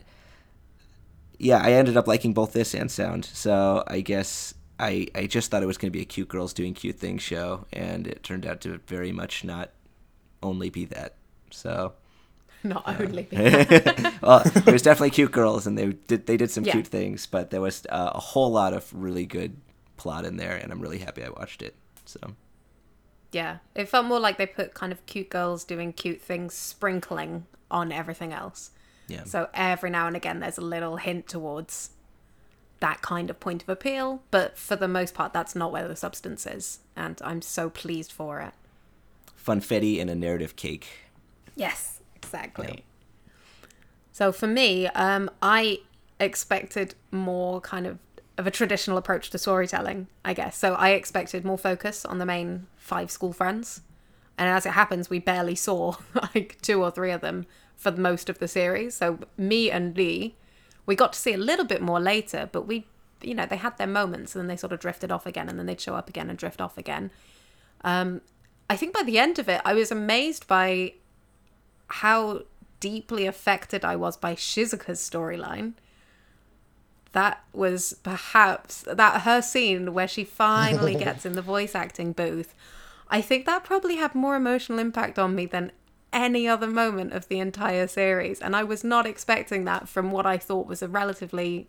yeah, 1.40 1.62
I 1.62 1.74
ended 1.74 1.98
up 1.98 2.08
liking 2.08 2.34
both 2.34 2.54
this 2.54 2.74
and 2.74 2.90
sound. 2.90 3.26
So 3.26 3.84
I 3.86 4.00
guess 4.00 4.54
I 4.80 5.08
I 5.14 5.28
just 5.28 5.52
thought 5.52 5.62
it 5.62 5.68
was 5.68 5.78
going 5.78 5.92
to 5.92 5.98
be 5.98 6.02
a 6.02 6.06
cute 6.06 6.30
girls 6.30 6.54
doing 6.54 6.74
cute 6.74 6.98
things 6.98 7.22
show, 7.22 7.66
and 7.74 8.08
it 8.08 8.24
turned 8.24 8.46
out 8.46 8.62
to 8.62 8.80
very 8.88 9.12
much 9.12 9.44
not 9.44 9.72
only 10.42 10.70
be 10.70 10.86
that. 10.86 11.16
So 11.54 11.94
not 12.64 12.84
only. 13.00 13.28
well, 14.22 14.42
there's 14.66 14.82
definitely 14.82 15.12
cute 15.12 15.32
girls, 15.32 15.68
and 15.68 15.78
they 15.78 15.88
did 15.88 16.26
they 16.26 16.38
did 16.38 16.52
some 16.52 16.64
yeah. 16.64 16.74
cute 16.74 16.88
things, 16.88 17.26
but 17.26 17.50
there 17.52 17.62
was 17.62 17.86
uh, 17.90 18.12
a 18.14 18.20
whole 18.20 18.52
lot 18.52 18.74
of 18.74 18.92
really 18.94 19.26
good 19.26 19.56
plot 19.98 20.26
in 20.26 20.38
there, 20.38 20.56
and 20.56 20.72
I'm 20.72 20.82
really 20.82 21.00
happy 21.00 21.24
I 21.24 21.30
watched 21.30 21.62
it. 21.62 21.76
So. 22.06 22.20
Yeah, 23.32 23.58
it 23.74 23.90
felt 23.90 24.06
more 24.06 24.20
like 24.20 24.38
they 24.38 24.46
put 24.46 24.76
kind 24.76 24.92
of 24.92 25.04
cute 25.08 25.30
girls 25.30 25.64
doing 25.64 25.92
cute 25.92 26.22
things, 26.22 26.54
sprinkling 26.54 27.48
on 27.72 27.92
everything 27.92 28.32
else. 28.32 28.70
Yeah. 29.08 29.24
So 29.24 29.50
every 29.56 29.90
now 29.90 30.06
and 30.06 30.16
again, 30.16 30.40
there's 30.40 30.60
a 30.60 30.62
little 30.62 30.98
hint 30.98 31.28
towards 31.28 31.90
that 32.80 33.02
kind 33.02 33.30
of 33.30 33.40
point 33.40 33.64
of 33.64 33.70
appeal, 33.70 34.22
but 34.30 34.58
for 34.58 34.76
the 34.76 34.88
most 34.88 35.14
part, 35.16 35.34
that's 35.34 35.56
not 35.56 35.72
where 35.72 35.88
the 35.88 35.96
substance 35.96 36.46
is, 36.46 36.80
and 36.96 37.20
I'm 37.24 37.42
so 37.42 37.70
pleased 37.70 38.12
for 38.12 38.40
it. 38.42 38.54
funfetti 39.36 40.00
and 40.00 40.10
a 40.10 40.16
narrative 40.16 40.56
cake. 40.56 41.03
Yes, 41.56 42.02
exactly. 42.16 42.68
Yeah. 42.68 43.30
So 44.12 44.32
for 44.32 44.48
me, 44.48 44.88
um, 44.88 45.30
I 45.42 45.80
expected 46.20 46.96
more 47.12 47.60
kind 47.62 47.88
of 47.88 48.00
of 48.38 48.48
a 48.48 48.52
traditional 48.52 48.98
approach 48.98 49.30
to 49.30 49.38
storytelling, 49.38 50.08
I 50.26 50.34
guess. 50.34 50.58
So 50.58 50.74
I 50.74 50.90
expected 50.92 51.46
more 51.46 51.58
focus 51.58 52.04
on 52.04 52.18
the 52.18 52.26
main 52.26 52.68
five 52.78 53.12
school 53.12 53.32
friends. 53.34 53.82
And 54.38 54.50
as 54.50 54.66
it 54.66 54.72
happens, 54.72 55.10
we 55.10 55.20
barely 55.20 55.56
saw 55.56 55.96
like 56.36 56.58
two 56.62 56.82
or 56.82 56.90
three 56.90 57.12
of 57.12 57.22
them 57.22 57.46
for 57.76 57.92
most 57.92 58.30
of 58.30 58.40
the 58.40 58.48
series. 58.48 58.96
So 58.96 59.20
me 59.38 59.70
and 59.70 59.96
Lee, 59.96 60.36
we 60.86 60.96
got 60.96 61.14
to 61.14 61.20
see 61.20 61.34
a 61.34 61.38
little 61.38 61.66
bit 61.66 61.82
more 61.82 62.00
later, 62.00 62.50
but 62.52 62.66
we, 62.66 62.88
you 63.22 63.36
know, 63.36 63.46
they 63.46 63.58
had 63.58 63.78
their 63.78 63.88
moments 63.88 64.34
and 64.34 64.42
then 64.42 64.48
they 64.48 64.58
sort 64.58 64.74
of 64.74 64.80
drifted 64.80 65.12
off 65.12 65.28
again 65.28 65.48
and 65.48 65.60
then 65.60 65.68
they'd 65.68 65.80
show 65.80 65.96
up 65.96 66.10
again 66.10 66.30
and 66.30 66.40
drift 66.40 66.60
off 66.60 66.78
again. 66.78 67.12
Um, 67.84 68.22
I 68.70 68.78
think 68.78 68.94
by 68.94 69.04
the 69.04 69.20
end 69.20 69.38
of 69.38 69.48
it, 69.48 69.62
I 69.64 69.74
was 69.74 69.92
amazed 69.92 70.48
by 70.48 70.94
how 71.94 72.44
deeply 72.80 73.26
affected 73.26 73.86
I 73.86 73.96
was 73.96 74.18
by 74.18 74.36
Shizuka's 74.36 75.00
storyline 75.00 75.74
that 77.14 77.44
was 77.54 77.94
perhaps 78.04 78.82
that 78.82 79.22
her 79.22 79.42
scene 79.42 79.94
where 79.94 80.08
she 80.08 80.24
finally 80.24 80.96
gets 81.06 81.26
in 81.26 81.34
the 81.34 81.42
voice 81.42 81.76
acting 81.76 82.12
booth. 82.12 82.54
I 83.08 83.22
think 83.22 83.46
that 83.46 83.64
probably 83.64 83.96
had 83.98 84.16
more 84.16 84.36
emotional 84.36 84.80
impact 84.80 85.18
on 85.18 85.36
me 85.36 85.46
than 85.46 85.72
any 86.12 86.48
other 86.48 86.68
moment 86.68 87.14
of 87.14 87.28
the 87.28 87.40
entire 87.40 87.88
series. 87.88 88.42
And 88.42 88.56
I 88.56 88.64
was 88.64 88.84
not 88.84 89.06
expecting 89.06 89.66
that 89.66 89.88
from 89.88 90.12
what 90.12 90.26
I 90.26 90.38
thought 90.38 90.68
was 90.68 90.82
a 90.82 90.88
relatively 90.88 91.68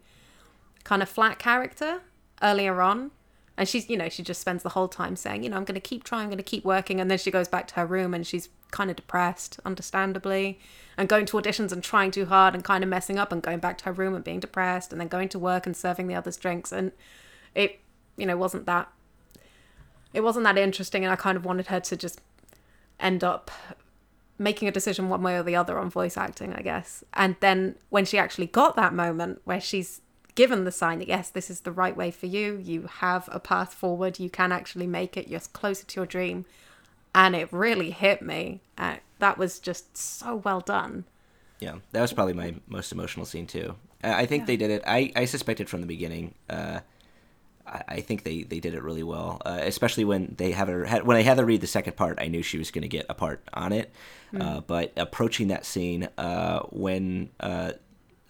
kind 0.83 1.03
of 1.03 1.09
flat 1.09 1.39
character 1.39 2.01
earlier 2.43 2.81
on. 2.81 3.11
And 3.57 3.69
she's, 3.69 3.89
you 3.89 3.97
know, 3.97 4.09
she 4.09 4.23
just 4.23 4.41
spends 4.41 4.63
the 4.63 4.71
whole 4.71 4.89
time 4.89 5.15
saying, 5.15 5.45
you 5.45 5.51
know, 5.51 5.57
I'm 5.57 5.65
going 5.65 5.77
to 5.77 5.81
keep 5.81 6.03
trying, 6.03 6.25
I'm 6.25 6.29
going 6.29 6.39
to 6.39 6.43
keep 6.43 6.65
working. 6.65 7.01
And 7.01 7.11
then 7.11 7.19
she 7.19 7.31
goes 7.31 7.47
back 7.47 7.69
to 7.69 7.75
her 7.75 7.87
room 7.87 8.13
and 8.13 8.27
she's 8.27 8.49
kind 8.73 8.91
of 8.91 8.97
depressed, 8.97 9.61
understandably, 9.65 10.59
and 10.97 11.09
going 11.09 11.27
to 11.27 11.37
auditions 11.37 11.71
and 11.71 11.83
trying 11.83 12.11
too 12.11 12.27
hard 12.27 12.55
and 12.55 12.65
kind 12.65 12.83
of 12.83 12.91
messing 12.91 13.19
up 13.19 13.31
and 13.31 13.43
going 13.43 13.61
back 13.61 13.79
to 13.79 13.85
her 13.85 13.93
room 13.93 14.15
and 14.15 14.25
being 14.25 14.41
depressed 14.41 14.91
and 14.91 15.01
then 15.01 15.09
going 15.09 15.29
to 15.29 15.39
work 15.39 15.67
and 15.67 15.77
serving 15.77 16.09
the 16.09 16.15
others 16.17 16.37
drinks. 16.37 16.73
And 16.73 16.91
it, 17.55 17.79
you 18.17 18.27
know, 18.27 18.37
wasn't 18.37 18.67
that, 18.67 18.91
it 20.13 20.23
wasn't 20.23 20.45
that 20.45 20.59
interesting. 20.59 21.05
And 21.05 21.13
I 21.13 21.17
kind 21.17 21.37
of 21.37 21.45
wanted 21.45 21.69
her 21.69 21.79
to 21.79 21.97
just 21.97 22.21
end 22.99 23.23
up 23.23 23.53
making 24.37 24.67
a 24.67 24.73
decision 24.73 25.09
one 25.09 25.23
way 25.23 25.37
or 25.37 25.45
the 25.45 25.55
other 25.55 25.79
on 25.79 25.89
voice 25.91 26.17
acting, 26.17 26.53
I 26.55 26.63
guess. 26.63 27.05
And 27.15 27.37
then 27.39 27.77
when 27.91 28.05
she 28.05 28.19
actually 28.19 28.47
got 28.47 28.75
that 28.75 28.93
moment 28.93 29.41
where 29.45 29.61
she's 29.61 30.01
given 30.35 30.65
the 30.65 30.73
sign 30.73 30.99
that 30.99 31.09
yes, 31.09 31.31
this 31.31 31.51
is 31.51 31.61
the 31.61 31.73
right 31.73 31.97
way 31.97 32.11
for 32.11 32.27
you, 32.27 32.61
you 32.63 32.89
have 32.99 33.29
a 33.33 33.41
path 33.41 33.75
forward, 33.75 34.19
you 34.19 34.31
can 34.31 34.53
actually 34.53 34.87
make 34.87 35.17
it, 35.17 35.29
you're 35.29 35.41
closer 35.41 35.87
to 35.87 36.01
your 36.01 36.07
dream. 36.07 36.45
And 37.15 37.37
it 37.37 37.53
really 37.53 37.91
hit 37.91 38.23
me. 38.23 38.61
Uh, 38.77 38.97
that 39.21 39.39
was 39.39 39.61
just 39.61 39.97
so 39.97 40.37
well 40.37 40.61
done. 40.61 41.05
Yeah, 41.61 41.77
that 41.93 42.01
was 42.01 42.13
probably 42.13 42.35
my 42.35 42.57
most 42.67 42.91
emotional 42.91 43.25
scene 43.25 43.47
too. 43.47 43.77
I 44.03 44.27
think 44.27 44.43
yeah. 44.43 44.47
they 44.47 44.57
did 44.57 44.71
it. 44.71 44.83
I, 44.87 45.13
I 45.17 45.25
suspected 45.25 45.69
from 45.69 45.81
the 45.81 45.87
beginning. 45.87 46.35
Uh, 46.51 46.81
I, 47.67 47.83
I 47.89 48.01
think 48.01 48.25
they, 48.25 48.43
they 48.43 48.61
did 48.61 48.75
it 48.75 48.83
really 48.83 49.03
well, 49.03 49.41
uh, 49.47 49.61
especially 49.63 50.05
when 50.05 50.35
they 50.37 50.51
have 50.51 50.69
her 50.69 50.87
when 51.05 51.17
I 51.17 51.23
had 51.23 51.39
to 51.39 51.45
read 51.45 51.61
the 51.61 51.67
second 51.67 51.97
part. 51.97 52.19
I 52.21 52.29
knew 52.29 52.43
she 52.43 52.59
was 52.59 52.71
going 52.71 52.83
to 52.83 52.89
get 52.89 53.07
a 53.09 53.15
part 53.15 53.43
on 53.55 53.73
it, 53.73 53.91
mm. 54.33 54.43
uh, 54.43 54.61
but 54.61 54.93
approaching 54.97 55.49
that 55.49 55.65
scene 55.65 56.09
uh, 56.19 56.61
when 56.71 57.31
uh, 57.41 57.73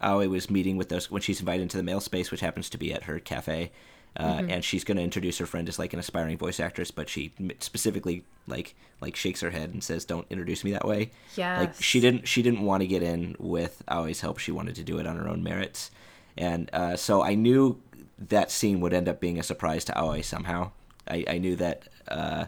Aoi 0.05 0.29
was 0.29 0.51
meeting 0.51 0.77
with 0.77 0.89
those 0.89 1.11
when 1.11 1.23
she's 1.23 1.41
invited 1.41 1.63
into 1.63 1.77
the 1.77 1.83
male 1.83 2.01
space, 2.01 2.31
which 2.31 2.41
happens 2.41 2.69
to 2.71 2.79
be 2.79 2.93
at 2.93 3.05
her 3.05 3.19
cafe, 3.19 3.73
uh, 4.17 4.37
mm-hmm. 4.37 4.51
and 4.51 4.65
she's 4.65 4.85
going 4.85 4.97
to 4.97 5.03
introduce 5.03 5.39
her 5.39 5.47
friend 5.47 5.69
as 5.69 5.79
like 5.79 5.93
an 5.93 5.99
aspiring 5.99 6.39
voice 6.39 6.61
actress, 6.61 6.91
but 6.91 7.09
she 7.09 7.33
specifically 7.61 8.25
like 8.47 8.75
like 9.01 9.17
shakes 9.17 9.41
her 9.41 9.51
head 9.51 9.71
and 9.71 9.83
says, 9.83 10.05
"Don't 10.05 10.27
introduce 10.31 10.63
me 10.63 10.73
that 10.73 10.87
way." 10.87 11.11
Yeah, 11.37 11.59
like 11.59 11.75
she 11.81 12.01
didn't 12.01 12.29
she 12.29 12.43
didn't 12.43 12.63
want 12.63 12.83
to 12.83 12.87
get 12.87 13.03
in 13.03 13.35
with 13.39 13.83
Aoi's 13.89 14.21
help. 14.21 14.39
She 14.39 14.53
wanted 14.53 14.77
to 14.77 14.85
do 14.85 14.99
it 14.99 15.07
on 15.07 15.17
her 15.17 15.29
own 15.29 15.43
merits, 15.43 15.91
and 16.37 16.71
uh, 16.73 16.97
so 16.97 17.23
I 17.23 17.35
knew 17.35 17.81
that 18.19 18.51
scene 18.51 18.81
would 18.81 18.93
end 18.93 19.09
up 19.09 19.21
being 19.21 19.39
a 19.39 19.43
surprise 19.43 19.85
to 19.87 19.99
Aoi 19.99 20.21
somehow. 20.21 20.71
I, 21.09 21.25
I 21.29 21.39
knew 21.39 21.57
that 21.57 21.89
uh, 22.07 22.47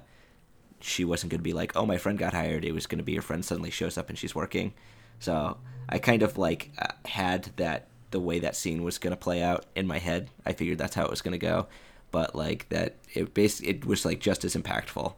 she 0.80 1.04
wasn't 1.04 1.30
going 1.30 1.40
to 1.40 1.44
be 1.44 1.52
like, 1.52 1.74
"Oh, 1.74 1.86
my 1.86 1.98
friend 1.98 2.18
got 2.18 2.32
hired." 2.32 2.64
It 2.64 2.72
was 2.72 2.86
going 2.86 2.98
to 2.98 3.04
be 3.04 3.16
her 3.16 3.22
friend 3.22 3.44
suddenly 3.44 3.70
shows 3.70 3.98
up 3.98 4.08
and 4.08 4.18
she's 4.18 4.34
working. 4.34 4.72
So 5.18 5.56
I 5.88 5.98
kind 5.98 6.22
of 6.22 6.36
like 6.38 6.70
uh, 6.78 6.92
had 7.06 7.50
that 7.56 7.86
the 8.10 8.20
way 8.20 8.38
that 8.38 8.56
scene 8.56 8.82
was 8.82 8.98
going 8.98 9.12
to 9.12 9.16
play 9.16 9.42
out 9.42 9.66
in 9.74 9.86
my 9.86 9.98
head. 9.98 10.30
I 10.44 10.52
figured 10.52 10.78
that's 10.78 10.94
how 10.94 11.04
it 11.04 11.10
was 11.10 11.22
going 11.22 11.32
to 11.32 11.38
go, 11.38 11.66
but 12.10 12.34
like 12.34 12.68
that 12.70 12.96
it 13.14 13.34
basically 13.34 13.70
it 13.70 13.84
was 13.84 14.04
like 14.04 14.20
just 14.20 14.44
as 14.44 14.54
impactful. 14.54 15.14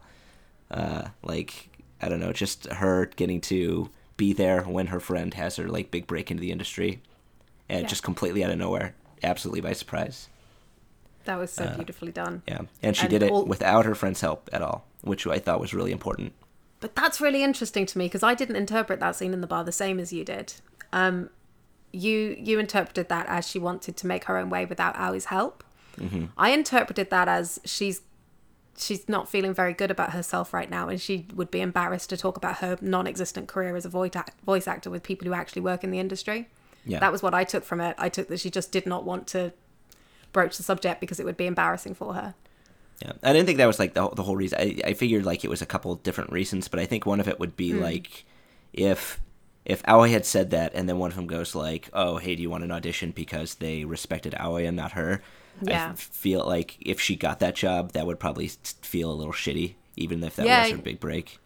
Uh, 0.71 1.09
like 1.23 1.69
I 2.01 2.09
don't 2.09 2.19
know, 2.19 2.33
just 2.33 2.65
her 2.67 3.07
getting 3.15 3.41
to 3.41 3.89
be 4.17 4.33
there 4.33 4.63
when 4.63 4.87
her 4.87 4.99
friend 4.99 5.33
has 5.33 5.55
her 5.55 5.67
like 5.67 5.91
big 5.91 6.07
break 6.07 6.29
into 6.29 6.41
the 6.41 6.51
industry, 6.51 7.01
and 7.67 7.83
yeah. 7.83 7.87
just 7.87 8.03
completely 8.03 8.43
out 8.43 8.51
of 8.51 8.57
nowhere, 8.57 8.95
absolutely 9.23 9.61
by 9.61 9.73
surprise. 9.73 10.27
That 11.25 11.37
was 11.37 11.51
so 11.51 11.65
uh, 11.65 11.75
beautifully 11.75 12.11
done. 12.11 12.41
Yeah, 12.47 12.61
and 12.81 12.95
she 12.95 13.03
and 13.03 13.09
did 13.09 13.23
it 13.23 13.31
all... 13.31 13.45
without 13.45 13.85
her 13.85 13.95
friend's 13.95 14.21
help 14.21 14.49
at 14.51 14.61
all, 14.61 14.85
which 15.01 15.25
I 15.27 15.39
thought 15.39 15.59
was 15.59 15.73
really 15.73 15.91
important. 15.91 16.33
But 16.79 16.95
that's 16.95 17.19
really 17.19 17.43
interesting 17.43 17.85
to 17.87 17.97
me 17.97 18.05
because 18.05 18.23
I 18.23 18.33
didn't 18.33 18.55
interpret 18.55 18.99
that 18.99 19.15
scene 19.15 19.33
in 19.33 19.41
the 19.41 19.47
bar 19.47 19.63
the 19.63 19.71
same 19.71 19.99
as 19.99 20.13
you 20.13 20.23
did. 20.23 20.53
Um, 20.93 21.29
you 21.91 22.35
you 22.39 22.59
interpreted 22.59 23.09
that 23.09 23.25
as 23.27 23.47
she 23.47 23.59
wanted 23.59 23.97
to 23.97 24.07
make 24.07 24.25
her 24.25 24.37
own 24.37 24.49
way 24.49 24.65
without 24.65 24.95
Aoi's 24.95 25.25
help. 25.25 25.63
Mm-hmm. 25.97 26.25
I 26.37 26.51
interpreted 26.51 27.09
that 27.09 27.27
as 27.27 27.59
she's 27.65 28.01
she's 28.77 29.09
not 29.09 29.27
feeling 29.27 29.53
very 29.53 29.73
good 29.73 29.91
about 29.91 30.11
herself 30.13 30.53
right 30.53 30.69
now, 30.69 30.87
and 30.87 31.01
she 31.01 31.25
would 31.33 31.51
be 31.51 31.59
embarrassed 31.59 32.09
to 32.11 32.17
talk 32.17 32.37
about 32.37 32.57
her 32.57 32.77
non-existent 32.81 33.47
career 33.47 33.75
as 33.75 33.85
a 33.85 33.89
voice 33.89 34.13
voice 34.45 34.67
actor 34.67 34.89
with 34.89 35.03
people 35.03 35.27
who 35.27 35.33
actually 35.33 35.61
work 35.61 35.83
in 35.83 35.91
the 35.91 35.99
industry. 35.99 36.47
Yeah. 36.85 36.99
That 36.99 37.11
was 37.11 37.21
what 37.21 37.33
I 37.33 37.43
took 37.43 37.65
from 37.65 37.81
it. 37.81 37.95
I 37.97 38.07
took 38.09 38.29
that 38.29 38.39
she 38.39 38.49
just 38.49 38.71
did 38.71 38.85
not 38.85 39.03
want 39.03 39.27
to 39.27 39.51
broach 40.31 40.57
the 40.57 40.63
subject 40.63 41.01
because 41.01 41.19
it 41.19 41.25
would 41.25 41.37
be 41.37 41.45
embarrassing 41.45 41.93
for 41.93 42.13
her. 42.13 42.35
Yeah, 43.01 43.13
I 43.23 43.31
didn't 43.31 43.45
think 43.45 43.57
that 43.59 43.65
was 43.65 43.79
like 43.79 43.93
the 43.93 44.09
the 44.09 44.23
whole 44.23 44.35
reason. 44.35 44.59
I, 44.59 44.79
I 44.85 44.93
figured 44.93 45.25
like 45.25 45.43
it 45.43 45.49
was 45.49 45.61
a 45.61 45.65
couple 45.65 45.95
different 45.95 46.31
reasons, 46.31 46.67
but 46.67 46.79
I 46.79 46.85
think 46.85 47.05
one 47.05 47.19
of 47.19 47.27
it 47.27 47.39
would 47.39 47.55
be 47.55 47.71
mm. 47.71 47.81
like 47.81 48.25
if 48.73 49.19
if 49.65 49.81
Aoi 49.87 50.09
had 50.09 50.25
said 50.25 50.49
that, 50.49 50.73
and 50.73 50.89
then 50.89 50.97
one 50.97 51.11
of 51.11 51.15
them 51.15 51.27
goes 51.27 51.55
like, 51.55 51.89
"Oh, 51.93 52.17
hey, 52.17 52.35
do 52.35 52.41
you 52.41 52.49
want 52.49 52.63
an 52.63 52.71
audition?" 52.71 53.11
because 53.11 53.55
they 53.55 53.85
respected 53.85 54.35
Aoi 54.35 54.65
and 54.65 54.75
not 54.75 54.93
her. 54.93 55.21
Yeah. 55.61 55.91
I 55.91 55.95
feel 55.95 56.45
like 56.45 56.77
if 56.79 56.99
she 56.99 57.15
got 57.15 57.39
that 57.39 57.55
job, 57.55 57.91
that 57.91 58.05
would 58.05 58.19
probably 58.19 58.47
feel 58.81 59.11
a 59.11 59.13
little 59.13 59.33
shitty, 59.33 59.75
even 59.95 60.23
if 60.23 60.35
that 60.37 60.45
yeah, 60.45 60.63
was 60.63 60.71
her 60.71 60.77
big 60.77 60.99
break. 60.99 61.39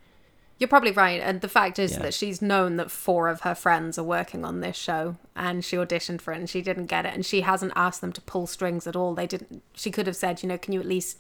You're 0.64 0.70
probably 0.70 0.94
right, 0.94 1.20
and 1.20 1.42
the 1.42 1.50
fact 1.50 1.78
is 1.78 1.92
yeah. 1.92 2.04
that 2.04 2.14
she's 2.14 2.42
known 2.42 2.78
that 2.78 2.90
four 2.90 3.28
of 3.28 3.42
her 3.42 3.54
friends 3.54 4.00
are 4.00 4.04
working 4.04 4.46
on 4.46 4.62
this 4.62 4.78
show, 4.78 5.18
and 5.36 5.66
she 5.66 5.76
auditioned 5.76 6.22
for 6.22 6.32
it, 6.32 6.38
and 6.38 6.50
she 6.50 6.62
didn't 6.62 6.86
get 6.86 7.06
it, 7.06 7.14
and 7.14 7.26
she 7.26 7.42
hasn't 7.42 7.74
asked 7.76 8.00
them 8.00 8.14
to 8.14 8.22
pull 8.22 8.48
strings 8.48 8.88
at 8.88 8.96
all. 8.96 9.14
They 9.14 9.28
didn't. 9.28 9.62
She 9.74 9.92
could 9.92 10.08
have 10.08 10.16
said, 10.16 10.42
you 10.42 10.48
know, 10.48 10.58
can 10.58 10.72
you 10.72 10.80
at 10.80 10.86
least 10.86 11.20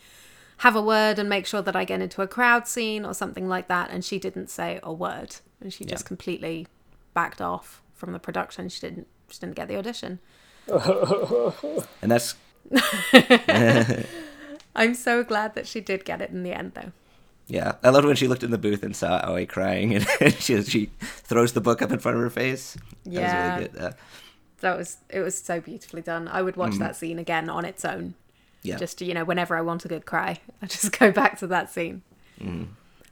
have 0.59 0.77
a 0.77 0.81
word 0.81 1.19
and 1.19 1.27
make 1.27 1.45
sure 1.45 1.61
that 1.61 1.75
I 1.75 1.83
get 1.83 1.99
into 1.99 2.21
a 2.21 2.27
crowd 2.27 2.69
scene 2.69 3.03
or 3.03 3.13
something 3.13 3.49
like 3.49 3.67
that, 3.67 3.89
and 3.89 4.05
she 4.05 4.17
didn't 4.17 4.49
say 4.49 4.79
a 4.81 4.93
word, 4.93 5.35
and 5.59 5.73
she 5.73 5.83
yeah. 5.83 5.89
just 5.89 6.05
completely 6.05 6.65
backed 7.13 7.41
off 7.41 7.81
from 7.93 8.13
the 8.13 8.19
production. 8.19 8.69
She 8.69 8.79
didn't 8.79 9.07
she 9.29 9.41
didn't 9.41 9.57
get 9.57 9.67
the 9.67 9.75
audition. 9.75 10.19
and 12.01 12.09
that's 12.09 12.35
I'm 14.73 14.93
so 14.93 15.21
glad 15.21 15.53
that 15.55 15.67
she 15.67 15.81
did 15.81 16.05
get 16.05 16.21
it 16.21 16.29
in 16.29 16.43
the 16.43 16.53
end 16.53 16.75
though. 16.75 16.93
Yeah, 17.47 17.73
I 17.83 17.89
loved 17.89 18.05
when 18.05 18.15
she 18.15 18.27
looked 18.27 18.43
in 18.43 18.51
the 18.51 18.57
booth 18.57 18.83
and 18.83 18.95
saw 18.95 19.19
Aoi 19.27 19.45
crying, 19.45 19.95
and 19.95 20.05
she 20.39 20.61
she 20.63 20.89
throws 21.01 21.53
the 21.53 21.61
book 21.61 21.81
up 21.81 21.91
in 21.91 21.99
front 21.99 22.17
of 22.17 22.23
her 22.23 22.29
face. 22.29 22.77
That 23.03 23.11
yeah, 23.11 23.55
was 23.55 23.59
really 23.59 23.69
good. 23.69 23.81
Uh, 23.81 23.91
that 24.61 24.77
was 24.77 24.97
it 25.09 25.19
was 25.19 25.37
so 25.37 25.59
beautifully 25.59 26.01
done. 26.01 26.27
I 26.27 26.41
would 26.41 26.55
watch 26.55 26.73
mm. 26.73 26.79
that 26.79 26.95
scene 26.95 27.19
again 27.19 27.49
on 27.49 27.65
its 27.65 27.83
own. 27.83 28.15
Yeah, 28.61 28.77
just 28.77 28.99
to, 28.99 29.05
you 29.05 29.13
know, 29.13 29.25
whenever 29.25 29.57
I 29.57 29.61
want 29.61 29.83
a 29.83 29.89
good 29.89 30.05
cry, 30.05 30.39
I 30.61 30.67
just 30.67 30.97
go 30.97 31.11
back 31.11 31.37
to 31.39 31.47
that 31.47 31.69
scene. 31.69 32.01
Mm. 32.39 32.67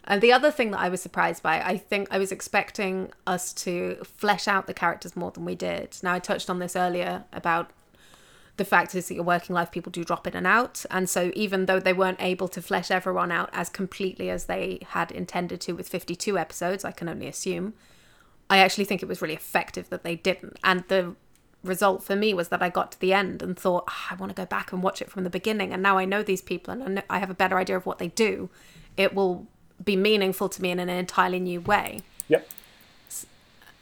And 0.06 0.22
the 0.22 0.34
other 0.34 0.50
thing 0.50 0.72
that 0.72 0.80
I 0.80 0.90
was 0.90 1.02
surprised 1.02 1.44
by, 1.44 1.62
I 1.62 1.78
think 1.78 2.08
I 2.10 2.18
was 2.18 2.32
expecting 2.32 3.12
us 3.28 3.54
to 3.54 3.98
flesh 4.04 4.48
out 4.48 4.66
the 4.66 4.74
characters 4.74 5.16
more 5.16 5.30
than 5.30 5.46
we 5.46 5.54
did. 5.54 5.96
Now, 6.02 6.14
I 6.14 6.20
touched 6.20 6.50
on 6.50 6.58
this 6.58 6.76
earlier 6.76 7.26
about 7.32 7.70
the 8.58 8.66
fact 8.66 8.94
is 8.96 9.08
that 9.08 9.16
your 9.16 9.24
working 9.24 9.54
life 9.54 9.72
people 9.72 9.92
do 9.92 10.04
drop 10.04 10.28
in 10.28 10.36
and 10.36 10.46
out. 10.46 10.86
And 10.92 11.10
so, 11.10 11.32
even 11.34 11.66
though 11.66 11.80
they 11.80 11.94
weren't 11.94 12.22
able 12.22 12.48
to 12.50 12.62
flesh 12.62 12.92
everyone 12.92 13.32
out 13.32 13.50
as 13.54 13.70
completely 13.70 14.30
as 14.30 14.46
they 14.46 14.80
had 14.90 15.12
intended 15.12 15.62
to 15.62 15.74
with 15.74 15.88
52 15.90 16.38
episodes, 16.38 16.86
I 16.86 16.92
can 16.92 17.08
only 17.10 17.28
assume, 17.28 17.74
I 18.50 18.58
actually 18.58 18.86
think 18.86 19.02
it 19.02 19.08
was 19.08 19.22
really 19.22 19.34
effective 19.34 19.90
that 19.90 20.04
they 20.04 20.16
didn't. 20.16 20.60
And 20.64 20.84
the 20.90 21.16
result 21.64 22.04
for 22.04 22.16
me 22.16 22.34
was 22.34 22.50
that 22.50 22.62
I 22.62 22.70
got 22.70 22.92
to 22.94 23.00
the 23.00 23.14
end 23.14 23.42
and 23.42 23.58
thought, 23.58 23.86
oh, 23.88 24.08
I 24.12 24.16
want 24.16 24.32
to 24.32 24.36
go 24.36 24.46
back 24.46 24.72
and 24.72 24.84
watch 24.84 25.02
it 25.02 25.10
from 25.10 25.24
the 25.24 25.30
beginning. 25.30 25.72
And 25.74 25.82
now 25.82 25.98
I 25.98 26.06
know 26.06 26.24
these 26.24 26.42
people 26.42 26.74
and 26.74 27.04
I 27.10 27.20
have 27.20 27.30
a 27.30 27.36
better 27.36 27.58
idea 27.58 27.78
of 27.78 27.86
what 27.86 28.00
they 28.00 28.10
do. 28.10 28.50
It 28.98 29.14
will 29.14 29.48
be 29.84 29.96
meaningful 29.96 30.50
to 30.50 30.62
me 30.62 30.72
in 30.72 30.80
an 30.80 30.90
entirely 30.90 31.40
new 31.40 31.62
way. 31.62 32.02
Yep. 32.28 32.50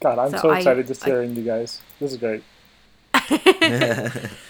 God, 0.02 0.20
I'm 0.20 0.32
so, 0.32 0.38
so 0.38 0.52
excited 0.52 0.90
I, 0.90 0.94
to 0.94 1.06
hearing 1.06 1.36
you 1.36 1.44
guys. 1.44 1.82
This 2.00 2.14
is 2.14 2.18
great. 2.18 2.44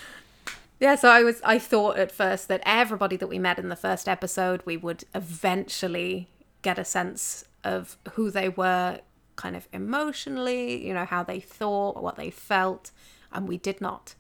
yeah, 0.80 0.96
so 0.96 1.10
I 1.10 1.24
was 1.24 1.42
I 1.44 1.60
thought 1.60 1.98
at 1.98 2.12
first 2.12 2.48
that 2.48 2.62
everybody 2.66 3.18
that 3.18 3.28
we 3.28 3.40
met 3.40 3.60
in 3.60 3.70
the 3.70 3.76
first 3.76 4.08
episode 4.08 4.62
we 4.66 4.78
would 4.78 5.04
eventually 5.14 6.30
get 6.62 6.80
a 6.80 6.86
sense 6.86 7.46
of 7.64 7.98
who 8.14 8.32
they 8.32 8.50
were 8.50 9.00
kind 9.36 9.56
of 9.56 9.68
emotionally, 9.72 10.86
you 10.86 10.94
know, 10.94 11.06
how 11.06 11.24
they 11.24 11.40
thought, 11.40 12.04
what 12.04 12.18
they 12.18 12.30
felt, 12.30 12.92
and 13.32 13.48
we 13.48 13.58
did 13.58 13.80
not 13.80 14.16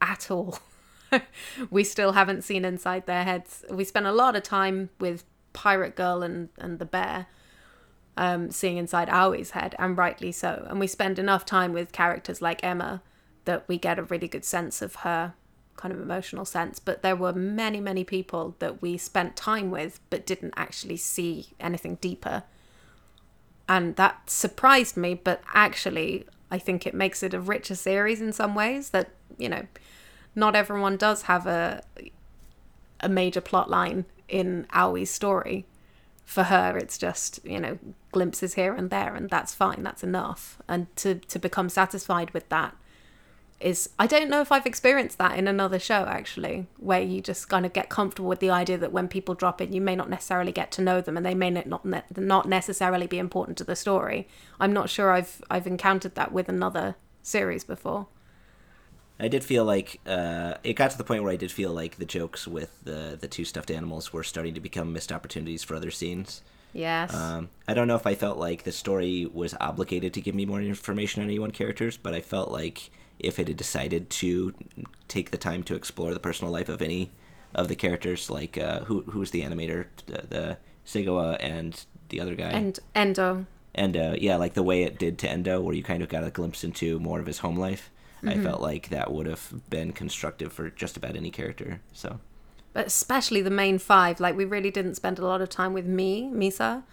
at 0.00 0.30
all. 0.30 0.58
we 1.70 1.84
still 1.84 2.12
haven't 2.12 2.42
seen 2.42 2.64
inside 2.64 3.06
their 3.06 3.24
heads. 3.24 3.64
We 3.70 3.84
spent 3.84 4.06
a 4.06 4.12
lot 4.12 4.34
of 4.34 4.42
time 4.42 4.88
with 4.98 5.24
Pirate 5.52 5.94
Girl 5.94 6.22
and, 6.22 6.48
and 6.58 6.78
the 6.78 6.86
bear, 6.86 7.26
um, 8.16 8.50
seeing 8.50 8.78
inside 8.78 9.10
Aoi's 9.10 9.50
head, 9.50 9.74
and 9.78 9.96
rightly 9.96 10.32
so. 10.32 10.66
And 10.70 10.80
we 10.80 10.86
spend 10.86 11.18
enough 11.18 11.44
time 11.44 11.74
with 11.74 11.92
characters 11.92 12.40
like 12.40 12.64
Emma 12.64 13.02
that 13.44 13.68
we 13.68 13.76
get 13.76 13.98
a 13.98 14.04
really 14.04 14.28
good 14.28 14.44
sense 14.44 14.80
of 14.80 14.96
her 14.96 15.34
kind 15.76 15.92
of 15.92 16.00
emotional 16.00 16.44
sense. 16.44 16.78
But 16.78 17.02
there 17.02 17.16
were 17.16 17.32
many, 17.32 17.80
many 17.80 18.04
people 18.04 18.56
that 18.58 18.82
we 18.82 18.96
spent 18.96 19.36
time 19.36 19.70
with 19.70 20.00
but 20.10 20.26
didn't 20.26 20.54
actually 20.56 20.96
see 20.96 21.48
anything 21.60 21.96
deeper. 21.96 22.44
And 23.68 23.96
that 23.96 24.28
surprised 24.28 24.96
me, 24.96 25.14
but 25.14 25.42
actually, 25.54 26.26
I 26.50 26.58
think 26.58 26.86
it 26.86 26.94
makes 26.94 27.22
it 27.22 27.34
a 27.34 27.40
richer 27.40 27.74
series 27.74 28.20
in 28.20 28.32
some 28.32 28.54
ways 28.54 28.90
that, 28.90 29.10
you 29.38 29.48
know, 29.48 29.66
not 30.34 30.56
everyone 30.56 30.96
does 30.96 31.22
have 31.22 31.46
a 31.46 31.82
a 33.02 33.08
major 33.08 33.40
plot 33.40 33.68
line 33.68 34.04
in 34.28 34.66
Aoi's 34.72 35.10
story. 35.10 35.66
For 36.24 36.44
her, 36.44 36.78
it's 36.78 36.96
just, 36.96 37.44
you 37.44 37.58
know, 37.58 37.78
glimpses 38.12 38.54
here 38.54 38.74
and 38.74 38.90
there, 38.90 39.14
and 39.14 39.28
that's 39.28 39.54
fine, 39.54 39.82
that's 39.82 40.04
enough. 40.04 40.62
And 40.68 40.94
to, 40.96 41.16
to 41.16 41.38
become 41.38 41.68
satisfied 41.68 42.30
with 42.30 42.48
that 42.48 42.76
is, 43.64 43.90
I 43.98 44.06
don't 44.06 44.28
know 44.28 44.40
if 44.40 44.52
I've 44.52 44.66
experienced 44.66 45.18
that 45.18 45.38
in 45.38 45.48
another 45.48 45.78
show, 45.78 46.04
actually, 46.06 46.66
where 46.78 47.00
you 47.00 47.20
just 47.20 47.48
kind 47.48 47.64
of 47.64 47.72
get 47.72 47.88
comfortable 47.88 48.28
with 48.28 48.40
the 48.40 48.50
idea 48.50 48.78
that 48.78 48.92
when 48.92 49.08
people 49.08 49.34
drop 49.34 49.60
in, 49.60 49.72
you 49.72 49.80
may 49.80 49.96
not 49.96 50.10
necessarily 50.10 50.52
get 50.52 50.70
to 50.72 50.82
know 50.82 51.00
them 51.00 51.16
and 51.16 51.24
they 51.24 51.34
may 51.34 51.50
not, 51.50 51.84
ne- 51.84 52.02
not 52.16 52.48
necessarily 52.48 53.06
be 53.06 53.18
important 53.18 53.58
to 53.58 53.64
the 53.64 53.76
story. 53.76 54.28
I'm 54.60 54.72
not 54.72 54.90
sure 54.90 55.12
I've, 55.12 55.42
I've 55.50 55.66
encountered 55.66 56.14
that 56.14 56.32
with 56.32 56.48
another 56.48 56.96
series 57.22 57.64
before. 57.64 58.06
I 59.20 59.28
did 59.28 59.44
feel 59.44 59.64
like 59.64 60.00
uh, 60.06 60.54
it 60.64 60.74
got 60.74 60.90
to 60.90 60.98
the 60.98 61.04
point 61.04 61.22
where 61.22 61.32
I 61.32 61.36
did 61.36 61.52
feel 61.52 61.72
like 61.72 61.96
the 61.96 62.04
jokes 62.04 62.48
with 62.48 62.82
the 62.82 63.16
the 63.20 63.28
two 63.28 63.44
stuffed 63.44 63.70
animals 63.70 64.12
were 64.12 64.24
starting 64.24 64.54
to 64.54 64.60
become 64.60 64.92
missed 64.92 65.12
opportunities 65.12 65.62
for 65.62 65.76
other 65.76 65.92
scenes. 65.92 66.42
Yes. 66.72 67.14
Um, 67.14 67.50
I 67.68 67.74
don't 67.74 67.86
know 67.86 67.94
if 67.94 68.06
I 68.06 68.14
felt 68.14 68.38
like 68.38 68.64
the 68.64 68.72
story 68.72 69.30
was 69.32 69.54
obligated 69.60 70.14
to 70.14 70.20
give 70.20 70.34
me 70.34 70.46
more 70.46 70.60
information 70.60 71.22
on 71.22 71.28
any 71.28 71.38
one 71.38 71.50
characters, 71.50 71.96
but 71.96 72.14
I 72.14 72.20
felt 72.20 72.50
like 72.50 72.90
if 73.18 73.38
it 73.38 73.48
had 73.48 73.56
decided 73.56 74.10
to 74.10 74.54
take 75.08 75.30
the 75.30 75.38
time 75.38 75.62
to 75.64 75.74
explore 75.74 76.12
the 76.12 76.20
personal 76.20 76.52
life 76.52 76.68
of 76.68 76.82
any 76.82 77.10
of 77.54 77.68
the 77.68 77.76
characters, 77.76 78.30
like 78.30 78.58
uh, 78.58 78.80
who 78.84 79.02
who's 79.02 79.30
the 79.30 79.42
animator, 79.42 79.86
the, 80.06 80.24
the 80.28 80.58
Segawa 80.86 81.36
and 81.40 81.84
the 82.08 82.20
other 82.20 82.34
guy, 82.34 82.50
and 82.50 82.78
Endo. 82.94 83.46
Endo, 83.74 84.14
yeah, 84.18 84.36
like 84.36 84.54
the 84.54 84.62
way 84.62 84.82
it 84.82 84.98
did 84.98 85.18
to 85.18 85.28
Endo, 85.28 85.60
where 85.60 85.74
you 85.74 85.82
kind 85.82 86.02
of 86.02 86.08
got 86.08 86.24
a 86.24 86.30
glimpse 86.30 86.62
into 86.62 86.98
more 86.98 87.20
of 87.20 87.26
his 87.26 87.38
home 87.38 87.56
life. 87.56 87.90
Mm-hmm. 88.22 88.40
I 88.40 88.42
felt 88.42 88.60
like 88.60 88.90
that 88.90 89.12
would 89.12 89.26
have 89.26 89.52
been 89.70 89.92
constructive 89.92 90.52
for 90.52 90.70
just 90.70 90.96
about 90.96 91.16
any 91.16 91.30
character. 91.30 91.80
So, 91.92 92.20
but 92.72 92.86
especially 92.86 93.42
the 93.42 93.50
main 93.50 93.78
five, 93.78 94.20
like 94.20 94.36
we 94.36 94.44
really 94.44 94.70
didn't 94.70 94.94
spend 94.94 95.18
a 95.18 95.26
lot 95.26 95.40
of 95.40 95.48
time 95.48 95.72
with 95.72 95.86
me, 95.86 96.30
Misa. 96.32 96.84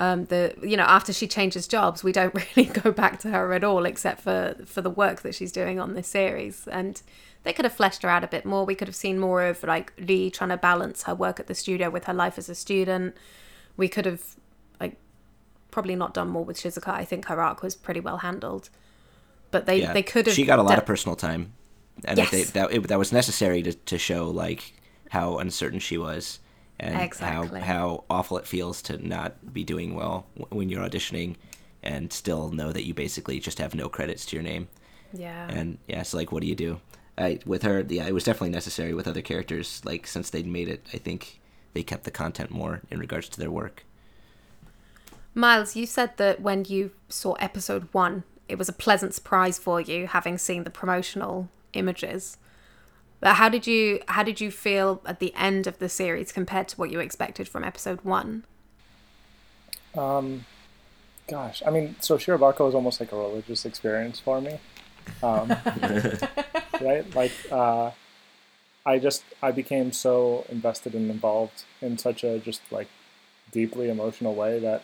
Um, 0.00 0.24
the 0.24 0.54
you 0.62 0.76
know 0.76 0.84
after 0.84 1.12
she 1.12 1.28
changes 1.28 1.68
jobs, 1.68 2.02
we 2.02 2.10
don't 2.10 2.34
really 2.56 2.70
go 2.70 2.90
back 2.90 3.20
to 3.20 3.30
her 3.30 3.52
at 3.52 3.62
all, 3.62 3.84
except 3.84 4.20
for 4.22 4.56
for 4.64 4.80
the 4.80 4.90
work 4.90 5.20
that 5.22 5.34
she's 5.34 5.52
doing 5.52 5.78
on 5.78 5.94
this 5.94 6.08
series. 6.08 6.66
And 6.68 7.00
they 7.42 7.52
could 7.52 7.64
have 7.64 7.74
fleshed 7.74 8.02
her 8.02 8.08
out 8.08 8.24
a 8.24 8.28
bit 8.28 8.44
more. 8.44 8.64
We 8.64 8.74
could 8.74 8.88
have 8.88 8.96
seen 8.96 9.18
more 9.18 9.44
of 9.44 9.62
like 9.62 9.92
Lee 9.98 10.30
trying 10.30 10.50
to 10.50 10.56
balance 10.56 11.04
her 11.04 11.14
work 11.14 11.38
at 11.38 11.46
the 11.46 11.54
studio 11.54 11.90
with 11.90 12.04
her 12.04 12.14
life 12.14 12.38
as 12.38 12.48
a 12.48 12.54
student. 12.54 13.14
We 13.76 13.88
could 13.88 14.06
have 14.06 14.36
like 14.80 14.96
probably 15.70 15.96
not 15.96 16.14
done 16.14 16.28
more 16.28 16.44
with 16.44 16.56
Shizuka. 16.56 16.88
I 16.88 17.04
think 17.04 17.26
her 17.26 17.40
arc 17.40 17.62
was 17.62 17.76
pretty 17.76 18.00
well 18.00 18.18
handled 18.18 18.70
but 19.50 19.66
they 19.66 19.80
yeah. 19.80 19.92
they 19.92 20.02
could 20.02 20.26
have. 20.26 20.34
She 20.34 20.44
got 20.44 20.58
a 20.58 20.62
lot 20.62 20.78
of 20.78 20.86
personal 20.86 21.16
time, 21.16 21.52
and 22.04 22.18
yes. 22.18 22.30
they, 22.30 22.44
that 22.44 22.72
it, 22.72 22.88
that 22.88 22.98
was 22.98 23.12
necessary 23.12 23.62
to 23.62 23.72
to 23.72 23.98
show 23.98 24.28
like 24.28 24.74
how 25.10 25.38
uncertain 25.38 25.80
she 25.80 25.98
was 25.98 26.38
and 26.80 27.00
exactly. 27.00 27.60
how 27.60 27.66
how 27.66 28.04
awful 28.10 28.38
it 28.38 28.46
feels 28.46 28.82
to 28.82 28.96
not 29.06 29.52
be 29.52 29.62
doing 29.62 29.94
well 29.94 30.26
when 30.48 30.68
you're 30.68 30.82
auditioning 30.82 31.36
and 31.82 32.12
still 32.12 32.50
know 32.50 32.72
that 32.72 32.84
you 32.84 32.94
basically 32.94 33.38
just 33.38 33.58
have 33.58 33.74
no 33.74 33.88
credits 33.88 34.26
to 34.26 34.36
your 34.36 34.42
name. 34.42 34.68
Yeah. 35.12 35.48
And 35.48 35.78
yeah, 35.86 36.02
so 36.02 36.16
like, 36.16 36.32
what 36.32 36.42
do 36.42 36.48
you 36.48 36.54
do? 36.54 36.80
I, 37.16 37.38
with 37.44 37.62
her, 37.62 37.84
yeah, 37.88 38.06
it 38.06 38.14
was 38.14 38.24
definitely 38.24 38.50
necessary. 38.50 38.94
With 38.94 39.08
other 39.08 39.22
characters, 39.22 39.82
like 39.84 40.06
since 40.06 40.30
they'd 40.30 40.46
made 40.46 40.68
it, 40.68 40.86
I 40.92 40.98
think 40.98 41.40
they 41.72 41.82
kept 41.82 42.04
the 42.04 42.10
content 42.10 42.50
more 42.50 42.82
in 42.90 42.98
regards 42.98 43.28
to 43.30 43.38
their 43.38 43.50
work. 43.50 43.84
Miles, 45.34 45.76
you 45.76 45.86
said 45.86 46.16
that 46.16 46.40
when 46.40 46.64
you 46.64 46.90
saw 47.08 47.34
episode 47.34 47.88
one, 47.92 48.24
it 48.48 48.58
was 48.58 48.68
a 48.68 48.74
pleasant 48.74 49.14
surprise 49.14 49.58
for 49.58 49.80
you 49.80 50.06
having 50.06 50.38
seen 50.38 50.64
the 50.64 50.70
promotional 50.70 51.48
images. 51.72 52.36
But 53.20 53.34
how 53.34 53.48
did 53.48 53.66
you 53.66 54.00
how 54.08 54.22
did 54.22 54.40
you 54.40 54.50
feel 54.50 55.02
at 55.04 55.20
the 55.20 55.34
end 55.34 55.66
of 55.66 55.78
the 55.78 55.88
series 55.88 56.32
compared 56.32 56.68
to 56.68 56.76
what 56.76 56.90
you 56.90 57.00
expected 57.00 57.48
from 57.48 57.64
episode 57.64 58.00
one? 58.02 58.44
Um, 59.96 60.46
gosh, 61.28 61.62
I 61.66 61.70
mean, 61.70 61.96
so 62.00 62.16
Shirobako 62.16 62.68
is 62.68 62.74
almost 62.74 63.00
like 63.00 63.12
a 63.12 63.16
religious 63.16 63.64
experience 63.64 64.18
for 64.18 64.40
me, 64.40 64.58
um, 65.22 65.48
right? 66.80 67.14
Like, 67.14 67.32
uh, 67.50 67.90
I 68.86 68.98
just 68.98 69.24
I 69.42 69.50
became 69.50 69.92
so 69.92 70.46
invested 70.48 70.94
and 70.94 71.10
involved 71.10 71.64
in 71.82 71.98
such 71.98 72.24
a 72.24 72.38
just 72.38 72.62
like 72.70 72.88
deeply 73.52 73.90
emotional 73.90 74.34
way 74.34 74.58
that 74.60 74.82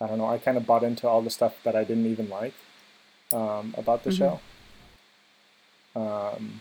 I 0.00 0.06
don't 0.06 0.18
know. 0.18 0.26
I 0.26 0.38
kind 0.38 0.56
of 0.56 0.66
bought 0.66 0.82
into 0.82 1.08
all 1.08 1.22
the 1.22 1.30
stuff 1.30 1.54
that 1.64 1.74
I 1.74 1.84
didn't 1.84 2.06
even 2.06 2.28
like 2.28 2.54
um, 3.32 3.74
about 3.78 4.04
the 4.04 4.10
mm-hmm. 4.10 4.18
show. 4.18 4.40
Um, 5.96 6.60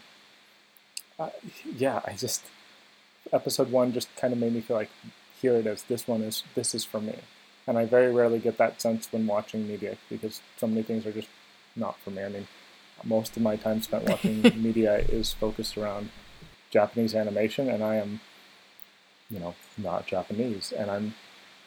I, 1.20 1.32
yeah, 1.76 2.02
I 2.06 2.14
just 2.14 2.44
episode 3.34 3.72
one 3.72 3.92
just 3.92 4.14
kind 4.16 4.34
of 4.34 4.40
made 4.40 4.54
me 4.54 4.62
feel 4.62 4.78
like 4.78 4.90
here 5.42 5.56
it 5.56 5.68
is. 5.68 5.84
This 5.84 6.08
one 6.08 6.22
is 6.22 6.44
this 6.56 6.76
is 6.76 6.84
for 6.84 7.02
me, 7.02 7.16
and 7.66 7.78
I 7.78 7.86
very 7.86 8.14
rarely 8.14 8.40
get 8.40 8.58
that 8.58 8.82
sense 8.82 9.12
when 9.12 9.28
watching 9.28 9.68
media 9.68 9.98
because 10.10 10.42
so 10.58 10.68
many 10.68 10.84
things 10.84 11.06
are 11.06 11.12
just 11.12 11.30
not 11.76 12.00
for 12.00 12.12
me. 12.12 12.24
I 12.24 12.30
mean, 12.30 12.48
most 13.04 13.36
of 13.36 13.44
my 13.44 13.56
time 13.56 13.82
spent 13.82 14.04
watching 14.10 14.42
media 14.62 14.98
is 14.98 15.34
focused 15.34 15.78
around 15.78 16.10
Japanese 16.70 17.16
animation, 17.16 17.70
and 17.70 17.84
I 17.84 17.96
am, 17.96 18.20
you 19.30 19.40
know, 19.40 19.56
not 19.78 20.06
Japanese, 20.06 20.72
and 20.72 20.92
I'm 20.92 21.16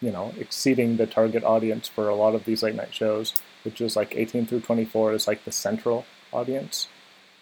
you 0.00 0.10
know, 0.10 0.32
exceeding 0.38 0.96
the 0.96 1.06
target 1.06 1.44
audience 1.44 1.86
for 1.86 2.08
a 2.08 2.14
lot 2.14 2.34
of 2.34 2.44
these 2.44 2.62
late 2.62 2.74
night 2.74 2.94
shows, 2.94 3.34
which 3.64 3.80
is 3.80 3.96
like 3.96 4.16
18 4.16 4.46
through 4.46 4.60
24 4.60 5.12
is 5.12 5.26
like 5.26 5.44
the 5.44 5.52
central 5.52 6.06
audience, 6.32 6.88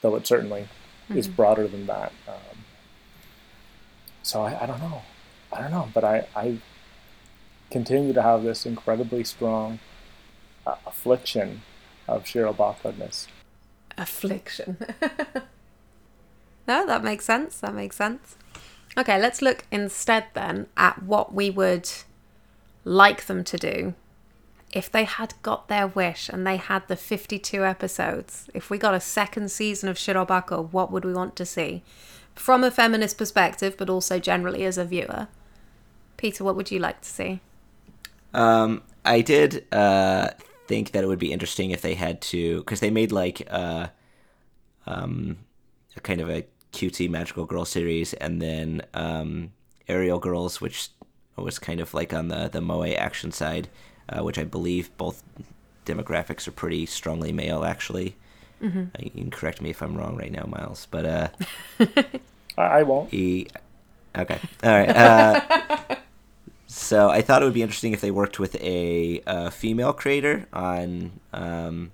though 0.00 0.16
it 0.16 0.26
certainly 0.26 0.66
mm-hmm. 1.08 1.18
is 1.18 1.28
broader 1.28 1.66
than 1.66 1.86
that. 1.86 2.12
Um, 2.26 2.64
so 4.22 4.42
I, 4.42 4.62
I, 4.62 4.66
don't 4.66 4.80
know. 4.80 5.02
I 5.52 5.60
don't 5.60 5.70
know, 5.70 5.88
but 5.94 6.04
I, 6.04 6.26
I 6.36 6.58
continue 7.70 8.12
to 8.12 8.22
have 8.22 8.42
this 8.42 8.66
incredibly 8.66 9.24
strong 9.24 9.78
uh, 10.66 10.76
affliction 10.86 11.62
of 12.06 12.24
Shirobako-ness. 12.24 13.28
Affliction. 13.96 14.76
no, 16.68 16.86
that 16.86 17.02
makes 17.02 17.24
sense. 17.24 17.58
That 17.60 17.74
makes 17.74 17.96
sense. 17.96 18.36
Okay, 18.96 19.20
let's 19.20 19.42
look 19.42 19.64
instead 19.70 20.26
then 20.34 20.66
at 20.76 21.02
what 21.02 21.34
we 21.34 21.50
would 21.50 21.88
like 22.84 23.26
them 23.26 23.44
to 23.44 23.56
do 23.56 23.94
if 24.72 24.90
they 24.90 25.04
had 25.04 25.34
got 25.42 25.68
their 25.68 25.86
wish 25.86 26.28
and 26.28 26.46
they 26.46 26.56
had 26.56 26.86
the 26.88 26.96
52 26.96 27.64
episodes, 27.64 28.48
if 28.52 28.70
we 28.70 28.78
got 28.78 28.94
a 28.94 29.00
second 29.00 29.50
season 29.50 29.88
of 29.88 29.96
Shirobako, 29.96 30.70
what 30.72 30.90
would 30.92 31.04
we 31.04 31.12
want 31.12 31.36
to 31.36 31.46
see? 31.46 31.82
From 32.34 32.62
a 32.62 32.70
feminist 32.70 33.18
perspective, 33.18 33.76
but 33.78 33.88
also 33.88 34.18
generally 34.18 34.64
as 34.64 34.78
a 34.78 34.84
viewer. 34.84 35.28
Peter, 36.16 36.44
what 36.44 36.56
would 36.56 36.70
you 36.70 36.78
like 36.78 37.00
to 37.00 37.08
see? 37.08 37.40
Um, 38.34 38.82
I 39.04 39.22
did 39.22 39.64
uh, 39.72 40.30
think 40.66 40.92
that 40.92 41.02
it 41.02 41.06
would 41.06 41.18
be 41.18 41.32
interesting 41.32 41.70
if 41.70 41.80
they 41.80 41.94
had 41.94 42.20
to, 42.22 42.58
because 42.58 42.80
they 42.80 42.90
made 42.90 43.10
like 43.10 43.46
uh, 43.50 43.88
um, 44.86 45.38
a 45.96 46.00
kind 46.00 46.20
of 46.20 46.28
a 46.28 46.44
cutesy 46.72 47.08
magical 47.08 47.46
girl 47.46 47.64
series, 47.64 48.12
and 48.14 48.42
then 48.42 48.82
um, 48.92 49.52
Aerial 49.88 50.18
Girls, 50.18 50.60
which 50.60 50.90
was 51.36 51.58
kind 51.58 51.80
of 51.80 51.94
like 51.94 52.12
on 52.12 52.28
the 52.28 52.48
the 52.48 52.60
moe 52.60 52.84
action 52.84 53.32
side, 53.32 53.68
uh, 54.08 54.22
which 54.22 54.38
I 54.38 54.44
believe 54.44 54.96
both 54.96 55.22
demographics 55.86 56.46
are 56.46 56.52
pretty 56.52 56.86
strongly 56.86 57.32
male. 57.32 57.64
Actually, 57.64 58.16
mm-hmm. 58.62 58.84
uh, 58.94 59.02
you 59.02 59.10
can 59.10 59.30
correct 59.30 59.60
me 59.60 59.70
if 59.70 59.82
I'm 59.82 59.96
wrong 59.96 60.16
right 60.16 60.32
now, 60.32 60.44
Miles. 60.46 60.86
But 60.90 61.04
uh, 61.04 61.28
I 62.58 62.82
won't. 62.82 63.10
He, 63.10 63.48
okay, 64.16 64.40
all 64.62 64.70
right. 64.70 64.88
Uh, 64.88 65.96
so 66.66 67.08
I 67.10 67.22
thought 67.22 67.42
it 67.42 67.44
would 67.44 67.54
be 67.54 67.62
interesting 67.62 67.92
if 67.92 68.00
they 68.00 68.10
worked 68.10 68.38
with 68.38 68.54
a, 68.56 69.22
a 69.26 69.50
female 69.50 69.92
creator 69.92 70.46
on, 70.52 71.12
um, 71.32 71.92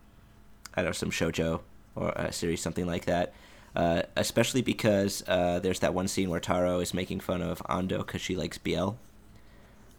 I 0.75 0.83
don't 0.83 0.87
know, 0.87 0.93
some 0.93 1.11
shojo 1.11 1.61
or 1.97 2.11
a 2.11 2.33
series, 2.33 2.61
something 2.61 2.87
like 2.87 3.07
that. 3.07 3.33
Uh, 3.77 4.03
especially 4.17 4.63
because 4.63 5.25
uh, 5.27 5.59
there's 5.59 5.81
that 5.81 5.93
one 5.93 6.07
scene 6.07 6.31
where 6.31 6.39
Taro 6.39 6.79
is 6.79 6.95
making 6.95 7.19
fun 7.19 7.43
of 7.43 7.59
Ando 7.63 7.99
because 7.99 8.21
she 8.21 8.37
likes 8.37 8.57
BL. 8.57 8.77
Oh 8.77 8.97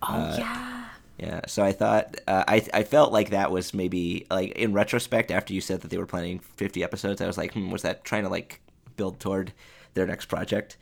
uh, 0.02 0.36
yeah. 0.38 0.85
Yeah, 1.18 1.42
so 1.48 1.64
I 1.64 1.72
thought 1.72 2.18
uh, 2.28 2.44
I 2.48 2.68
I 2.74 2.84
felt 2.84 3.14
like 3.14 3.30
that 3.30 3.50
was 3.52 3.74
maybe 3.74 4.28
like 4.30 4.52
in 4.52 4.74
retrospect 4.74 5.32
after 5.32 5.54
you 5.54 5.62
said 5.62 5.82
that 5.82 5.90
they 5.90 5.98
were 5.98 6.06
planning 6.06 6.40
50 6.40 6.84
episodes, 6.84 7.22
I 7.22 7.28
was 7.28 7.38
like, 7.38 7.54
hmm, 7.54 7.72
was 7.72 7.84
that 7.84 8.04
trying 8.04 8.24
to 8.24 8.30
like 8.30 8.62
build 8.98 9.20
toward 9.20 9.54
their 9.94 10.06
next 10.06 10.26
project? 10.26 10.78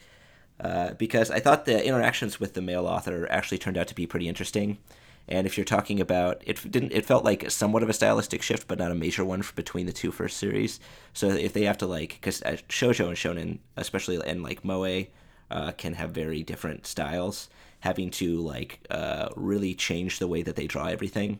Uh, 0.59 0.93
because 0.95 1.31
I 1.31 1.39
thought 1.39 1.65
the 1.65 1.85
interactions 1.85 2.39
with 2.39 2.53
the 2.53 2.61
male 2.61 2.87
author 2.87 3.27
actually 3.31 3.59
turned 3.59 3.77
out 3.77 3.87
to 3.89 3.95
be 3.95 4.07
pretty 4.07 4.27
interesting. 4.27 4.77
And 5.27 5.47
if 5.47 5.57
you're 5.57 5.65
talking 5.65 6.01
about 6.01 6.43
it, 6.45 6.69
didn't 6.71 6.93
it 6.93 7.05
felt 7.05 7.25
like 7.25 7.49
somewhat 7.51 7.83
of 7.83 7.89
a 7.89 7.93
stylistic 7.93 8.41
shift, 8.41 8.67
but 8.67 8.79
not 8.79 8.91
a 8.91 8.95
major 8.95 9.25
one 9.25 9.43
between 9.55 9.85
the 9.85 9.93
two 9.93 10.11
first 10.11 10.37
series. 10.37 10.79
So 11.13 11.29
if 11.29 11.53
they 11.53 11.63
have 11.65 11.77
to 11.79 11.87
like, 11.87 12.09
because 12.09 12.41
uh, 12.43 12.57
shojo 12.69 13.07
and 13.07 13.17
shonen, 13.17 13.59
especially 13.77 14.19
and 14.25 14.43
like 14.43 14.65
moe, 14.65 15.05
uh, 15.51 15.71
can 15.73 15.93
have 15.93 16.11
very 16.11 16.43
different 16.43 16.87
styles. 16.87 17.49
Having 17.83 18.11
to 18.11 18.39
like 18.39 18.79
uh, 18.89 19.29
really 19.35 19.73
change 19.75 20.19
the 20.19 20.27
way 20.27 20.41
that 20.41 20.55
they 20.55 20.67
draw 20.67 20.87
everything, 20.87 21.39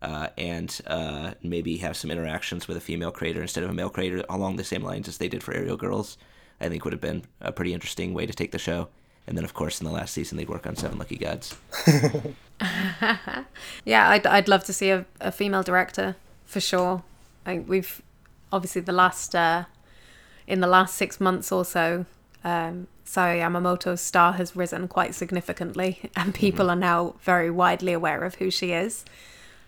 uh, 0.00 0.28
and 0.36 0.80
uh, 0.86 1.32
maybe 1.42 1.78
have 1.78 1.96
some 1.96 2.10
interactions 2.10 2.66
with 2.68 2.76
a 2.76 2.80
female 2.80 3.10
creator 3.10 3.42
instead 3.42 3.64
of 3.64 3.70
a 3.70 3.74
male 3.74 3.90
creator 3.90 4.24
along 4.28 4.56
the 4.56 4.64
same 4.64 4.82
lines 4.82 5.08
as 5.08 5.18
they 5.18 5.28
did 5.28 5.42
for 5.42 5.54
Aerial 5.54 5.76
Girls, 5.76 6.18
I 6.60 6.68
think 6.68 6.84
would 6.84 6.92
have 6.92 7.00
been 7.00 7.24
a 7.40 7.52
pretty 7.52 7.72
interesting 7.74 8.14
way 8.14 8.26
to 8.26 8.32
take 8.32 8.52
the 8.52 8.58
show. 8.58 8.88
And 9.26 9.36
then, 9.36 9.44
of 9.44 9.54
course, 9.54 9.80
in 9.80 9.86
the 9.86 9.92
last 9.92 10.12
season, 10.12 10.36
they'd 10.36 10.48
work 10.48 10.66
on 10.66 10.76
Seven 10.76 10.98
Lucky 10.98 11.16
Gods. 11.16 11.56
yeah, 13.84 14.10
I'd, 14.10 14.26
I'd 14.26 14.48
love 14.48 14.64
to 14.64 14.72
see 14.72 14.90
a, 14.90 15.06
a 15.20 15.32
female 15.32 15.62
director 15.62 16.16
for 16.44 16.60
sure. 16.60 17.02
I, 17.46 17.58
we've 17.60 18.02
obviously 18.52 18.82
the 18.82 18.92
last 18.92 19.34
uh, 19.34 19.64
in 20.46 20.60
the 20.60 20.66
last 20.66 20.94
six 20.94 21.20
months 21.20 21.50
or 21.50 21.64
so, 21.64 22.04
um, 22.44 22.86
Sayo 23.06 23.40
Yamamoto's 23.40 24.00
star 24.00 24.32
has 24.34 24.56
risen 24.56 24.88
quite 24.88 25.14
significantly, 25.14 26.10
and 26.16 26.34
people 26.34 26.66
mm-hmm. 26.66 26.72
are 26.72 26.76
now 26.76 27.14
very 27.22 27.50
widely 27.50 27.92
aware 27.92 28.24
of 28.24 28.36
who 28.36 28.50
she 28.50 28.72
is. 28.72 29.04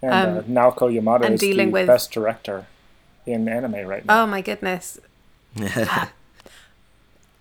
And 0.03 0.13
um, 0.13 0.39
uh, 0.39 0.43
Naoko 0.43 0.93
Yamada 0.93 1.31
is 1.31 1.41
dealing 1.41 1.69
the 1.69 1.73
with... 1.73 1.87
best 1.87 2.13
director 2.13 2.67
in 3.27 3.49
anime 3.49 3.87
right 3.87 4.05
now. 4.05 4.23
Oh 4.23 4.27
my 4.27 4.41
goodness. 4.41 4.99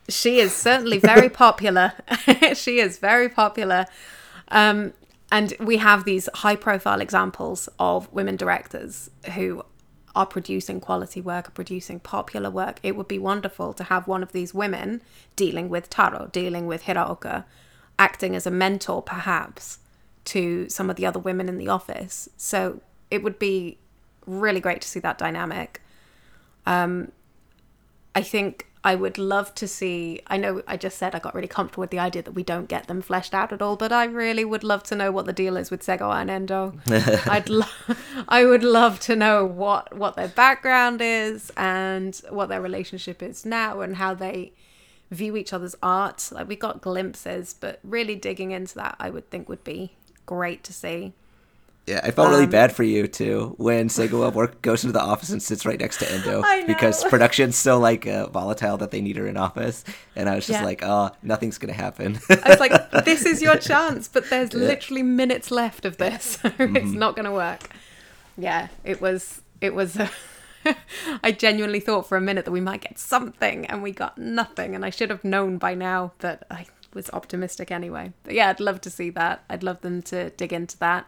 she 0.09 0.39
is 0.39 0.53
certainly 0.53 0.97
very 0.97 1.29
popular. 1.29 1.93
she 2.53 2.79
is 2.79 2.97
very 2.97 3.29
popular. 3.29 3.85
Um, 4.49 4.93
and 5.31 5.53
we 5.59 5.77
have 5.77 6.05
these 6.05 6.29
high 6.33 6.55
profile 6.55 7.01
examples 7.01 7.67
of 7.79 8.11
women 8.13 8.35
directors 8.35 9.09
who 9.33 9.63
are 10.15 10.25
producing 10.25 10.79
quality 10.79 11.21
work, 11.21 11.49
are 11.49 11.51
producing 11.51 11.99
popular 11.99 12.49
work. 12.49 12.79
It 12.81 12.95
would 12.95 13.07
be 13.07 13.19
wonderful 13.19 13.73
to 13.73 13.83
have 13.85 14.07
one 14.07 14.23
of 14.23 14.31
these 14.31 14.53
women 14.53 15.01
dealing 15.35 15.69
with 15.69 15.89
Taro, 15.89 16.29
dealing 16.31 16.67
with 16.67 16.83
Hiraoka, 16.83 17.43
acting 17.99 18.35
as 18.35 18.47
a 18.47 18.51
mentor 18.51 19.01
perhaps 19.01 19.79
to 20.25 20.67
some 20.69 20.89
of 20.89 20.95
the 20.95 21.05
other 21.05 21.19
women 21.19 21.49
in 21.49 21.57
the 21.57 21.67
office. 21.67 22.29
So 22.37 22.81
it 23.11 23.23
would 23.23 23.37
be 23.37 23.77
really 24.25 24.59
great 24.59 24.81
to 24.81 24.87
see 24.87 24.99
that 25.01 25.17
dynamic. 25.17 25.81
Um, 26.65 27.11
I 28.15 28.21
think 28.21 28.67
I 28.85 28.93
would 28.93 29.17
love 29.17 29.55
to 29.55 29.67
see. 29.67 30.21
I 30.27 30.37
know 30.37 30.61
I 30.67 30.77
just 30.77 30.99
said 30.99 31.15
I 31.15 31.19
got 31.19 31.33
really 31.33 31.47
comfortable 31.47 31.81
with 31.81 31.89
the 31.89 31.97
idea 31.97 32.21
that 32.21 32.33
we 32.33 32.43
don't 32.43 32.67
get 32.67 32.85
them 32.85 33.01
fleshed 33.01 33.33
out 33.33 33.51
at 33.51 33.59
all, 33.59 33.75
but 33.75 33.91
I 33.91 34.05
really 34.05 34.45
would 34.45 34.63
love 34.63 34.83
to 34.83 34.95
know 34.95 35.11
what 35.11 35.25
the 35.25 35.33
deal 35.33 35.57
is 35.57 35.71
with 35.71 35.81
Segawa 35.81 36.21
and 36.21 36.29
Endo. 36.29 36.75
I'd 37.27 37.49
lo- 37.49 37.65
I 38.29 38.45
would 38.45 38.63
love 38.63 38.99
to 39.01 39.15
know 39.15 39.43
what 39.43 39.97
what 39.97 40.15
their 40.15 40.27
background 40.27 41.01
is 41.01 41.51
and 41.57 42.15
what 42.29 42.49
their 42.49 42.61
relationship 42.61 43.23
is 43.23 43.43
now 43.43 43.81
and 43.81 43.95
how 43.95 44.13
they 44.13 44.53
view 45.09 45.35
each 45.35 45.51
other's 45.51 45.75
art. 45.81 46.29
Like 46.31 46.47
we 46.47 46.55
got 46.55 46.79
glimpses, 46.79 47.55
but 47.59 47.79
really 47.83 48.15
digging 48.15 48.51
into 48.51 48.75
that, 48.75 48.97
I 48.99 49.09
would 49.09 49.31
think 49.31 49.49
would 49.49 49.63
be 49.63 49.93
great 50.27 50.63
to 50.63 50.73
see. 50.73 51.13
Yeah, 51.87 52.01
I 52.03 52.09
felt 52.09 52.29
really 52.29 52.45
um, 52.45 52.49
bad 52.49 52.75
for 52.75 52.81
you 52.81 53.07
too 53.07 53.53
when 53.57 53.89
Segawa 53.89 54.33
work 54.33 54.63
goes 54.63 54.83
into 54.83 54.93
the 54.93 55.03
office 55.03 55.29
and 55.29 55.41
sits 55.41 55.67
right 55.67 55.79
next 55.79 55.97
to 55.97 56.11
Endo 56.11 56.41
because 56.67 57.03
production's 57.03 57.57
so 57.57 57.77
like 57.77 58.07
uh, 58.07 58.27
volatile 58.29 58.77
that 58.77 58.89
they 58.89 59.01
need 59.01 59.17
her 59.17 59.27
in 59.27 59.37
office, 59.37 59.83
and 60.15 60.27
I 60.27 60.33
was 60.33 60.47
just 60.47 60.61
yeah. 60.61 60.65
like, 60.65 60.81
oh, 60.83 61.11
nothing's 61.21 61.59
gonna 61.59 61.73
happen. 61.73 62.19
I 62.29 62.49
was 62.49 62.59
like, 62.59 62.91
this 63.05 63.23
is 63.25 63.39
your 63.39 63.57
chance, 63.59 64.07
but 64.07 64.31
there's 64.31 64.51
yeah. 64.53 64.61
literally 64.61 65.03
minutes 65.03 65.51
left 65.51 65.85
of 65.85 65.97
this. 65.97 66.39
it's 66.43 66.55
mm-hmm. 66.55 66.97
not 66.97 67.15
gonna 67.15 67.31
work. 67.31 67.69
Yeah, 68.35 68.69
it 68.83 68.99
was. 68.99 69.43
It 69.61 69.75
was. 69.75 69.97
Uh, 69.97 70.07
I 71.23 71.31
genuinely 71.31 71.79
thought 71.79 72.09
for 72.09 72.17
a 72.17 72.21
minute 72.21 72.45
that 72.45 72.51
we 72.51 72.61
might 72.61 72.81
get 72.81 72.97
something, 72.97 73.67
and 73.67 73.83
we 73.83 73.91
got 73.91 74.17
nothing. 74.17 74.73
And 74.73 74.83
I 74.83 74.89
should 74.89 75.11
have 75.11 75.23
known 75.23 75.59
by 75.59 75.75
now 75.75 76.13
that 76.19 76.47
I 76.49 76.65
was 76.95 77.11
optimistic 77.11 77.69
anyway. 77.69 78.13
But 78.23 78.33
yeah, 78.33 78.49
I'd 78.49 78.59
love 78.59 78.81
to 78.81 78.89
see 78.89 79.11
that. 79.11 79.43
I'd 79.51 79.61
love 79.61 79.81
them 79.81 80.01
to 80.03 80.31
dig 80.31 80.51
into 80.51 80.79
that. 80.79 81.05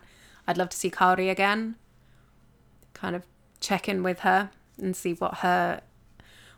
I'd 0.48 0.58
love 0.58 0.70
to 0.70 0.78
see 0.78 0.90
Kari 0.90 1.30
again. 1.30 1.76
Kind 2.94 3.16
of 3.16 3.24
check 3.60 3.90
in 3.90 4.04
with 4.04 4.20
her 4.20 4.52
and 4.78 4.96
see 4.96 5.14
what 5.14 5.36
her 5.40 5.82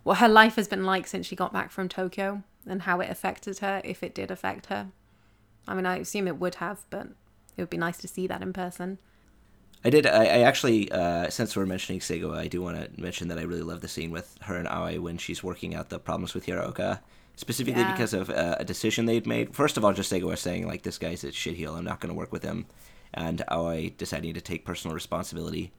what 0.04 0.20
her 0.20 0.28
life 0.28 0.56
has 0.56 0.68
been 0.68 0.86
like 0.86 1.08
since 1.08 1.26
she 1.26 1.36
got 1.36 1.52
back 1.52 1.72
from 1.72 1.90
Tokyo 1.90 2.44
and 2.66 2.84
how 2.84 3.00
it 3.00 3.10
affected 3.10 3.60
her, 3.60 3.82
if 3.84 4.02
it 4.04 4.16
did 4.16 4.32
affect 4.32 4.68
her. 4.68 4.88
I 5.68 5.76
mean, 5.76 5.86
I 5.86 5.98
assume 5.98 6.28
it 6.28 6.38
would 6.38 6.56
have, 6.56 6.86
but 6.90 7.08
it 7.58 7.62
would 7.62 7.70
be 7.70 7.78
nice 7.78 7.98
to 7.98 8.08
see 8.08 8.28
that 8.28 8.42
in 8.42 8.54
person. 8.54 8.98
I 9.84 9.90
did. 9.90 10.06
I, 10.06 10.26
I 10.26 10.40
actually, 10.40 10.92
uh, 10.92 11.30
since 11.30 11.56
we're 11.56 11.66
mentioning 11.66 12.02
Segawa, 12.02 12.38
I 12.38 12.48
do 12.48 12.62
want 12.62 12.78
to 12.78 13.02
mention 13.02 13.30
that 13.30 13.40
I 13.40 13.44
really 13.44 13.62
love 13.62 13.82
the 13.82 13.88
scene 13.88 14.12
with 14.12 14.38
her 14.42 14.56
and 14.56 14.68
Aoi 14.68 15.00
when 15.00 15.18
she's 15.18 15.44
working 15.44 15.74
out 15.74 15.90
the 15.90 16.00
problems 16.00 16.34
with 16.34 16.46
Hiraoka, 16.46 17.00
specifically 17.36 17.82
yeah. 17.82 17.92
because 17.92 18.14
of 18.14 18.30
uh, 18.30 18.56
a 18.60 18.66
decision 18.66 19.06
they'd 19.06 19.26
made. 19.26 19.56
First 19.56 19.78
of 19.78 19.86
all, 19.86 19.94
just 19.94 20.12
Segawa 20.12 20.38
saying 20.38 20.68
like, 20.68 20.82
"This 20.84 20.98
guy's 20.98 21.24
a 21.24 21.28
shitheel. 21.28 21.78
I'm 21.78 21.86
not 21.86 22.02
going 22.02 22.14
to 22.14 22.18
work 22.18 22.34
with 22.34 22.44
him," 22.44 22.66
and 23.14 23.44
Aoi 23.50 23.94
deciding 23.98 24.34
to 24.34 24.42
take 24.42 24.66
personal 24.66 24.94
responsibility 24.94 25.72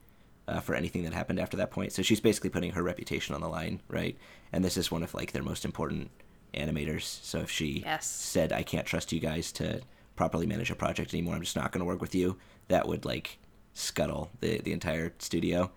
uh, 0.49 0.61
for 0.61 0.75
anything 0.75 1.05
that 1.05 1.13
happened 1.13 1.39
after 1.39 1.57
that 1.57 1.71
point. 1.71 1.93
So 1.93 2.03
she's 2.03 2.21
basically 2.21 2.51
putting 2.51 2.73
her 2.73 2.83
reputation 2.83 3.35
on 3.35 3.41
the 3.41 3.49
line, 3.49 3.81
right? 3.89 4.17
And 4.53 4.65
this 4.65 4.77
is 4.77 4.91
one 4.91 5.03
of 5.03 5.15
like 5.15 5.33
their 5.33 5.43
most 5.43 5.65
important 5.65 6.11
animators. 6.55 7.03
So 7.03 7.39
if 7.39 7.51
she 7.51 7.83
yes. 7.85 8.07
said, 8.07 8.53
"I 8.53 8.63
can't 8.63 8.87
trust 8.87 9.13
you 9.13 9.21
guys 9.21 9.53
to 9.53 9.81
properly 10.17 10.47
manage 10.47 10.71
a 10.71 10.75
project 10.75 11.15
anymore. 11.15 11.37
I'm 11.37 11.43
just 11.43 11.57
not 11.57 11.73
going 11.73 11.81
to 11.81 11.87
work 11.87 12.01
with 12.01 12.15
you," 12.15 12.37
that 12.69 12.89
would 12.89 13.05
like 13.05 13.39
scuttle 13.75 14.31
the 14.41 14.61
the 14.61 14.73
entire 14.73 15.13
studio. 15.19 15.71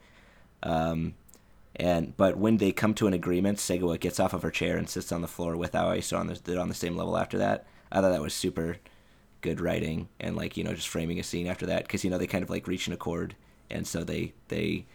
Um, 0.63 1.13
and 1.75 2.15
but 2.17 2.37
when 2.37 2.57
they 2.57 2.71
come 2.71 2.93
to 2.95 3.07
an 3.07 3.13
agreement, 3.13 3.57
Segawa 3.59 3.99
gets 3.99 4.19
off 4.19 4.33
of 4.33 4.41
her 4.41 4.51
chair 4.51 4.77
and 4.77 4.89
sits 4.89 5.11
on 5.11 5.21
the 5.21 5.27
floor 5.27 5.55
with 5.55 5.75
Aoi, 5.75 6.01
so 6.01 6.17
on 6.17 6.27
the, 6.27 6.39
they're 6.43 6.59
on 6.59 6.69
the 6.69 6.75
same 6.75 6.95
level 6.95 7.17
after 7.17 7.37
that. 7.37 7.65
I 7.91 8.01
thought 8.01 8.11
that 8.11 8.21
was 8.21 8.33
super 8.33 8.77
good 9.43 9.61
writing 9.61 10.09
and 10.19 10.35
like 10.35 10.57
you 10.57 10.63
know 10.63 10.73
just 10.73 10.87
framing 10.87 11.19
a 11.19 11.23
scene 11.23 11.45
after 11.45 11.67
that 11.67 11.83
because 11.83 12.03
you 12.03 12.09
know 12.09 12.17
they 12.17 12.25
kind 12.25 12.43
of 12.43 12.49
like 12.49 12.65
reach 12.65 12.87
an 12.87 12.93
accord 12.93 13.35
and 13.69 13.85
so 13.85 14.03
they 14.03 14.33
they 14.47 14.85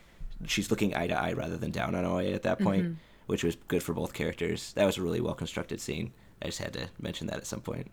she's 0.46 0.70
looking 0.70 0.94
eye 0.96 1.06
to 1.06 1.14
eye 1.18 1.32
rather 1.32 1.56
than 1.56 1.70
down 1.70 1.94
on 1.94 2.04
Aoi 2.04 2.32
at 2.32 2.42
that 2.44 2.58
point, 2.58 2.84
mm-hmm. 2.84 2.94
which 3.26 3.44
was 3.44 3.56
good 3.68 3.82
for 3.82 3.92
both 3.92 4.12
characters. 4.12 4.72
That 4.74 4.86
was 4.86 4.98
a 4.98 5.02
really 5.02 5.20
well 5.20 5.34
constructed 5.34 5.80
scene. 5.80 6.12
I 6.42 6.46
just 6.46 6.58
had 6.58 6.72
to 6.74 6.88
mention 7.00 7.26
that 7.28 7.36
at 7.36 7.46
some 7.46 7.60
point. 7.60 7.90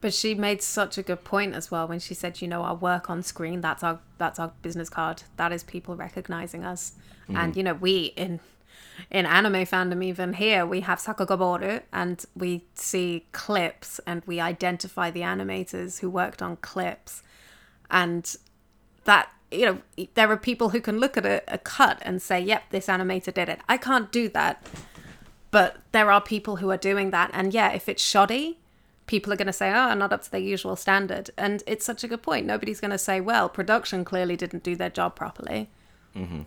But 0.00 0.14
she 0.14 0.34
made 0.34 0.62
such 0.62 0.96
a 0.96 1.02
good 1.02 1.24
point 1.24 1.54
as 1.54 1.70
well 1.70 1.88
when 1.88 1.98
she 1.98 2.14
said, 2.14 2.40
you 2.40 2.46
know, 2.46 2.62
our 2.62 2.74
work 2.74 3.10
on 3.10 3.22
screen, 3.22 3.60
that's 3.60 3.82
our 3.82 4.00
that's 4.18 4.38
our 4.38 4.52
business 4.62 4.88
card. 4.88 5.22
That 5.36 5.52
is 5.52 5.62
people 5.62 5.96
recognizing 5.96 6.64
us. 6.64 6.92
Mm-hmm. 7.24 7.36
And 7.36 7.56
you 7.56 7.62
know, 7.62 7.74
we 7.74 8.12
in 8.16 8.40
in 9.10 9.26
anime 9.26 9.64
fandom 9.64 10.02
even 10.04 10.34
here 10.34 10.66
we 10.66 10.80
have 10.80 10.98
Sakugabooru 10.98 11.82
and 11.92 12.24
we 12.36 12.64
see 12.74 13.26
clips 13.32 14.00
and 14.06 14.22
we 14.26 14.40
identify 14.40 15.10
the 15.10 15.20
animators 15.20 16.00
who 16.00 16.10
worked 16.10 16.42
on 16.42 16.56
clips. 16.56 17.22
And 17.90 18.36
that 19.04 19.30
you 19.50 19.64
know 19.64 19.78
there 20.14 20.30
are 20.30 20.36
people 20.36 20.70
who 20.70 20.80
can 20.80 20.98
look 20.98 21.16
at 21.16 21.24
a, 21.24 21.42
a 21.48 21.58
cut 21.58 21.98
and 22.02 22.20
say 22.20 22.38
yep 22.40 22.64
this 22.70 22.86
animator 22.86 23.32
did 23.32 23.48
it. 23.48 23.60
I 23.68 23.76
can't 23.76 24.12
do 24.12 24.28
that 24.30 24.64
but 25.50 25.78
there 25.92 26.10
are 26.10 26.20
people 26.20 26.56
who 26.56 26.70
are 26.70 26.76
doing 26.76 27.10
that. 27.10 27.30
And 27.32 27.54
yeah 27.54 27.72
if 27.72 27.88
it's 27.88 28.02
shoddy 28.02 28.58
people 29.06 29.32
are 29.32 29.36
going 29.36 29.46
to 29.46 29.52
say 29.52 29.70
oh 29.70 29.94
not 29.94 30.12
up 30.12 30.22
to 30.22 30.30
their 30.30 30.40
usual 30.40 30.76
standard. 30.76 31.30
And 31.38 31.62
it's 31.66 31.84
such 31.84 32.04
a 32.04 32.08
good 32.08 32.22
point. 32.22 32.46
Nobody's 32.46 32.80
going 32.80 32.90
to 32.90 32.98
say 32.98 33.20
well 33.20 33.48
production 33.48 34.04
clearly 34.04 34.36
didn't 34.36 34.62
do 34.62 34.76
their 34.76 34.90
job 34.90 35.16
properly. 35.16 35.70
Mm-hmm. 36.14 36.42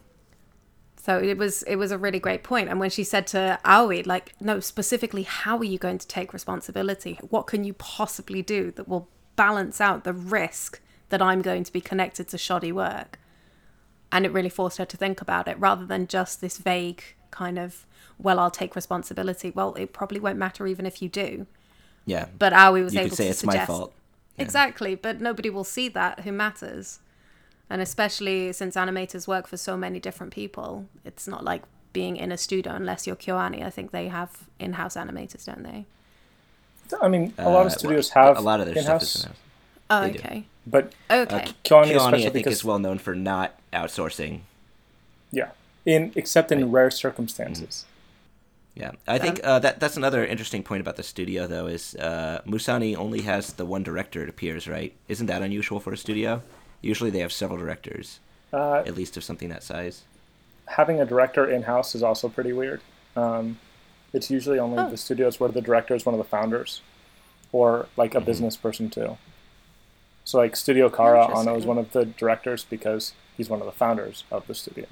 So 1.03 1.17
it 1.17 1.35
was 1.35 1.63
it 1.63 1.77
was 1.77 1.91
a 1.91 1.97
really 1.97 2.19
great 2.19 2.43
point. 2.43 2.69
And 2.69 2.79
when 2.79 2.91
she 2.91 3.03
said 3.03 3.25
to 3.27 3.59
Aoi, 3.65 4.03
like, 4.05 4.35
no, 4.39 4.59
specifically, 4.59 5.23
how 5.23 5.57
are 5.57 5.63
you 5.63 5.79
going 5.79 5.97
to 5.97 6.07
take 6.07 6.31
responsibility? 6.31 7.17
What 7.29 7.47
can 7.47 7.63
you 7.63 7.73
possibly 7.73 8.43
do 8.43 8.69
that 8.71 8.87
will 8.87 9.09
balance 9.35 9.81
out 9.81 10.03
the 10.03 10.13
risk 10.13 10.79
that 11.09 11.19
I'm 11.19 11.41
going 11.41 11.63
to 11.63 11.73
be 11.73 11.81
connected 11.81 12.27
to 12.27 12.37
shoddy 12.37 12.71
work? 12.71 13.17
And 14.11 14.27
it 14.27 14.31
really 14.31 14.49
forced 14.49 14.77
her 14.77 14.85
to 14.85 14.95
think 14.95 15.21
about 15.21 15.47
it 15.47 15.57
rather 15.59 15.85
than 15.87 16.05
just 16.05 16.39
this 16.39 16.59
vague 16.59 17.03
kind 17.31 17.57
of, 17.57 17.87
well, 18.19 18.37
I'll 18.37 18.51
take 18.51 18.75
responsibility. 18.75 19.49
Well, 19.49 19.73
it 19.75 19.93
probably 19.93 20.19
won't 20.19 20.37
matter 20.37 20.67
even 20.67 20.85
if 20.85 21.01
you 21.01 21.09
do. 21.09 21.47
Yeah. 22.05 22.27
But 22.37 22.53
Aoi 22.53 22.83
was 22.83 22.93
you 22.93 22.99
able 22.99 23.09
could 23.09 23.17
say 23.17 23.23
to 23.23 23.29
it's 23.31 23.39
suggest, 23.39 23.57
my 23.57 23.65
fault. 23.65 23.93
Yeah. 24.37 24.43
Exactly, 24.43 24.93
but 24.93 25.19
nobody 25.19 25.49
will 25.49 25.63
see 25.63 25.87
that 25.89 26.19
who 26.19 26.31
matters 26.31 26.99
and 27.71 27.81
especially 27.81 28.53
since 28.53 28.75
animators 28.75 29.27
work 29.27 29.45
for 29.47 29.57
so 29.57 29.73
many 29.85 29.99
different 30.07 30.31
people 30.33 30.69
it's 31.09 31.25
not 31.33 31.43
like 31.51 31.63
being 31.93 32.15
in 32.17 32.31
a 32.31 32.37
studio 32.37 32.73
unless 32.73 33.05
you're 33.05 33.15
KyoAni. 33.15 33.63
I 33.65 33.69
think 33.69 33.91
they 33.91 34.07
have 34.07 34.31
in-house 34.59 34.95
animators, 34.95 35.45
don't 35.45 35.63
they? 35.63 35.85
I 37.01 37.07
mean, 37.07 37.33
a 37.37 37.49
lot 37.49 37.65
of 37.65 37.71
uh, 37.73 37.75
studios 37.77 38.09
have 38.09 38.37
a 38.37 38.41
lot 38.41 38.59
of 38.59 38.65
their 38.67 38.77
in-house. 38.77 39.09
stuff 39.09 39.15
is 39.15 39.23
in-house. 39.25 39.37
Oh, 39.89 40.01
They 40.03 40.11
do. 40.13 40.19
okay. 40.19 40.43
But 40.67 40.93
Okay. 41.09 41.35
Uh, 41.35 41.39
KyoAni, 41.39 41.53
KyoAni, 41.65 41.95
especially 41.95 42.19
I 42.19 42.21
think, 42.21 42.33
because 42.33 42.53
is 42.59 42.63
well 42.65 42.79
known 42.79 42.97
for 42.97 43.15
not 43.15 43.59
outsourcing. 43.73 44.41
yeah, 45.31 45.49
in 45.85 46.11
except 46.15 46.51
in 46.51 46.59
Right. 46.65 46.71
rare 46.71 46.91
circumstances. 46.91 47.85
Yeah, 48.75 48.91
I 49.05 49.17
think 49.19 49.41
uh, 49.43 49.59
that 49.59 49.79
that's 49.81 49.97
another 49.97 50.25
interesting 50.25 50.63
point 50.63 50.79
about 50.79 50.95
the 50.95 51.03
studio, 51.03 51.45
though, 51.45 51.67
is 51.67 51.93
uh, 51.95 52.41
Musani 52.47 52.95
only 52.95 53.21
has 53.23 53.53
the 53.53 53.65
one 53.65 53.83
director. 53.83 54.23
It 54.23 54.29
appears, 54.29 54.65
right? 54.67 54.93
Isn't 55.09 55.27
that 55.27 55.41
unusual 55.41 55.79
for 55.81 55.91
a 55.91 55.97
studio? 55.97 56.41
Usually, 56.81 57.09
they 57.09 57.19
have 57.19 57.31
several 57.31 57.57
directors, 57.59 58.19
Uh, 58.53 58.83
at 58.85 58.95
least 58.95 59.15
of 59.17 59.23
something 59.23 59.49
that 59.49 59.63
size. 59.63 60.03
having 60.67 61.01
a 61.01 61.05
director 61.05 61.49
in 61.49 61.63
house 61.63 61.93
is 61.95 62.01
also 62.03 62.29
pretty 62.29 62.53
weird. 62.53 62.79
Um, 63.15 63.59
it's 64.13 64.29
usually 64.31 64.57
only 64.57 64.77
Oh. 64.79 64.89
the 64.89 64.95
studios 64.97 65.37
where 65.39 65.49
the 65.51 65.61
director 65.61 65.93
is 65.95 66.05
one 66.05 66.15
of 66.15 66.19
the 66.19 66.23
founders, 66.29 66.81
or 67.51 67.87
like 67.97 68.13
a 68.15 68.17
Mm-hmm. 68.19 68.25
business 68.25 68.55
person 68.57 68.89
too. 68.89 69.17
So 70.23 70.37
like 70.37 70.55
Studio 70.55 70.87
Khara, 70.89 71.35
Anno 71.35 71.55
is 71.57 71.65
one 71.65 71.77
of 71.77 71.91
the 71.91 72.05
directors 72.05 72.63
because 72.63 73.13
he's 73.35 73.49
one 73.49 73.59
of 73.59 73.65
the 73.65 73.71
founders 73.73 74.23
of 74.31 74.47
the 74.47 74.53
studio. 74.55 74.85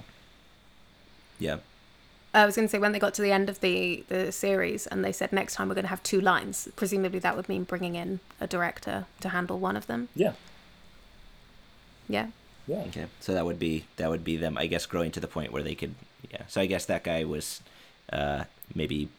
Yeah, 1.39 1.57
I 2.33 2.45
was 2.45 2.55
going 2.55 2.67
to 2.67 2.71
say 2.71 2.79
when 2.79 2.91
they 2.91 2.99
got 2.99 3.13
to 3.15 3.21
the 3.21 3.31
end 3.31 3.49
of 3.49 3.61
the 3.61 4.03
the 4.09 4.31
series 4.31 4.85
and 4.87 5.03
they 5.05 5.11
said 5.13 5.31
next 5.31 5.53
time 5.55 5.69
we're 5.69 5.75
going 5.75 5.85
to 5.85 5.89
have 5.89 6.03
two 6.03 6.19
lines. 6.19 6.67
Presumably 6.75 7.19
that 7.19 7.35
would 7.37 7.47
mean 7.47 7.63
bringing 7.63 7.95
in 7.95 8.19
a 8.41 8.47
director 8.47 9.05
to 9.21 9.29
handle 9.29 9.57
one 9.59 9.77
of 9.77 9.87
them. 9.87 10.09
Yeah, 10.15 10.33
Yeah. 12.09 12.27
yeah. 12.67 12.83
okay. 12.87 13.05
So 13.21 13.33
that 13.33 13.45
would 13.45 13.59
be 13.59 13.85
that 13.95 14.09
would 14.09 14.23
be 14.23 14.35
them, 14.35 14.57
I 14.57 14.65
guess, 14.65 14.85
growing 14.85 15.11
to 15.11 15.19
the 15.19 15.27
point 15.27 15.53
where 15.53 15.63
they 15.63 15.75
could. 15.75 15.95
Yeah. 16.31 16.41
So 16.47 16.59
I 16.59 16.65
guess 16.65 16.85
that 16.87 17.03
guy 17.03 17.23
was 17.23 17.61
uh, 18.11 18.43
maybe 18.75 19.09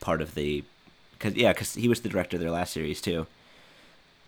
part 0.00 0.20
of 0.20 0.34
the, 0.34 0.64
cause 1.18 1.34
yeah, 1.34 1.52
because 1.52 1.74
he 1.74 1.88
was 1.88 2.00
the 2.00 2.08
director 2.08 2.36
of 2.36 2.40
their 2.40 2.50
last 2.50 2.72
series 2.72 3.00
too. 3.00 3.26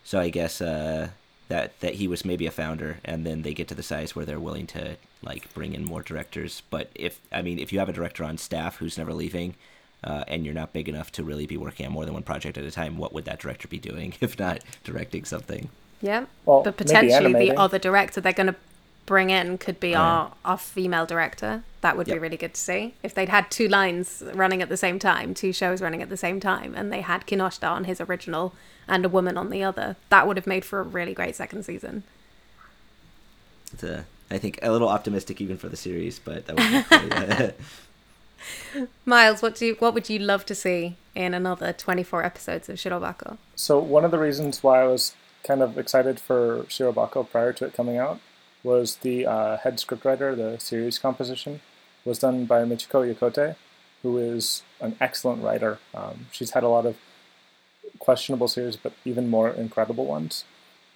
So 0.05 0.21
I 0.21 0.29
guess 0.29 0.61
uh, 0.61 1.09
that 1.49 1.81
that 1.81 1.95
he 1.95 2.07
was 2.07 2.25
maybe 2.25 2.47
a 2.47 2.51
founder, 2.51 2.99
and 3.05 3.27
then 3.27 3.43
they 3.43 3.55
get 3.55 3.69
to 3.69 3.75
the 3.75 3.83
size 3.83 4.15
where 4.15 4.25
they're 4.25 4.41
willing 4.41 4.67
to 4.69 4.97
like 5.23 5.53
bring 5.55 5.75
in 5.75 5.85
more 5.85 6.03
directors. 6.03 6.63
But 6.71 6.91
if 6.95 7.21
I 7.33 7.43
mean, 7.43 7.59
if 7.59 7.73
you 7.73 7.79
have 7.79 7.89
a 7.89 7.93
director 7.93 8.25
on 8.25 8.39
staff 8.39 8.77
who's 8.77 8.99
never 8.99 9.15
leaving, 9.15 9.55
uh, 10.03 10.25
and 10.29 10.45
you're 10.45 10.55
not 10.55 10.73
big 10.73 10.89
enough 10.89 11.11
to 11.13 11.25
really 11.25 11.47
be 11.47 11.57
working 11.57 11.87
on 11.87 11.93
more 11.93 12.05
than 12.05 12.15
one 12.15 12.23
project 12.23 12.59
at 12.59 12.65
a 12.65 12.71
time, 12.71 12.99
what 12.99 13.13
would 13.15 13.25
that 13.25 13.41
director 13.41 13.67
be 13.69 13.79
doing 13.79 14.15
if 14.21 14.39
not 14.39 14.61
directing 14.85 15.25
something? 15.25 15.71
Yeah. 16.05 16.27
Well, 16.45 16.63
but 16.63 16.77
potentially 16.77 17.33
the 17.33 17.57
other 17.57 17.79
director 17.79 18.21
they're 18.21 18.35
going 18.35 18.49
to 18.49 18.57
bring 19.07 19.31
in 19.31 19.57
could 19.57 19.81
be 19.81 19.91
yeah. 19.91 20.03
our, 20.03 20.33
our 20.45 20.59
female 20.59 21.07
director. 21.07 21.63
That 21.81 21.97
would 21.97 22.07
be 22.07 22.19
really 22.19 22.37
good 22.37 22.53
to 22.53 22.61
see. 22.61 22.93
If 23.03 23.15
they'd 23.15 23.31
had 23.31 23.51
two 23.51 23.69
lines 23.69 24.23
running 24.35 24.61
at 24.61 24.69
the 24.69 24.77
same 24.77 24.99
time, 24.99 25.33
two 25.33 25.51
shows 25.51 25.81
running 25.81 26.03
at 26.03 26.11
the 26.11 26.19
same 26.19 26.41
time, 26.41 26.75
and 26.75 26.93
they 26.93 27.01
had 27.01 27.27
Kinoshita 27.27 27.71
on 27.71 27.85
his 27.85 28.03
original 28.03 28.53
and 28.87 29.07
a 29.07 29.09
woman 29.09 29.39
on 29.39 29.49
the 29.49 29.63
other, 29.63 29.97
that 30.11 30.27
would 30.27 30.37
have 30.37 30.47
made 30.47 30.63
for 30.63 30.81
a 30.81 30.83
really 30.83 31.15
great 31.15 31.35
second 31.37 31.65
season. 31.65 32.03
It's 33.73 33.83
a, 33.83 34.05
I 34.31 34.37
think 34.37 34.59
a 34.63 34.71
little 34.71 34.91
optimistic 34.91 35.41
even 35.41 35.57
for 35.57 35.71
the 35.71 35.77
series, 35.77 36.19
but 36.19 36.47
that 36.47 36.57
would 36.57 37.57
be. 38.77 38.87
Miles, 39.07 39.41
what 39.41 39.55
do 39.55 39.65
you, 39.65 39.75
what 39.77 39.95
would 39.95 40.11
you 40.11 40.19
love 40.19 40.45
to 40.47 40.55
see 40.55 40.97
in 41.15 41.33
another 41.33 41.73
24 41.73 42.23
episodes 42.25 42.69
of 42.69 42.77
Shirobako? 42.77 43.39
So 43.57 43.79
one 43.79 44.05
of 44.05 44.11
the 44.11 44.19
reasons 44.19 44.63
why 44.63 44.83
I 44.83 44.87
was 44.87 45.15
kind 45.45 45.63
of 45.63 45.79
excited 45.79 46.19
for 46.19 46.65
Shirobako 46.65 47.31
prior 47.31 47.53
to 47.53 47.67
it 47.67 47.75
coming 47.75 47.99
out 47.99 48.21
was 48.63 48.97
the 48.97 49.27
uh, 49.27 49.59
head 49.59 49.77
scriptwriter, 49.77 50.35
the 50.35 50.59
series 50.59 50.99
composition, 50.99 51.61
was 52.05 52.19
done 52.19 52.47
by 52.47 52.63
Michiko 52.65 53.05
Yokote, 53.15 53.57
who 54.03 54.19
is 54.19 54.63
an 54.81 54.97
excellent 55.01 55.43
writer. 55.43 55.79
Um, 55.95 56.27
she's 56.33 56.53
had 56.53 56.65
a 56.65 56.69
lot 56.69 56.87
of 56.87 56.97
questionable 57.99 58.49
series, 58.49 58.77
but 58.77 58.93
even 59.05 59.29
more 59.29 59.51
incredible 59.51 60.07
ones. 60.07 60.45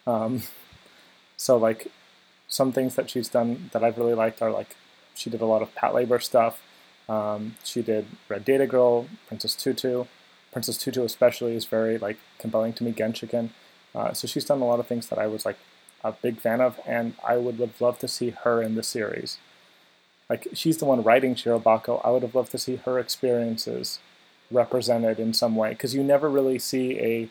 Um, 0.06 0.42
so 1.36 1.56
like 1.56 1.88
some 2.48 2.72
things 2.72 2.94
that 2.96 3.10
she's 3.10 3.28
done 3.28 3.70
that 3.72 3.84
I've 3.84 3.98
really 3.98 4.14
liked 4.14 4.40
are 4.40 4.50
like 4.50 4.76
she 5.14 5.30
did 5.30 5.40
a 5.40 5.46
lot 5.46 5.62
of 5.62 5.74
Patlabor 5.74 6.22
stuff. 6.22 6.62
Um, 7.08 7.56
she 7.64 7.82
did 7.82 8.06
Red 8.28 8.44
Data 8.44 8.66
Girl, 8.66 9.06
Princess 9.26 9.54
Tutu. 9.54 10.04
Princess 10.52 10.78
Tutu 10.78 11.02
especially 11.02 11.54
is 11.54 11.66
very 11.66 11.98
like 11.98 12.18
compelling 12.38 12.72
to 12.74 12.84
me. 12.84 12.92
Genshiken. 12.92 13.50
Uh, 13.94 14.12
so 14.12 14.26
she's 14.26 14.44
done 14.44 14.60
a 14.60 14.66
lot 14.66 14.80
of 14.80 14.86
things 14.86 15.08
that 15.08 15.18
I 15.18 15.26
was 15.26 15.44
like 15.44 15.58
a 16.04 16.12
big 16.12 16.38
fan 16.38 16.60
of, 16.60 16.78
and 16.86 17.14
I 17.26 17.36
would 17.36 17.56
have 17.56 17.80
loved 17.80 18.00
to 18.02 18.08
see 18.08 18.30
her 18.30 18.62
in 18.62 18.74
the 18.74 18.82
series. 18.82 19.38
Like 20.30 20.46
she's 20.52 20.78
the 20.78 20.84
one 20.84 21.02
writing 21.02 21.34
Shirobako. 21.34 22.00
I 22.04 22.10
would 22.10 22.22
have 22.22 22.34
loved 22.34 22.50
to 22.52 22.58
see 22.58 22.76
her 22.76 22.98
experiences 22.98 23.98
represented 24.50 25.18
in 25.18 25.34
some 25.34 25.56
way 25.56 25.70
because 25.70 25.94
you 25.94 26.02
never 26.02 26.28
really 26.28 26.58
see 26.58 26.98
a 27.00 27.28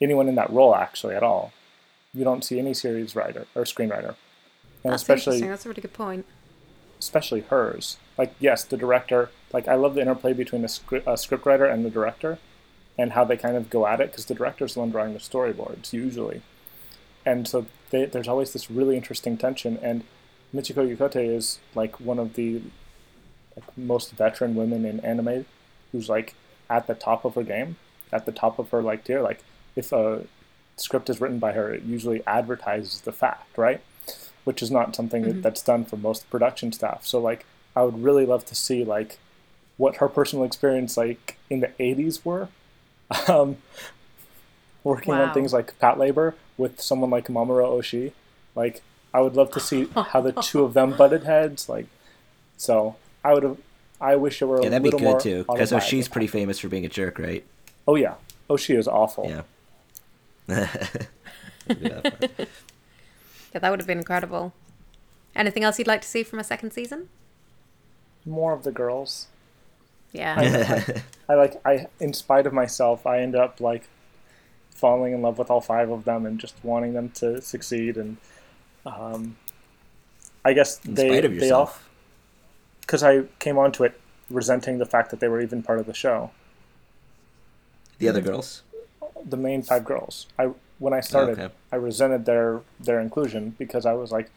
anyone 0.00 0.28
in 0.28 0.34
that 0.34 0.50
role 0.50 0.74
actually 0.74 1.14
at 1.14 1.22
all. 1.22 1.52
You 2.14 2.24
don't 2.24 2.44
see 2.44 2.58
any 2.58 2.74
series 2.74 3.14
writer 3.14 3.46
or 3.54 3.64
screenwriter, 3.64 4.14
and 4.82 4.92
That's 4.92 5.02
especially. 5.02 5.40
That's 5.42 5.66
a 5.66 5.68
really 5.68 5.82
good 5.82 5.92
point. 5.92 6.24
especially 6.98 7.42
hers. 7.42 7.98
Like, 8.16 8.34
yes, 8.40 8.64
the 8.64 8.78
director. 8.78 9.30
Like, 9.52 9.68
I 9.68 9.74
love 9.74 9.94
the 9.94 10.00
interplay 10.00 10.32
between 10.32 10.64
a, 10.64 10.68
script, 10.68 11.06
a 11.06 11.12
scriptwriter 11.12 11.70
and 11.70 11.84
the 11.84 11.90
director, 11.90 12.38
and 12.98 13.12
how 13.12 13.24
they 13.24 13.36
kind 13.36 13.56
of 13.56 13.70
go 13.70 13.86
at 13.86 14.00
it. 14.00 14.10
Because 14.10 14.26
the 14.26 14.34
director's 14.34 14.74
the 14.74 14.80
one 14.80 14.90
drawing 14.90 15.12
the 15.12 15.18
storyboards 15.18 15.92
usually, 15.92 16.42
and 17.24 17.46
so 17.46 17.66
they, 17.90 18.06
there's 18.06 18.28
always 18.28 18.52
this 18.52 18.70
really 18.70 18.96
interesting 18.96 19.36
tension. 19.36 19.78
And 19.82 20.04
Michiko 20.54 20.96
Yokote 20.96 21.36
is 21.36 21.58
like 21.74 22.00
one 22.00 22.18
of 22.18 22.34
the 22.34 22.62
like, 23.54 23.76
most 23.76 24.12
veteran 24.12 24.54
women 24.54 24.84
in 24.84 25.00
anime, 25.00 25.46
who's 25.92 26.08
like 26.08 26.34
at 26.68 26.86
the 26.86 26.94
top 26.94 27.24
of 27.24 27.34
her 27.34 27.42
game, 27.42 27.76
at 28.12 28.26
the 28.26 28.32
top 28.32 28.58
of 28.58 28.70
her 28.70 28.82
like 28.82 29.04
tier. 29.04 29.22
Like, 29.22 29.42
if 29.74 29.92
a 29.92 30.24
script 30.76 31.10
is 31.10 31.20
written 31.20 31.38
by 31.38 31.52
her, 31.52 31.72
it 31.72 31.82
usually 31.82 32.26
advertises 32.26 33.00
the 33.02 33.12
fact, 33.12 33.56
right? 33.56 33.80
which 34.46 34.62
is 34.62 34.70
not 34.70 34.94
something 34.94 35.22
that 35.22 35.30
mm-hmm. 35.30 35.40
that's 35.40 35.60
done 35.60 35.84
for 35.84 35.96
most 35.96 36.30
production 36.30 36.70
staff. 36.70 37.04
So 37.04 37.18
like 37.18 37.44
I 37.74 37.82
would 37.82 38.00
really 38.00 38.24
love 38.24 38.44
to 38.46 38.54
see 38.54 38.84
like 38.84 39.18
what 39.76 39.96
her 39.96 40.08
personal 40.08 40.44
experience 40.44 40.96
like 40.96 41.36
in 41.50 41.58
the 41.58 41.72
80s 41.80 42.24
were 42.24 42.48
um, 43.28 43.56
working 44.84 45.14
Wow. 45.14 45.24
on 45.26 45.34
things 45.34 45.52
like 45.52 45.78
Patlabor 45.78 46.34
with 46.56 46.80
someone 46.80 47.10
like 47.10 47.26
Mamoru 47.28 47.64
Oshii. 47.66 48.12
Like 48.54 48.82
I 49.14 49.20
would 49.20 49.34
love 49.36 49.50
to 49.52 49.60
see 49.60 49.88
how 49.94 50.20
the 50.20 50.32
two 50.32 50.62
of 50.64 50.74
them 50.74 50.96
butted 50.96 51.24
heads 51.24 51.68
like 51.68 51.86
so 52.56 52.96
I 53.24 53.34
would 53.34 53.42
have 53.42 53.58
I 54.00 54.16
wish 54.16 54.42
it 54.42 54.44
were 54.46 54.60
yeah, 54.60 54.68
a 54.68 54.70
that'd 54.70 54.82
be 54.82 54.90
little 54.90 55.00
good 55.00 55.04
more 55.06 55.20
too, 55.20 55.38
because 55.44 55.72
automatic. 55.72 55.88
she's 55.88 56.08
pretty 56.08 56.26
famous 56.26 56.58
for 56.58 56.68
being 56.68 56.84
a 56.84 56.88
jerk, 56.88 57.18
right? 57.18 57.44
Oh 57.88 57.94
yeah. 57.96 58.14
Oshii 58.50 58.76
is 58.78 58.88
awful. 58.88 59.26
Yeah. 60.48 60.66
Yeah. 61.68 62.00
Yeah, 63.52 63.58
that 63.60 63.70
would 63.70 63.80
have 63.80 63.86
been 63.88 63.98
incredible. 63.98 64.52
Anything 65.34 65.64
else 65.64 65.78
you'd 65.78 65.88
like 65.88 66.02
to 66.02 66.08
see 66.08 66.22
from 66.22 66.38
a 66.38 66.44
second 66.44 66.70
season? 66.72 67.08
More 68.24 68.52
of 68.52 68.62
the 68.62 68.70
girls. 68.70 69.26
Yeah. 70.16 70.84
I 71.28 71.34
like 71.34 71.60
I 71.64 71.86
in 72.00 72.12
spite 72.12 72.46
of 72.46 72.52
myself, 72.52 73.06
I 73.06 73.20
end 73.20 73.34
up 73.36 73.60
like 73.60 73.88
falling 74.70 75.12
in 75.14 75.22
love 75.22 75.38
with 75.38 75.50
all 75.50 75.60
five 75.60 75.90
of 75.90 76.04
them 76.04 76.26
and 76.26 76.38
just 76.38 76.54
wanting 76.62 76.92
them 76.92 77.08
to 77.10 77.40
succeed 77.40 77.96
and 77.96 78.18
um 78.84 79.36
I 80.44 80.52
guess 80.52 80.84
In 80.84 80.94
they 80.94 81.08
spite 81.08 81.24
of 81.24 81.38
they 81.40 81.50
all 81.50 81.72
because 82.80 83.02
I 83.02 83.24
came 83.38 83.58
onto 83.58 83.84
it 83.84 84.00
resenting 84.30 84.78
the 84.78 84.86
fact 84.86 85.10
that 85.10 85.20
they 85.20 85.28
were 85.28 85.40
even 85.40 85.62
part 85.62 85.78
of 85.78 85.86
the 85.86 85.94
show. 85.94 86.30
The 87.98 88.08
other 88.08 88.20
girls. 88.20 88.62
The 89.24 89.36
main 89.36 89.62
five 89.62 89.84
girls. 89.84 90.26
I 90.38 90.50
when 90.78 90.92
I 90.92 91.00
started, 91.00 91.38
Okay. 91.38 91.54
I 91.72 91.76
resented 91.76 92.26
their 92.26 92.60
their 92.78 93.00
inclusion 93.00 93.54
because 93.58 93.86
I 93.86 93.94
was 93.94 94.12
like, 94.12 94.30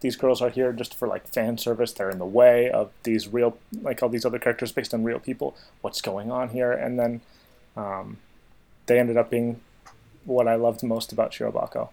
these 0.00 0.16
girls 0.16 0.42
are 0.42 0.50
here 0.50 0.72
just 0.72 0.94
for 0.94 1.08
like 1.08 1.26
fan 1.28 1.58
service. 1.58 1.92
They're 1.92 2.10
in 2.10 2.18
the 2.18 2.26
way 2.26 2.70
of 2.70 2.90
these 3.02 3.28
real 3.28 3.56
like 3.82 4.02
all 4.02 4.08
these 4.08 4.24
other 4.24 4.38
characters 4.38 4.72
based 4.72 4.92
on 4.92 5.04
real 5.04 5.18
people. 5.18 5.56
What's 5.80 6.00
going 6.00 6.30
on 6.30 6.50
here? 6.50 6.72
And 6.72 6.98
then 6.98 7.20
um, 7.76 8.18
they 8.86 8.98
ended 8.98 9.16
up 9.16 9.30
being 9.30 9.60
what 10.24 10.48
I 10.48 10.54
loved 10.56 10.82
most 10.82 11.12
about 11.12 11.32
Shirobako. 11.32 11.88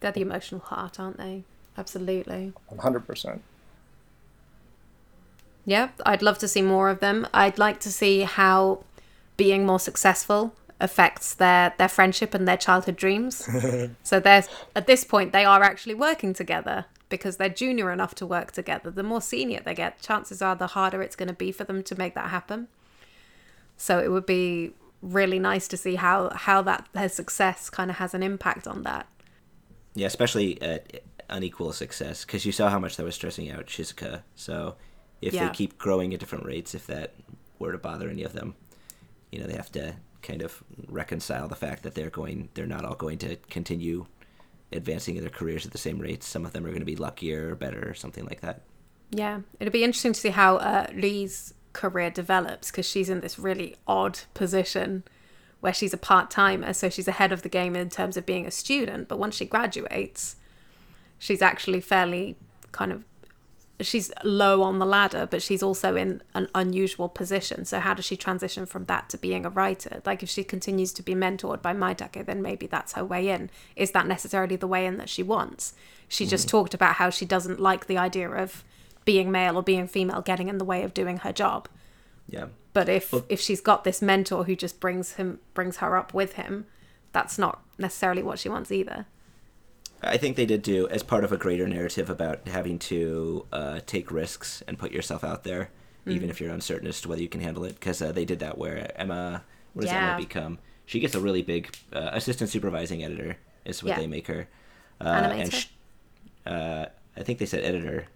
They're 0.00 0.12
the 0.12 0.22
emotional 0.22 0.60
heart, 0.60 0.98
aren't 1.00 1.16
they? 1.16 1.44
Absolutely. 1.76 2.52
One 2.68 2.80
hundred 2.80 3.06
percent. 3.06 3.42
Yeah, 5.64 5.90
I'd 6.04 6.22
love 6.22 6.38
to 6.38 6.48
see 6.48 6.62
more 6.62 6.90
of 6.90 7.00
them. 7.00 7.26
I'd 7.32 7.58
like 7.58 7.78
to 7.80 7.92
see 7.92 8.20
how 8.20 8.84
being 9.36 9.64
more 9.64 9.78
successful 9.80 10.54
affects 10.82 11.34
their 11.34 11.74
their 11.78 11.88
friendship 11.88 12.34
and 12.34 12.46
their 12.46 12.56
childhood 12.58 12.96
dreams. 12.96 13.48
so 14.02 14.20
there's 14.20 14.48
at 14.76 14.86
this 14.86 15.04
point 15.04 15.32
they 15.32 15.44
are 15.44 15.62
actually 15.62 15.94
working 15.94 16.34
together 16.34 16.84
because 17.08 17.36
they're 17.36 17.48
junior 17.48 17.92
enough 17.92 18.14
to 18.16 18.26
work 18.26 18.52
together. 18.52 18.90
The 18.90 19.02
more 19.02 19.20
senior 19.22 19.60
they 19.64 19.74
get, 19.74 20.00
chances 20.00 20.42
are 20.42 20.56
the 20.56 20.68
harder 20.68 21.00
it's 21.02 21.16
going 21.16 21.28
to 21.28 21.34
be 21.34 21.52
for 21.52 21.64
them 21.64 21.82
to 21.84 21.94
make 21.94 22.14
that 22.14 22.30
happen. 22.30 22.68
So 23.76 23.98
it 23.98 24.10
would 24.10 24.26
be 24.26 24.72
really 25.00 25.38
nice 25.38 25.66
to 25.68 25.76
see 25.76 25.94
how 25.96 26.30
how 26.30 26.62
that 26.62 26.88
their 26.92 27.08
success 27.08 27.70
kind 27.70 27.90
of 27.90 27.96
has 27.96 28.12
an 28.14 28.22
impact 28.22 28.66
on 28.66 28.82
that. 28.82 29.06
Yeah, 29.94 30.06
especially 30.06 30.60
at 30.62 31.02
unequal 31.28 31.72
success, 31.72 32.24
because 32.24 32.44
you 32.44 32.52
saw 32.52 32.68
how 32.70 32.78
much 32.78 32.96
that 32.96 33.04
was 33.04 33.14
stressing 33.14 33.50
out 33.50 33.66
Shizuka. 33.66 34.22
So 34.34 34.76
if 35.20 35.34
Yeah. 35.34 35.46
they 35.46 35.54
keep 35.54 35.78
growing 35.78 36.12
at 36.14 36.20
different 36.20 36.44
rates, 36.44 36.74
if 36.74 36.86
that 36.86 37.14
were 37.58 37.72
to 37.72 37.78
bother 37.78 38.08
any 38.08 38.22
of 38.22 38.32
them, 38.32 38.54
you 39.30 39.40
know, 39.40 39.46
they 39.46 39.54
have 39.54 39.72
to 39.72 39.96
kind 40.22 40.42
of 40.42 40.62
reconcile 40.88 41.48
the 41.48 41.56
fact 41.56 41.82
that 41.82 41.94
they're 41.94 42.10
going 42.10 42.48
they're 42.54 42.66
not 42.66 42.84
all 42.84 42.94
going 42.94 43.18
to 43.18 43.36
continue 43.50 44.06
advancing 44.72 45.16
in 45.16 45.22
their 45.22 45.30
careers 45.30 45.66
at 45.66 45.72
the 45.72 45.78
same 45.78 45.98
rates. 45.98 46.26
Some 46.26 46.46
of 46.46 46.52
them 46.52 46.64
are 46.64 46.70
going 46.70 46.80
to 46.80 46.86
be 46.86 46.96
luckier 46.96 47.50
or 47.50 47.54
better 47.54 47.88
or 47.88 47.94
something 47.94 48.24
like 48.24 48.40
that. 48.40 48.62
Yeah, 49.10 49.40
it'd 49.60 49.72
be 49.72 49.84
interesting 49.84 50.14
to 50.14 50.20
see 50.20 50.30
how 50.30 50.56
uh, 50.56 50.86
Lee's 50.94 51.52
career 51.74 52.10
develops 52.10 52.70
because 52.70 52.86
she's 52.86 53.10
in 53.10 53.20
this 53.20 53.38
really 53.38 53.76
odd 53.86 54.20
position 54.34 55.04
where 55.60 55.72
she's 55.72 55.94
a 55.94 55.98
part 55.98 56.30
timer, 56.30 56.72
so 56.72 56.88
she's 56.88 57.06
ahead 57.06 57.30
of 57.30 57.42
the 57.42 57.48
game 57.48 57.76
in 57.76 57.88
terms 57.88 58.16
of 58.16 58.26
being 58.26 58.46
a 58.46 58.50
student. 58.50 59.08
But 59.08 59.18
once 59.18 59.36
she 59.36 59.44
graduates, 59.44 60.36
she's 61.18 61.40
actually 61.40 61.80
fairly 61.80 62.36
kind 62.72 62.90
of 62.90 63.04
she's 63.86 64.12
low 64.24 64.62
on 64.62 64.78
the 64.78 64.86
ladder, 64.86 65.26
but 65.30 65.42
she's 65.42 65.62
also 65.62 65.96
in 65.96 66.22
an 66.34 66.48
unusual 66.54 67.08
position. 67.08 67.64
So 67.64 67.80
how 67.80 67.94
does 67.94 68.04
she 68.04 68.16
transition 68.16 68.66
from 68.66 68.84
that 68.86 69.08
to 69.10 69.18
being 69.18 69.46
a 69.46 69.50
writer? 69.50 70.02
Like 70.04 70.22
if 70.22 70.28
she 70.28 70.44
continues 70.44 70.92
to 70.94 71.02
be 71.02 71.14
mentored 71.14 71.62
by 71.62 71.74
Maitake, 71.74 72.26
then 72.26 72.42
maybe 72.42 72.66
that's 72.66 72.92
her 72.94 73.04
way 73.04 73.28
in. 73.28 73.50
Is 73.76 73.92
that 73.92 74.06
necessarily 74.06 74.56
the 74.56 74.66
way 74.66 74.86
in 74.86 74.98
that 74.98 75.08
she 75.08 75.22
wants? 75.22 75.74
She 76.08 76.26
just 76.26 76.46
mm. 76.48 76.50
talked 76.50 76.74
about 76.74 76.96
how 76.96 77.10
she 77.10 77.24
doesn't 77.24 77.60
like 77.60 77.86
the 77.86 77.98
idea 77.98 78.30
of 78.30 78.64
being 79.04 79.30
male 79.30 79.56
or 79.56 79.62
being 79.62 79.88
female 79.88 80.20
getting 80.20 80.48
in 80.48 80.58
the 80.58 80.64
way 80.64 80.82
of 80.82 80.94
doing 80.94 81.18
her 81.18 81.32
job. 81.32 81.68
Yeah. 82.28 82.46
But 82.72 82.88
if 82.88 83.12
well, 83.12 83.24
if 83.28 83.40
she's 83.40 83.60
got 83.60 83.84
this 83.84 84.00
mentor 84.00 84.44
who 84.44 84.56
just 84.56 84.80
brings 84.80 85.14
him 85.14 85.40
brings 85.54 85.78
her 85.78 85.96
up 85.96 86.14
with 86.14 86.34
him, 86.34 86.66
that's 87.12 87.38
not 87.38 87.62
necessarily 87.78 88.22
what 88.22 88.38
she 88.38 88.48
wants 88.48 88.70
either. 88.72 89.06
I 90.02 90.16
think 90.16 90.36
they 90.36 90.46
did 90.46 90.62
do 90.62 90.88
as 90.88 91.02
part 91.02 91.24
of 91.24 91.32
a 91.32 91.36
greater 91.36 91.68
narrative 91.68 92.10
about 92.10 92.46
having 92.48 92.78
to 92.80 93.46
uh, 93.52 93.80
take 93.86 94.10
risks 94.10 94.62
and 94.66 94.78
put 94.78 94.90
yourself 94.90 95.22
out 95.22 95.44
there, 95.44 95.70
mm-hmm. 96.00 96.10
even 96.10 96.30
if 96.30 96.40
you're 96.40 96.52
uncertain 96.52 96.88
as 96.88 97.00
to 97.02 97.08
whether 97.08 97.22
you 97.22 97.28
can 97.28 97.40
handle 97.40 97.64
it. 97.64 97.74
Because 97.74 98.02
uh, 98.02 98.10
they 98.10 98.24
did 98.24 98.40
that 98.40 98.58
where 98.58 98.90
Emma, 99.00 99.44
what 99.74 99.82
does 99.82 99.92
yeah. 99.92 100.14
Emma 100.14 100.20
become? 100.20 100.58
She 100.86 100.98
gets 100.98 101.14
a 101.14 101.20
really 101.20 101.42
big 101.42 101.74
uh, 101.92 102.10
assistant 102.12 102.50
supervising 102.50 103.04
editor, 103.04 103.36
is 103.64 103.82
what 103.82 103.90
yeah. 103.90 104.00
they 104.00 104.08
make 104.08 104.26
her. 104.26 104.48
Uh, 105.00 105.30
animator. 105.30 105.66
And 106.46 106.54
uh, 106.54 106.86
I 107.16 107.22
think 107.22 107.38
they 107.38 107.46
said 107.46 107.64
editor. 107.64 108.06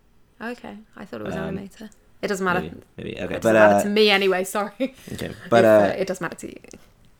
Okay, 0.41 0.77
I 0.97 1.05
thought 1.05 1.21
it 1.21 1.25
was 1.25 1.37
um, 1.37 1.57
animator. 1.57 1.89
It 2.21 2.29
doesn't 2.29 2.45
matter. 2.45 2.63
Maybe, 2.63 2.83
maybe. 2.97 3.21
okay, 3.21 3.35
it 3.37 3.43
but 3.43 3.55
matter 3.55 3.85
to 3.85 3.91
me 3.91 4.11
anyway. 4.11 4.43
Sorry. 4.43 4.95
Okay, 5.13 5.33
but 5.51 5.65
if, 5.65 6.01
it 6.01 6.09
does 6.09 6.21
matter 6.21 6.37
to 6.37 6.49
you. 6.49 6.61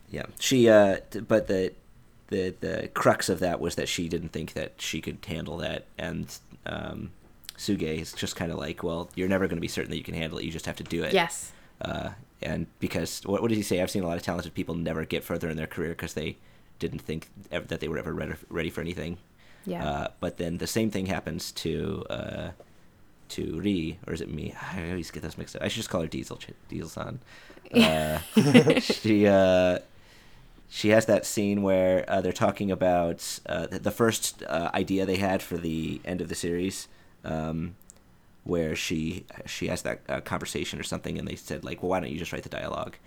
Yeah, 0.09 0.25
she. 0.39 0.65
but 0.67 1.47
the 1.47 1.73
the 2.27 2.55
the 2.59 2.89
crux 2.93 3.29
of 3.29 3.39
that 3.39 3.59
was 3.59 3.75
that 3.75 3.87
she 3.87 4.09
didn't 4.09 4.29
think 4.29 4.53
that 4.53 4.73
she 4.77 5.01
could 5.01 5.19
handle 5.25 5.57
that, 5.57 5.85
and 5.97 6.37
um, 6.65 7.11
Suge 7.57 8.01
is 8.01 8.13
just 8.13 8.35
kind 8.35 8.51
of 8.51 8.57
like, 8.57 8.83
well, 8.83 9.09
you're 9.15 9.27
never 9.27 9.47
going 9.47 9.57
to 9.57 9.61
be 9.61 9.67
certain 9.67 9.89
that 9.91 9.97
you 9.97 10.03
can 10.03 10.13
handle 10.13 10.37
it. 10.37 10.45
You 10.45 10.51
just 10.51 10.65
have 10.65 10.75
to 10.77 10.83
do 10.83 11.03
it. 11.03 11.13
Yes. 11.13 11.51
Uh, 11.81 12.09
and 12.41 12.67
because 12.79 13.21
what, 13.25 13.41
what 13.41 13.49
did 13.49 13.55
he 13.55 13.63
say? 13.63 13.81
I've 13.81 13.89
seen 13.89 14.03
a 14.03 14.07
lot 14.07 14.17
of 14.17 14.23
talented 14.23 14.53
people 14.53 14.75
never 14.75 15.05
get 15.05 15.23
further 15.23 15.49
in 15.49 15.57
their 15.57 15.67
career 15.67 15.89
because 15.89 16.13
they 16.13 16.37
didn't 16.79 16.99
think 16.99 17.29
ever, 17.51 17.65
that 17.65 17.79
they 17.79 17.87
were 17.87 17.97
ever 17.97 18.13
ready, 18.13 18.33
ready 18.49 18.69
for 18.69 18.81
anything. 18.81 19.17
Yeah. 19.65 19.85
Uh, 19.85 20.07
but 20.19 20.37
then 20.37 20.59
the 20.59 20.67
same 20.67 20.91
thing 20.91 21.07
happens 21.07 21.51
to 21.53 22.05
uh, 22.09 22.49
to 23.29 23.59
Ri, 23.59 23.99
or 24.07 24.13
is 24.13 24.21
it 24.21 24.29
me? 24.29 24.55
I 24.73 24.89
always 24.89 25.11
get 25.11 25.23
this 25.23 25.37
mixed 25.37 25.55
up. 25.55 25.61
I 25.61 25.67
should 25.67 25.77
just 25.77 25.89
call 25.89 26.01
her 26.01 26.07
Diesel 26.07 26.39
Diesel 26.69 26.89
San. 26.89 27.19
Uh, 27.73 28.19
she 28.79 29.27
uh, 29.27 29.79
she 30.69 30.89
has 30.89 31.05
that 31.05 31.25
scene 31.25 31.61
where 31.61 32.05
uh, 32.09 32.21
they're 32.21 32.33
talking 32.33 32.71
about 32.71 33.39
uh, 33.45 33.67
the 33.67 33.91
first 33.91 34.43
uh, 34.43 34.69
idea 34.73 35.05
they 35.05 35.17
had 35.17 35.41
for 35.41 35.57
the 35.57 36.01
end 36.03 36.21
of 36.21 36.29
the 36.29 36.35
series, 36.35 36.87
um, 37.23 37.75
where 38.43 38.75
she 38.75 39.25
she 39.45 39.67
has 39.67 39.81
that 39.83 40.01
uh, 40.09 40.21
conversation 40.21 40.79
or 40.79 40.83
something, 40.83 41.17
and 41.17 41.27
they 41.27 41.35
said 41.35 41.63
like, 41.63 41.81
"Well, 41.81 41.89
why 41.89 41.99
don't 41.99 42.11
you 42.11 42.19
just 42.19 42.33
write 42.33 42.43
the 42.43 42.49
dialogue?" 42.49 42.97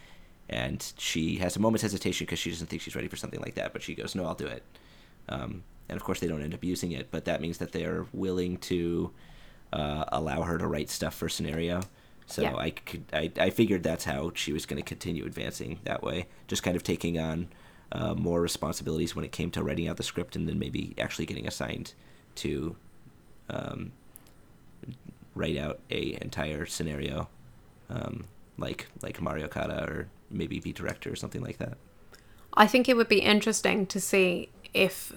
And 0.48 0.92
she 0.98 1.36
has 1.36 1.54
a 1.56 1.60
moment's 1.60 1.82
hesitation 1.82 2.24
because 2.24 2.38
she 2.38 2.50
doesn't 2.50 2.66
think 2.68 2.82
she's 2.82 2.96
ready 2.96 3.08
for 3.08 3.16
something 3.16 3.40
like 3.40 3.54
that, 3.54 3.72
but 3.72 3.82
she 3.82 3.94
goes, 3.94 4.14
"No, 4.14 4.24
I'll 4.24 4.34
do 4.34 4.46
it." 4.46 4.62
Um, 5.28 5.62
and 5.88 5.96
of 5.96 6.02
course, 6.02 6.20
they 6.20 6.28
don't 6.28 6.42
end 6.42 6.54
up 6.54 6.64
using 6.64 6.92
it, 6.92 7.08
but 7.10 7.26
that 7.26 7.40
means 7.40 7.58
that 7.58 7.72
they're 7.72 8.06
willing 8.12 8.56
to 8.58 9.10
uh, 9.72 10.04
allow 10.08 10.42
her 10.42 10.56
to 10.56 10.66
write 10.66 10.88
stuff 10.88 11.14
for 11.14 11.28
scenario. 11.28 11.82
So 12.30 12.42
yeah. 12.42 12.56
I 12.56 12.70
could 12.70 13.04
I, 13.12 13.30
I 13.38 13.50
figured 13.50 13.82
that's 13.82 14.04
how 14.04 14.32
she 14.34 14.52
was 14.52 14.66
going 14.66 14.80
to 14.80 14.86
continue 14.86 15.24
advancing 15.26 15.80
that 15.84 16.02
way, 16.02 16.26
just 16.48 16.62
kind 16.62 16.76
of 16.76 16.82
taking 16.82 17.18
on 17.18 17.48
uh, 17.92 18.14
more 18.14 18.40
responsibilities 18.40 19.16
when 19.16 19.24
it 19.24 19.32
came 19.32 19.50
to 19.52 19.62
writing 19.62 19.88
out 19.88 19.96
the 19.96 20.02
script, 20.02 20.36
and 20.36 20.48
then 20.48 20.58
maybe 20.58 20.94
actually 20.98 21.26
getting 21.26 21.46
assigned 21.46 21.94
to 22.36 22.76
um, 23.48 23.92
write 25.34 25.56
out 25.56 25.80
a 25.90 26.16
entire 26.22 26.66
scenario, 26.66 27.28
um, 27.88 28.24
like 28.58 28.86
like 29.02 29.20
Mari 29.20 29.42
Okada 29.42 29.84
or 29.84 30.08
maybe 30.30 30.60
be 30.60 30.72
director 30.72 31.12
or 31.12 31.16
something 31.16 31.42
like 31.42 31.58
that. 31.58 31.76
I 32.54 32.66
think 32.66 32.88
it 32.88 32.96
would 32.96 33.08
be 33.08 33.20
interesting 33.20 33.86
to 33.86 34.00
see 34.00 34.50
if 34.72 35.12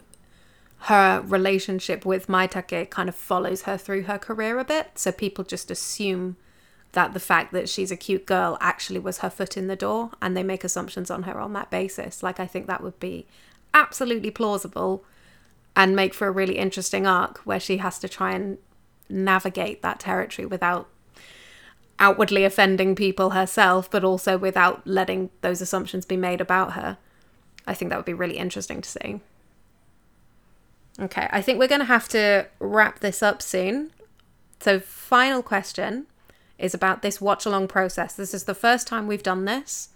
her 0.79 1.21
relationship 1.25 2.05
with 2.05 2.27
Maitake 2.27 2.89
kind 2.89 3.07
of 3.07 3.15
follows 3.15 3.63
her 3.63 3.77
through 3.77 4.03
her 4.03 4.17
career 4.17 4.59
a 4.59 4.65
bit. 4.65 4.91
So 4.95 5.11
people 5.11 5.43
just 5.43 5.71
assume 5.71 6.35
that 6.93 7.13
the 7.13 7.19
fact 7.19 7.51
that 7.53 7.67
she's 7.67 7.91
a 7.91 7.97
cute 7.97 8.25
girl 8.25 8.57
actually 8.61 8.99
was 8.99 9.19
her 9.19 9.29
foot 9.29 9.57
in 9.57 9.67
the 9.67 9.75
door 9.75 10.11
and 10.21 10.37
they 10.37 10.43
make 10.43 10.63
assumptions 10.63 11.11
on 11.11 11.23
her 11.23 11.39
on 11.39 11.53
that 11.53 11.69
basis. 11.69 12.23
Like, 12.23 12.39
I 12.39 12.47
think 12.47 12.67
that 12.67 12.81
would 12.81 12.99
be 12.99 13.25
absolutely 13.73 14.31
plausible 14.31 15.03
and 15.75 15.95
make 15.95 16.13
for 16.13 16.27
a 16.27 16.31
really 16.31 16.57
interesting 16.57 17.07
arc 17.07 17.39
where 17.39 17.59
she 17.59 17.77
has 17.77 17.97
to 17.99 18.07
try 18.07 18.33
and 18.33 18.59
navigate 19.09 19.81
that 19.81 19.99
territory 19.99 20.45
without 20.45 20.87
outwardly 21.97 22.43
offending 22.43 22.95
people 22.95 23.31
herself, 23.31 23.89
but 23.89 24.03
also 24.03 24.37
without 24.37 24.85
letting 24.85 25.31
those 25.41 25.61
assumptions 25.61 26.05
be 26.05 26.17
made 26.17 26.41
about 26.41 26.73
her. 26.73 26.97
I 27.65 27.73
think 27.73 27.89
that 27.89 27.97
would 27.97 28.05
be 28.05 28.13
really 28.13 28.37
interesting 28.37 28.81
to 28.81 28.89
see. 28.89 29.21
Okay, 30.99 31.27
I 31.31 31.41
think 31.41 31.57
we're 31.57 31.67
going 31.67 31.79
to 31.79 31.85
have 31.85 32.07
to 32.09 32.47
wrap 32.59 32.99
this 32.99 33.23
up 33.23 33.41
soon. 33.41 33.91
So, 34.59 34.79
final 34.79 35.41
question 35.41 36.05
is 36.57 36.73
about 36.73 37.01
this 37.01 37.19
watch 37.19 37.45
along 37.45 37.67
process. 37.67 38.13
This 38.13 38.33
is 38.33 38.43
the 38.45 38.55
first 38.55 38.87
time 38.87 39.07
we've 39.07 39.23
done 39.23 39.45
this. 39.45 39.89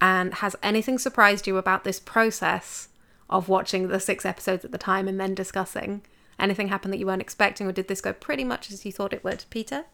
And 0.00 0.34
has 0.34 0.56
anything 0.62 0.98
surprised 0.98 1.46
you 1.46 1.56
about 1.56 1.84
this 1.84 2.00
process 2.00 2.88
of 3.30 3.48
watching 3.48 3.88
the 3.88 4.00
six 4.00 4.26
episodes 4.26 4.64
at 4.64 4.72
the 4.72 4.78
time 4.78 5.08
and 5.08 5.18
then 5.18 5.34
discussing? 5.34 6.02
Anything 6.38 6.68
happen 6.68 6.90
that 6.90 6.98
you 6.98 7.06
weren't 7.06 7.22
expecting, 7.22 7.66
or 7.66 7.72
did 7.72 7.88
this 7.88 8.00
go 8.00 8.12
pretty 8.12 8.44
much 8.44 8.70
as 8.70 8.84
you 8.84 8.92
thought 8.92 9.12
it 9.12 9.24
would, 9.24 9.44
Peter? 9.50 9.84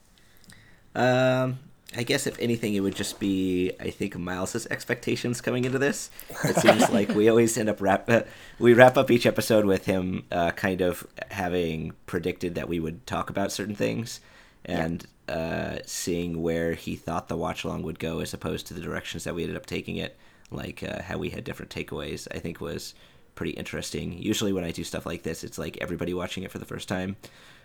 Um, 0.95 1.59
I 1.97 2.03
guess 2.03 2.27
if 2.27 2.39
anything, 2.39 2.75
it 2.75 2.81
would 2.81 2.95
just 2.95 3.21
be 3.21 3.73
I 3.79 3.91
think 3.91 4.17
Miles's 4.17 4.67
expectations 4.69 5.41
coming 5.41 5.65
into 5.65 5.79
this. 5.79 6.11
It 6.45 6.57
seems 6.57 6.89
like 6.93 7.09
we 7.11 7.29
always 7.29 7.57
end 7.59 7.69
up 7.69 7.81
wrap 7.81 8.09
uh, 8.09 8.23
we 8.59 8.75
wrap 8.75 8.97
up 8.97 9.11
each 9.11 9.27
episode 9.27 9.65
with 9.65 9.87
him 9.87 10.25
uh, 10.33 10.53
kind 10.53 10.81
of 10.81 11.07
having 11.31 11.93
predicted 12.07 12.55
that 12.55 12.69
we 12.69 12.81
would 12.81 13.07
talk 13.07 13.29
about 13.29 13.53
certain 13.53 13.75
things, 13.75 14.21
and 14.65 15.07
uh, 15.31 15.79
seeing 15.87 16.43
where 16.43 16.75
he 16.75 16.97
thought 16.97 17.29
the 17.29 17.37
watch 17.37 17.65
along 17.65 17.83
would 17.85 17.99
go 17.99 18.21
as 18.21 18.35
opposed 18.35 18.67
to 18.67 18.75
the 18.75 18.81
directions 18.81 19.25
that 19.25 19.35
we 19.35 19.43
ended 19.43 19.57
up 19.57 19.67
taking 19.67 19.97
it, 19.97 20.19
like 20.51 20.83
uh, 20.83 21.03
how 21.03 21.17
we 21.19 21.31
had 21.31 21.45
different 21.45 21.71
takeaways, 21.71 22.27
I 22.35 22.39
think 22.41 22.61
was 22.61 22.95
pretty 23.35 23.53
interesting. 23.53 24.19
Usually, 24.19 24.53
when 24.53 24.65
I 24.65 24.73
do 24.73 24.85
stuff 24.85 25.07
like 25.07 25.23
this, 25.23 25.45
it's 25.45 25.59
like 25.59 25.79
everybody 25.81 26.13
watching 26.13 26.43
it 26.43 26.51
for 26.51 26.59
the 26.59 26.65
first 26.65 26.89
time. 26.89 27.17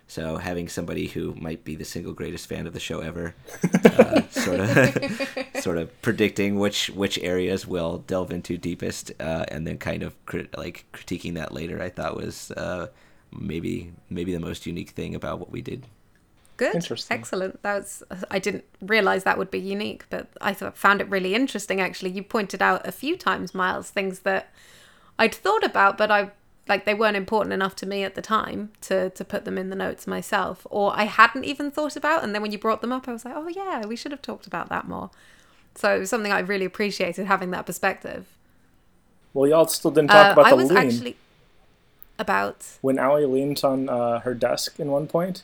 So 0.08 0.36
having 0.36 0.68
somebody 0.68 1.08
who 1.08 1.34
might 1.34 1.64
be 1.64 1.74
the 1.74 1.84
single 1.84 2.12
greatest 2.12 2.48
fan 2.48 2.68
of 2.68 2.72
the 2.72 2.78
show 2.78 3.00
ever, 3.00 3.34
uh, 3.84 4.22
sort 4.30 4.60
of, 4.60 5.60
sort 5.60 5.78
of 5.78 6.00
predicting 6.00 6.60
which 6.60 6.90
which 6.90 7.18
areas 7.18 7.66
we'll 7.66 7.98
delve 7.98 8.30
into 8.30 8.56
deepest, 8.56 9.10
uh, 9.18 9.44
and 9.48 9.66
then 9.66 9.78
kind 9.78 10.04
of 10.04 10.14
crit- 10.24 10.56
like 10.56 10.84
critiquing 10.92 11.34
that 11.34 11.52
later, 11.52 11.82
I 11.82 11.90
thought 11.90 12.16
was 12.16 12.52
uh, 12.52 12.86
maybe 13.36 13.92
maybe 14.08 14.32
the 14.32 14.38
most 14.38 14.64
unique 14.64 14.90
thing 14.90 15.16
about 15.16 15.40
what 15.40 15.50
we 15.50 15.60
did. 15.60 15.86
Good. 16.56 16.74
Interesting. 16.74 17.18
Excellent. 17.18 17.62
That's 17.62 18.02
I 18.30 18.38
didn't 18.38 18.64
realize 18.80 19.24
that 19.24 19.38
would 19.38 19.50
be 19.50 19.58
unique, 19.58 20.04
but 20.08 20.28
I 20.40 20.54
thought, 20.54 20.76
found 20.76 21.00
it 21.00 21.08
really 21.10 21.34
interesting 21.34 21.80
actually. 21.80 22.10
You 22.10 22.22
pointed 22.22 22.62
out 22.62 22.86
a 22.86 22.92
few 22.92 23.16
times, 23.16 23.54
Miles, 23.54 23.90
things 23.90 24.20
that 24.20 24.52
I'd 25.18 25.34
thought 25.34 25.64
about, 25.64 25.98
but 25.98 26.10
I 26.10 26.30
like 26.68 26.84
they 26.84 26.94
weren't 26.94 27.16
important 27.16 27.52
enough 27.52 27.76
to 27.76 27.86
me 27.86 28.02
at 28.04 28.14
the 28.14 28.22
time 28.22 28.70
to 28.82 29.10
to 29.10 29.24
put 29.24 29.44
them 29.44 29.58
in 29.58 29.70
the 29.70 29.76
notes 29.76 30.06
myself, 30.06 30.66
or 30.70 30.92
I 30.96 31.04
hadn't 31.04 31.44
even 31.44 31.70
thought 31.70 31.96
about. 31.96 32.24
And 32.24 32.34
then 32.34 32.42
when 32.42 32.52
you 32.52 32.58
brought 32.58 32.80
them 32.80 32.92
up, 32.92 33.06
I 33.08 33.12
was 33.12 33.24
like, 33.24 33.34
oh 33.36 33.48
yeah, 33.48 33.84
we 33.84 33.96
should 33.96 34.12
have 34.12 34.22
talked 34.22 34.46
about 34.46 34.68
that 34.70 34.88
more. 34.88 35.10
So 35.74 35.94
it 35.94 35.98
was 35.98 36.10
something 36.10 36.32
I 36.32 36.40
really 36.40 36.64
appreciated 36.64 37.26
having 37.26 37.50
that 37.50 37.66
perspective. 37.66 38.26
Well, 39.34 39.48
y'all 39.48 39.66
still 39.68 39.90
didn't 39.90 40.08
talk 40.08 40.28
uh, 40.28 40.32
about 40.32 40.44
the 40.44 40.50
I 40.50 40.52
was 40.54 40.70
lean. 40.70 40.78
actually 40.78 41.16
about 42.18 42.64
when 42.80 42.98
Aoi 42.98 43.26
leaned 43.26 43.62
on 43.62 43.90
uh, 43.90 44.20
her 44.20 44.32
desk 44.32 44.80
in 44.80 44.90
one 44.90 45.06
point. 45.06 45.42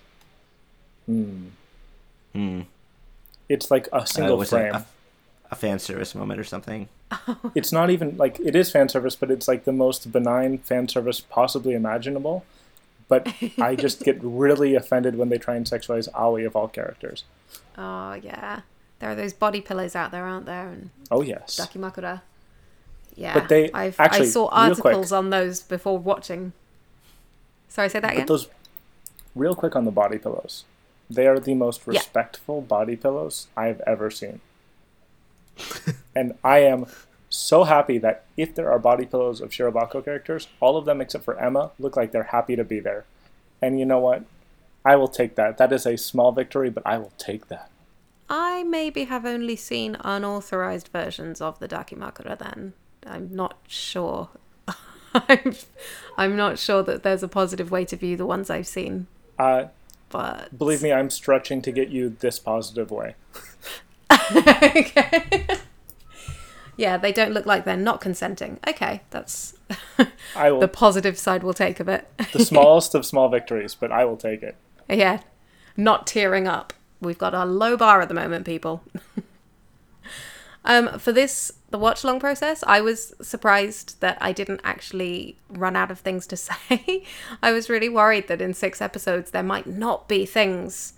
Hmm. 1.07 1.49
Hmm. 2.33 2.61
It's 3.49 3.71
like 3.71 3.89
a 3.93 4.07
single 4.07 4.41
uh, 4.41 4.45
frame. 4.45 4.75
A, 4.75 4.87
a, 5.51 5.57
fan 5.57 5.79
service 5.79 6.15
moment 6.15 6.41
or 6.41 6.45
something. 6.45 6.89
it's 7.55 7.73
not 7.73 7.91
even 7.91 8.17
like 8.17 8.41
it 8.41 8.57
is 8.57 8.71
fan 8.71 8.89
service, 8.89 9.17
but 9.17 9.31
it's 9.31 9.47
like 9.47 9.65
the 9.65 9.73
most 9.73 10.11
benign 10.11 10.59
fan 10.59 10.89
service 10.89 11.21
possibly 11.21 11.75
imaginable. 11.75 12.45
But 13.09 13.31
I 13.59 13.75
just 13.77 14.03
get 14.05 14.19
really 14.23 14.75
offended 14.75 15.17
when 15.17 15.29
they 15.29 15.37
try 15.37 15.57
and 15.57 15.67
sexualize 15.67 16.09
Aoi 16.15 16.47
of 16.47 16.57
all 16.57 16.69
characters. 16.69 17.25
Oh 17.77 18.15
yeah, 18.15 18.61
there 19.01 19.11
are 19.11 19.15
those 19.15 19.35
body 19.35 19.61
pillows 19.61 19.95
out 19.95 20.13
there, 20.13 20.25
aren't 20.25 20.47
there? 20.47 20.69
And 20.69 20.91
oh 21.11 21.21
yes, 21.23 21.61
Dakimakura. 21.61 22.23
Yeah, 23.15 23.35
But 23.35 23.49
they- 23.49 23.71
I've, 23.73 23.99
actually, 24.01 24.29
I 24.29 24.31
saw 24.31 24.65
real 24.65 24.75
quick. 24.75 24.85
articles 24.87 25.13
on 25.13 25.31
those 25.31 25.63
before 25.63 25.99
watching. 25.99 26.53
Sorry, 27.69 27.89
say 27.89 28.01
that 28.01 28.13
again. 28.13 28.27
But 28.27 28.33
those, 28.33 28.49
real 29.35 29.55
quick 29.55 29.77
on 29.77 29.85
the 29.85 29.91
body 29.91 30.19
pillows, 30.19 30.65
they 31.15 31.27
are 31.27 31.39
the 31.41 31.55
most 31.55 31.81
Yeah. 31.87 31.93
respectful 31.99 32.61
body 32.61 32.97
pillows 32.97 33.49
I've 33.57 33.81
ever 33.87 34.11
seen. 34.11 34.41
and 36.15 36.35
I 36.43 36.59
am 36.61 36.87
so 37.29 37.65
happy 37.65 37.99
that 37.99 38.25
if 38.37 38.55
there 38.55 38.71
are 38.71 38.79
body 38.79 39.07
pillows 39.07 39.41
of 39.41 39.51
Shirobako 39.51 40.05
characters, 40.05 40.49
all 40.61 40.77
of 40.77 40.85
them 40.85 41.01
except 41.01 41.25
for 41.25 41.39
Emma 41.39 41.71
look 41.79 41.97
like 41.97 42.13
they're 42.13 42.25
happy 42.25 42.57
to 42.57 42.65
be 42.65 42.81
there. 42.81 43.05
And 43.61 43.79
you 43.79 43.87
know 43.87 43.99
what? 43.99 44.25
I 44.85 44.97
will 44.97 45.09
take 45.09 45.37
that. 45.37 45.59
That 45.59 45.73
is 45.73 45.87
a 45.87 45.97
small 45.97 46.33
victory, 46.33 46.69
but 46.71 46.83
I 46.87 46.99
will 46.99 47.13
take 47.17 47.49
that. 47.49 47.71
I 48.29 48.63
maybe 48.65 49.05
have 49.05 49.25
only 49.27 49.57
seen 49.57 49.97
unauthorized 50.01 50.89
versions 50.89 51.41
of 51.41 51.59
the 51.59 51.69
Dakimakura 51.69 52.39
then. 52.39 52.73
I'm 53.07 53.35
not 53.35 53.59
sure. 53.69 54.31
I'm, 55.15 55.55
I'm 56.17 56.37
not 56.37 56.59
sure 56.59 56.83
that 56.83 57.03
there's 57.03 57.23
a 57.23 57.29
positive 57.29 57.71
way 57.71 57.85
to 57.87 57.97
view 57.97 58.17
the 58.17 58.27
ones 58.27 58.49
I've 58.51 58.67
seen, 58.67 59.07
Uh, 59.39 59.67
but 60.13 60.57
believe 60.57 60.83
me, 60.83 60.93
I'm 60.93 61.11
stretching 61.11 61.63
to 61.63 61.73
get 61.73 61.89
you 61.89 62.11
this 62.21 62.39
positive 62.39 62.91
way. 62.91 63.17
okay. 64.37 65.47
yeah, 66.77 66.99
they 66.99 67.11
don't 67.11 67.33
look 67.33 67.47
like 67.47 67.65
they're 67.65 67.77
not 67.77 68.01
consenting. 68.01 68.61
Okay, 68.69 69.01
that's 69.11 69.55
I 70.37 70.53
will 70.53 70.61
the 70.61 70.69
positive 70.69 71.19
side 71.19 71.43
we'll 71.43 71.55
take 71.55 71.81
of 71.81 71.89
it. 71.89 72.07
the 72.33 72.45
smallest 72.45 72.95
of 72.95 73.05
small 73.07 73.29
victories, 73.29 73.75
but 73.75 73.91
I 73.91 74.05
will 74.05 74.19
take 74.19 74.43
it. 74.43 74.55
yeah, 74.89 75.21
not 75.77 76.07
tearing 76.07 76.47
up. 76.47 76.75
We've 77.01 77.19
got 77.19 77.35
a 77.35 77.45
low 77.45 77.77
bar 77.77 78.01
at 78.03 78.09
the 78.09 78.15
moment, 78.15 78.45
people. 78.45 78.85
um, 80.65 80.99
for 80.99 81.11
this, 81.11 81.53
the 81.73 81.79
watch 81.79 82.05
along 82.05 82.21
process, 82.21 82.63
I 82.67 82.81
was 82.81 83.15
surprised 83.21 84.01
that 84.01 84.19
I 84.21 84.33
didn't 84.33 84.61
actually 84.63 85.39
run 85.49 85.75
out 85.75 85.91
of 85.91 85.99
things 85.99 86.27
to 86.29 86.37
say. 86.49 87.05
I 87.43 87.51
was 87.51 87.69
really 87.69 87.89
worried 87.89 88.29
that 88.29 88.41
in 88.41 88.55
six 88.55 88.81
episodes 88.81 89.33
there 89.33 89.43
might 89.43 89.67
not 89.67 90.07
be 90.07 90.25
things 90.25 90.93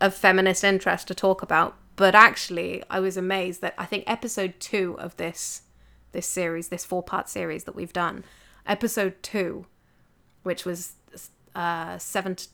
of 0.00 0.14
feminist 0.14 0.64
interest 0.64 1.06
to 1.08 1.14
talk 1.14 1.42
about. 1.42 1.76
But 1.96 2.14
actually, 2.14 2.82
I 2.90 3.00
was 3.00 3.16
amazed 3.16 3.60
that 3.60 3.74
I 3.78 3.86
think 3.86 4.04
episode 4.06 4.54
two 4.58 4.96
of 4.98 5.16
this 5.16 5.62
this 6.12 6.26
series, 6.26 6.68
this 6.68 6.84
four 6.84 7.02
part 7.02 7.28
series 7.28 7.64
that 7.64 7.74
we've 7.76 7.92
done, 7.92 8.24
episode 8.66 9.22
two, 9.22 9.66
which 10.42 10.64
was 10.64 10.94
uh, 11.54 11.98
seven 11.98 12.36
to- 12.36 12.48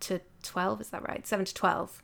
to 0.00 0.20
twelve, 0.42 0.80
is 0.80 0.90
that 0.90 1.06
right? 1.06 1.26
Seven 1.26 1.44
to 1.44 1.54
twelve. 1.54 2.02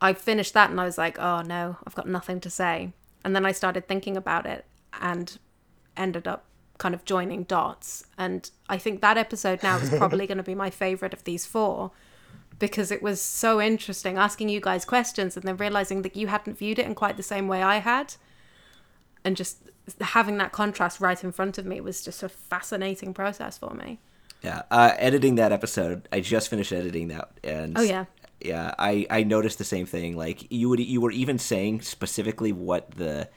I 0.00 0.12
finished 0.12 0.54
that 0.54 0.70
and 0.70 0.80
I 0.80 0.84
was 0.84 0.98
like, 0.98 1.18
oh 1.18 1.40
no, 1.42 1.76
I've 1.86 1.94
got 1.94 2.08
nothing 2.08 2.40
to 2.40 2.50
say. 2.50 2.92
And 3.24 3.34
then 3.36 3.44
I 3.44 3.52
started 3.52 3.86
thinking 3.86 4.16
about 4.16 4.46
it 4.46 4.64
and 5.00 5.38
ended 5.96 6.26
up 6.26 6.44
kind 6.78 6.94
of 6.94 7.04
joining 7.04 7.44
dots. 7.44 8.04
And 8.16 8.50
I 8.68 8.78
think 8.78 9.00
that 9.02 9.18
episode 9.18 9.62
now 9.62 9.76
is 9.78 9.90
probably 9.90 10.26
going 10.28 10.38
to 10.38 10.44
be 10.44 10.54
my 10.54 10.70
favorite 10.70 11.12
of 11.12 11.24
these 11.24 11.46
four 11.46 11.92
because 12.58 12.90
it 12.90 13.02
was 13.02 13.20
so 13.20 13.60
interesting 13.60 14.16
asking 14.18 14.48
you 14.48 14.60
guys 14.60 14.84
questions 14.84 15.36
and 15.36 15.46
then 15.46 15.56
realizing 15.56 16.02
that 16.02 16.16
you 16.16 16.26
hadn't 16.26 16.58
viewed 16.58 16.78
it 16.78 16.86
in 16.86 16.94
quite 16.94 17.16
the 17.16 17.22
same 17.22 17.48
way 17.48 17.62
I 17.62 17.78
had. 17.78 18.14
And 19.24 19.36
just 19.36 19.58
having 20.00 20.38
that 20.38 20.52
contrast 20.52 21.00
right 21.00 21.22
in 21.22 21.32
front 21.32 21.58
of 21.58 21.66
me 21.66 21.80
was 21.80 22.02
just 22.02 22.22
a 22.22 22.28
fascinating 22.28 23.12
process 23.12 23.58
for 23.58 23.74
me. 23.74 23.98
Yeah, 24.42 24.62
uh, 24.70 24.92
editing 24.96 25.34
that 25.34 25.52
episode, 25.52 26.08
I 26.10 26.20
just 26.20 26.48
finished 26.48 26.72
editing 26.72 27.08
that, 27.08 27.30
and 27.44 27.76
Oh, 27.76 27.82
yeah. 27.82 28.06
Yeah, 28.40 28.74
I 28.78 29.06
I 29.10 29.22
noticed 29.22 29.58
the 29.58 29.64
same 29.64 29.86
thing. 29.86 30.16
Like 30.16 30.50
you 30.50 30.68
would 30.68 30.80
you 30.80 31.00
were 31.00 31.10
even 31.10 31.38
saying 31.38 31.82
specifically 31.82 32.52
what 32.52 32.90
the 32.92 33.28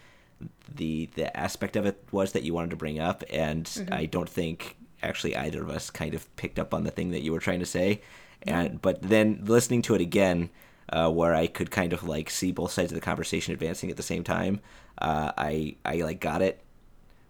the 0.74 1.10
the 1.16 1.36
aspect 1.38 1.76
of 1.76 1.86
it 1.86 2.04
was 2.12 2.32
that 2.34 2.44
you 2.44 2.54
wanted 2.54 2.70
to 2.72 2.76
bring 2.78 3.00
up, 3.00 3.24
and 3.30 3.66
Mm-hmm. 3.66 3.94
I 3.94 4.06
don't 4.06 4.30
think 4.30 4.76
actually 5.02 5.36
either 5.36 5.62
of 5.62 5.70
us 5.70 5.90
kind 5.90 6.14
of 6.14 6.34
picked 6.38 6.58
up 6.60 6.74
on 6.74 6.84
the 6.84 6.92
thing 6.92 7.12
that 7.12 7.22
you 7.22 7.32
were 7.34 7.40
trying 7.40 7.60
to 7.60 7.66
say, 7.66 8.02
and 8.44 8.82
but 8.82 9.02
then 9.02 9.42
listening 9.46 9.82
to 9.84 9.96
it 9.96 10.02
again. 10.02 10.50
Uh, 10.90 11.10
where 11.10 11.34
I 11.34 11.48
could 11.48 11.72
kind 11.72 11.94
of 11.94 12.04
like 12.04 12.30
see 12.30 12.52
both 12.52 12.72
sides 12.72 12.92
of 12.92 12.96
the 12.96 13.02
conversation 13.02 13.54
advancing 13.54 13.90
at 13.90 13.96
the 13.98 14.04
same 14.04 14.24
time, 14.24 14.60
uh, 15.00 15.32
I 15.38 15.76
I 15.86 15.96
like 16.02 16.20
got 16.20 16.42
it, 16.42 16.62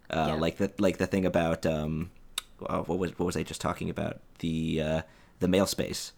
uh, 0.10 0.34
Yeah. 0.34 0.34
like 0.34 0.58
the 0.58 0.72
like 0.80 0.98
the 0.98 1.06
thing 1.08 1.26
about 1.26 1.66
um, 1.66 2.10
uh, 2.66 2.82
what 2.82 2.98
was 2.98 3.12
what 3.18 3.26
was 3.28 3.38
I 3.38 3.44
just 3.44 3.62
talking 3.62 3.90
about 3.92 4.20
the 4.40 4.82
uh, 4.82 5.02
the 5.40 5.48
male 5.48 5.68
space 5.68 6.12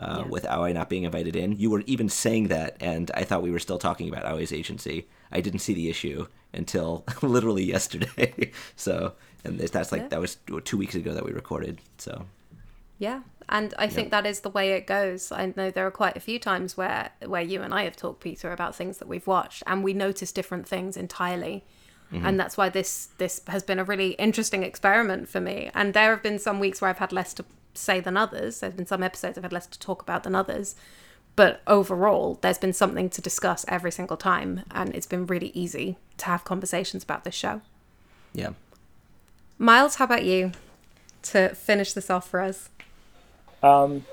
uh, 0.00 0.22
Yeah. 0.24 0.30
with 0.30 0.44
Aoi 0.46 0.72
not 0.72 0.88
being 0.88 1.04
invited 1.04 1.36
in. 1.36 1.52
You 1.52 1.70
were 1.70 1.82
even 1.86 2.08
saying 2.08 2.48
that, 2.48 2.76
and 2.80 3.10
I 3.14 3.22
thought 3.24 3.42
we 3.42 3.50
were 3.50 3.58
still 3.60 3.78
talking 3.78 4.08
about 4.08 4.24
Aoi's 4.24 4.52
agency. 4.52 5.06
I 5.30 5.40
didn't 5.40 5.60
see 5.60 5.74
the 5.74 5.88
issue 5.88 6.26
until 6.52 7.04
literally 7.22 7.64
yesterday. 7.64 8.50
so, 8.76 9.12
and 9.44 9.58
that's 9.60 9.92
like 9.92 10.02
Yeah. 10.02 10.08
that 10.08 10.20
was 10.20 10.38
two 10.64 10.76
weeks 10.76 10.94
ago 10.94 11.12
that 11.14 11.24
we 11.24 11.32
recorded. 11.32 11.78
So, 11.98 12.26
Yeah, 12.98 13.20
and 13.48 13.72
I 13.78 13.86
think 13.88 14.10
that 14.10 14.26
is 14.26 14.40
the 14.40 14.50
way 14.50 14.72
it 14.72 14.86
goes. 14.86 15.32
I 15.32 15.52
know 15.56 15.70
there 15.70 15.86
are 15.86 15.90
quite 15.90 16.16
a 16.16 16.20
few 16.20 16.38
times 16.38 16.76
where 16.76 17.10
where 17.26 17.42
you 17.42 17.62
and 17.62 17.72
I 17.72 17.84
have 17.84 17.96
talked, 17.96 18.20
Peter, 18.20 18.52
about 18.52 18.74
things 18.76 18.98
that 18.98 19.08
we've 19.08 19.26
watched, 19.26 19.62
and 19.66 19.82
we 19.84 19.92
notice 19.94 20.32
different 20.32 20.66
things 20.68 20.96
entirely. 20.96 21.64
And 22.12 22.40
that's 22.40 22.56
why 22.56 22.68
this 22.68 23.08
this 23.18 23.40
has 23.46 23.62
been 23.62 23.78
a 23.78 23.84
really 23.84 24.10
interesting 24.18 24.64
experiment 24.64 25.28
for 25.28 25.40
me. 25.40 25.70
And 25.74 25.94
there 25.94 26.10
have 26.10 26.24
been 26.24 26.40
some 26.40 26.58
weeks 26.58 26.80
where 26.80 26.90
I've 26.90 26.98
had 26.98 27.12
less 27.12 27.32
to 27.34 27.44
say 27.74 28.00
than 28.00 28.16
others. 28.16 28.60
There's 28.60 28.74
been 28.74 28.86
some 28.86 29.02
episodes 29.02 29.38
I've 29.38 29.44
had 29.44 29.52
less 29.52 29.66
to 29.68 29.78
talk 29.78 30.02
about 30.02 30.24
than 30.24 30.34
others. 30.34 30.74
But 31.36 31.62
overall, 31.66 32.38
there's 32.42 32.58
been 32.58 32.72
something 32.72 33.08
to 33.10 33.22
discuss 33.22 33.64
every 33.68 33.92
single 33.92 34.16
time, 34.16 34.62
and 34.70 34.94
it's 34.94 35.06
been 35.06 35.26
really 35.26 35.52
easy 35.54 35.96
to 36.18 36.26
have 36.26 36.44
conversations 36.44 37.02
about 37.02 37.24
this 37.24 37.34
show. 37.34 37.62
yeah. 38.34 38.50
Miles, 39.58 39.96
how 39.96 40.06
about 40.06 40.24
you 40.24 40.52
to 41.22 41.54
finish 41.54 41.92
this 41.92 42.08
off 42.08 42.28
for 42.28 42.40
us? 42.40 42.70
Um, 43.62 44.06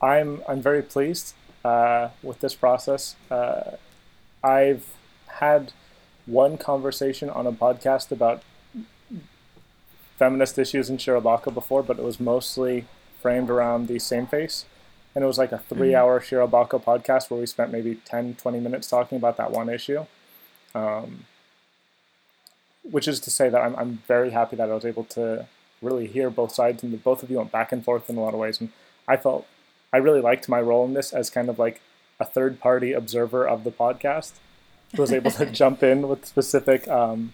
I'm 0.00 0.42
I'm 0.48 0.62
very 0.62 0.82
pleased 0.82 1.34
uh, 1.64 2.08
with 2.22 2.40
this 2.40 2.54
process. 2.54 3.16
Uh, 3.30 3.72
I've 4.42 4.86
had 5.26 5.72
one 6.26 6.56
conversation 6.56 7.28
on 7.28 7.46
a 7.46 7.52
podcast 7.52 8.10
about 8.10 8.42
feminist 10.20 10.58
issues 10.58 10.90
in 10.90 10.98
Shirobako 10.98 11.52
before, 11.54 11.82
but 11.82 11.98
it 11.98 12.04
was 12.04 12.20
mostly 12.20 12.84
framed 13.22 13.48
around 13.48 13.88
the 13.88 13.98
same 13.98 14.26
face. 14.26 14.66
And 15.14 15.24
it 15.24 15.26
was 15.26 15.38
like 15.38 15.50
a 15.50 15.58
three 15.58 15.94
hour 15.94 16.20
Shirobako 16.20 16.84
podcast 16.84 17.30
where 17.30 17.40
we 17.40 17.46
spent 17.46 17.72
maybe 17.72 17.94
10, 18.04 18.34
20 18.34 18.60
minutes 18.60 18.86
talking 18.86 19.16
about 19.16 19.38
that 19.38 19.50
one 19.50 19.70
issue. 19.70 20.04
Um, 20.74 21.24
which 22.82 23.08
is 23.08 23.18
to 23.20 23.30
say 23.30 23.48
that 23.48 23.60
I'm, 23.60 23.74
I'm 23.76 24.02
very 24.06 24.30
happy 24.30 24.56
that 24.56 24.70
I 24.70 24.74
was 24.74 24.84
able 24.84 25.04
to 25.04 25.46
really 25.80 26.06
hear 26.06 26.28
both 26.28 26.52
sides 26.52 26.82
and 26.82 26.92
that 26.92 27.02
both 27.02 27.22
of 27.22 27.30
you 27.30 27.38
went 27.38 27.50
back 27.50 27.72
and 27.72 27.82
forth 27.82 28.10
in 28.10 28.16
a 28.16 28.20
lot 28.20 28.34
of 28.34 28.40
ways. 28.40 28.60
And 28.60 28.70
I 29.08 29.16
felt 29.16 29.46
I 29.92 29.96
really 29.96 30.20
liked 30.20 30.48
my 30.48 30.60
role 30.60 30.84
in 30.84 30.92
this 30.92 31.12
as 31.12 31.30
kind 31.30 31.48
of 31.48 31.58
like 31.58 31.80
a 32.20 32.26
third 32.26 32.60
party 32.60 32.92
observer 32.92 33.48
of 33.48 33.64
the 33.64 33.70
podcast 33.70 34.32
who 34.94 35.00
was 35.00 35.12
able 35.12 35.30
to 35.32 35.46
jump 35.60 35.82
in 35.82 36.08
with 36.08 36.26
specific 36.26 36.86
um, 36.88 37.32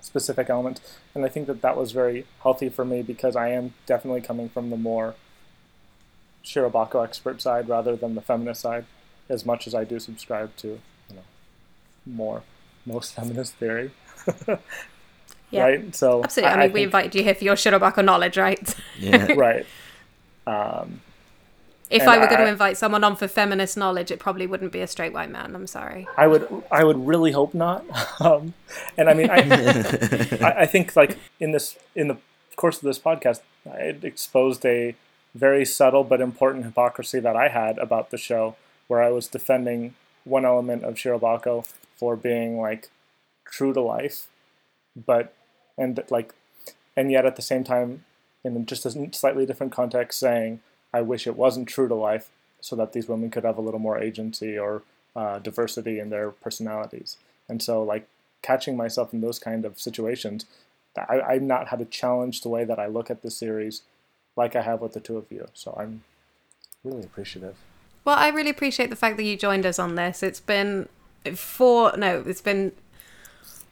specific 0.00 0.50
element. 0.50 0.80
And 1.14 1.24
I 1.24 1.28
think 1.28 1.46
that 1.46 1.62
that 1.62 1.76
was 1.76 1.92
very 1.92 2.26
healthy 2.42 2.68
for 2.68 2.84
me 2.84 3.02
because 3.02 3.36
I 3.36 3.50
am 3.50 3.74
definitely 3.86 4.20
coming 4.20 4.48
from 4.48 4.70
the 4.70 4.76
more 4.76 5.14
Shirobako 6.44 7.04
expert 7.04 7.40
side 7.42 7.68
rather 7.68 7.96
than 7.96 8.14
the 8.14 8.22
feminist 8.22 8.62
side, 8.62 8.86
as 9.28 9.44
much 9.44 9.66
as 9.66 9.74
I 9.74 9.84
do 9.84 9.98
subscribe 9.98 10.56
to, 10.56 10.68
you 10.68 11.14
know, 11.14 11.22
more 12.06 12.42
most 12.86 13.14
feminist 13.14 13.54
theory. 13.54 13.90
Yeah. 15.50 15.62
Right. 15.62 15.94
So 15.94 16.22
Absolutely. 16.22 16.54
I, 16.54 16.66
mean, 16.66 16.72
we 16.72 16.82
invited 16.84 17.14
you 17.14 17.22
here 17.22 17.34
for 17.34 17.44
your 17.44 17.56
Shirobako 17.56 18.04
knowledge, 18.04 18.36
right? 18.36 18.74
Yeah. 18.98 19.32
right. 19.36 19.66
Um, 20.46 21.00
If 21.90 22.02
And 22.02 22.10
I 22.10 22.18
were 22.18 22.28
going 22.28 22.40
to 22.40 22.48
invite 22.48 22.76
someone 22.76 23.02
on 23.02 23.16
for 23.16 23.26
feminist 23.26 23.76
knowledge, 23.76 24.12
it 24.12 24.20
probably 24.20 24.46
wouldn't 24.46 24.70
be 24.70 24.80
a 24.80 24.86
straight 24.86 25.12
white 25.12 25.30
man. 25.30 25.56
I'm 25.56 25.66
sorry. 25.66 26.06
I 26.16 26.28
would 26.28 26.46
I 26.70 26.84
would 26.84 27.06
really 27.06 27.32
hope 27.32 27.54
not. 27.54 27.84
Um, 28.20 28.52
and 28.98 29.08
I 29.08 29.14
mean, 29.14 29.30
I, 29.30 29.38
I, 30.42 30.60
I 30.60 30.66
think 30.66 30.94
like 30.94 31.16
in 31.38 31.52
this 31.52 31.78
in 31.94 32.08
the 32.08 32.18
course 32.56 32.76
of 32.76 32.82
this 32.82 32.98
podcast, 32.98 33.40
I 33.66 33.96
exposed 34.02 34.66
a 34.66 34.94
very 35.34 35.64
subtle 35.64 36.04
but 36.04 36.20
important 36.20 36.66
hypocrisy 36.66 37.18
that 37.20 37.34
I 37.34 37.48
had 37.48 37.78
about 37.78 38.10
the 38.10 38.18
show, 38.18 38.56
where 38.88 39.02
I 39.02 39.08
was 39.08 39.26
defending 39.26 39.94
one 40.24 40.44
element 40.44 40.84
of 40.84 40.96
Shirobako 40.96 41.72
for 41.96 42.14
being 42.14 42.60
like 42.60 42.90
true 43.46 43.72
to 43.72 43.80
life, 43.80 44.26
but 44.94 45.34
and 45.78 45.98
like 46.10 46.34
and 46.94 47.10
yet 47.10 47.24
at 47.24 47.36
the 47.36 47.42
same 47.42 47.64
time, 47.64 48.04
in 48.44 48.66
just 48.66 48.84
a 48.84 49.08
slightly 49.12 49.46
different 49.46 49.72
context, 49.72 50.20
saying 50.20 50.60
I 50.92 51.02
wish 51.02 51.26
it 51.26 51.36
wasn't 51.36 51.68
true 51.68 51.88
to 51.88 51.94
life, 51.94 52.30
so 52.60 52.76
that 52.76 52.92
these 52.92 53.08
women 53.08 53.30
could 53.30 53.44
have 53.44 53.58
a 53.58 53.62
little 53.62 53.80
more 53.80 53.98
agency 53.98 54.58
or 54.58 54.82
uh, 55.16 55.38
diversity 55.38 55.98
in 55.98 56.10
their 56.10 56.30
personalities. 56.30 57.16
And 57.48 57.62
so, 57.62 57.82
like 57.82 58.06
catching 58.42 58.76
myself 58.76 59.12
in 59.12 59.20
those 59.20 59.38
kind 59.38 59.64
of 59.64 59.80
situations, 59.80 60.46
I, 60.96 61.20
I've 61.20 61.42
not 61.42 61.68
had 61.68 61.78
to 61.78 61.84
challenge 61.84 62.42
the 62.42 62.48
way 62.48 62.64
that 62.64 62.78
I 62.78 62.86
look 62.86 63.10
at 63.10 63.22
the 63.22 63.30
series, 63.30 63.82
like 64.36 64.56
I 64.56 64.62
have 64.62 64.80
with 64.80 64.92
the 64.92 65.00
two 65.00 65.16
of 65.16 65.26
you. 65.30 65.48
So 65.54 65.76
I'm 65.78 66.02
really 66.84 67.02
appreciative. 67.02 67.56
Well, 68.04 68.16
I 68.16 68.28
really 68.28 68.50
appreciate 68.50 68.90
the 68.90 68.96
fact 68.96 69.16
that 69.18 69.24
you 69.24 69.36
joined 69.36 69.66
us 69.66 69.78
on 69.78 69.94
this. 69.94 70.22
It's 70.22 70.40
been 70.40 70.88
four, 71.34 71.96
no, 71.96 72.22
it's 72.26 72.40
been 72.40 72.72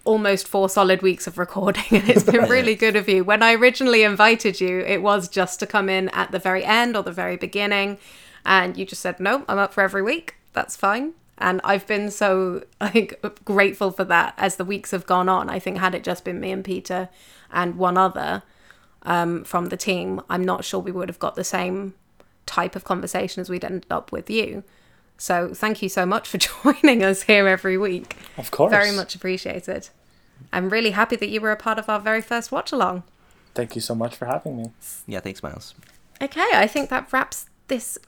almost 0.05 0.49
four 0.49 0.69
solid 0.69 1.03
weeks 1.03 1.27
of 1.27 1.39
recording 1.39 1.85
and 1.91 2.09
it's 2.09 2.25
been 2.25 2.49
really 2.49 2.75
good 2.75 2.97
of 2.97 3.09
you. 3.09 3.25
When 3.25 3.43
I 3.43 3.55
originally 3.55 4.03
invited 4.03 4.61
you, 4.61 4.81
it 4.81 5.03
was 5.03 5.29
just 5.29 5.61
to 5.61 5.67
come 5.67 5.89
in 5.89 6.09
at 6.11 6.31
the 6.31 6.39
very 6.39 6.65
end 6.65 6.97
or 6.97 7.03
the 7.03 7.13
very 7.13 7.37
beginning 7.37 7.99
and 8.45 8.77
you 8.77 8.85
just 8.85 9.03
said, 9.03 9.21
"No, 9.21 9.45
I'm 9.49 9.59
up 9.59 9.75
for 9.75 9.83
every 9.83 10.03
week. 10.03 10.37
That's 10.53 10.77
fine." 10.77 11.13
And 11.37 11.61
I've 11.63 11.87
been 11.87 12.11
so 12.11 12.65
like 12.81 13.21
grateful 13.45 13.91
for 13.91 14.05
that 14.05 14.35
as 14.37 14.57
the 14.57 14.65
weeks 14.65 14.91
have 14.91 15.07
gone 15.07 15.29
on. 15.29 15.49
I 15.49 15.59
think 15.59 15.79
had 15.79 15.95
it 15.95 16.05
just 16.05 16.25
been 16.25 16.41
me 16.41 16.51
and 16.51 16.65
Peter 16.65 17.09
and 17.53 17.77
one 17.77 17.97
other 17.97 18.43
um, 19.03 19.45
from 19.45 19.67
the 19.67 19.77
team, 19.77 20.21
I'm 20.29 20.45
not 20.45 20.65
sure 20.65 20.81
we 20.81 20.93
would 20.93 21.09
have 21.09 21.19
got 21.19 21.35
the 21.35 21.45
same 21.45 21.95
type 22.47 22.75
of 22.75 22.85
conversation 22.85 23.41
as 23.41 23.49
we'd 23.49 23.65
ended 23.65 23.87
up 23.91 24.11
with 24.11 24.29
you. 24.31 24.65
So 25.19 25.53
thank 25.53 25.83
you 25.83 25.89
so 25.89 26.07
much 26.07 26.29
for 26.29 26.39
joining 26.63 27.05
us 27.05 27.23
here 27.23 27.47
every 27.47 27.77
week. 27.77 28.17
Of 28.39 28.51
course. 28.51 28.71
Very 28.71 28.93
much 28.93 29.15
appreciated. 29.15 29.91
I'm 30.53 30.71
really 30.71 30.93
happy 30.93 31.17
that 31.17 31.29
you 31.29 31.41
were 31.41 31.51
a 31.51 31.57
part 31.57 31.79
of 31.79 31.91
our 31.91 32.01
very 32.01 32.23
first 32.23 32.53
watch 32.53 32.73
along. 32.73 33.03
Thank 33.55 33.75
you 33.75 33.81
so 33.81 33.95
much 33.95 34.15
for 34.15 34.27
having 34.27 34.57
me. 34.57 34.71
Yeah, 35.07 35.21
thanks, 35.21 35.43
Miles. 35.43 35.75
Okay, 36.23 36.47
I 36.53 36.67
think 36.67 36.91
that 36.91 37.13
wraps 37.13 37.47
this 37.67 37.99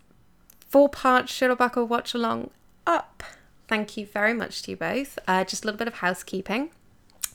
four 0.68 0.88
part 0.88 1.26
Shirobako 1.26 1.86
watch 1.86 2.14
along 2.14 2.50
up. 2.86 3.22
Thank 3.66 3.96
you 3.96 4.06
very 4.06 4.32
much 4.32 4.62
to 4.62 4.70
you 4.72 4.76
both. 4.76 5.18
Uh, 5.26 5.44
just 5.44 5.64
a 5.64 5.66
little 5.66 5.78
bit 5.78 5.88
of 5.88 5.94
housekeeping. 5.94 6.70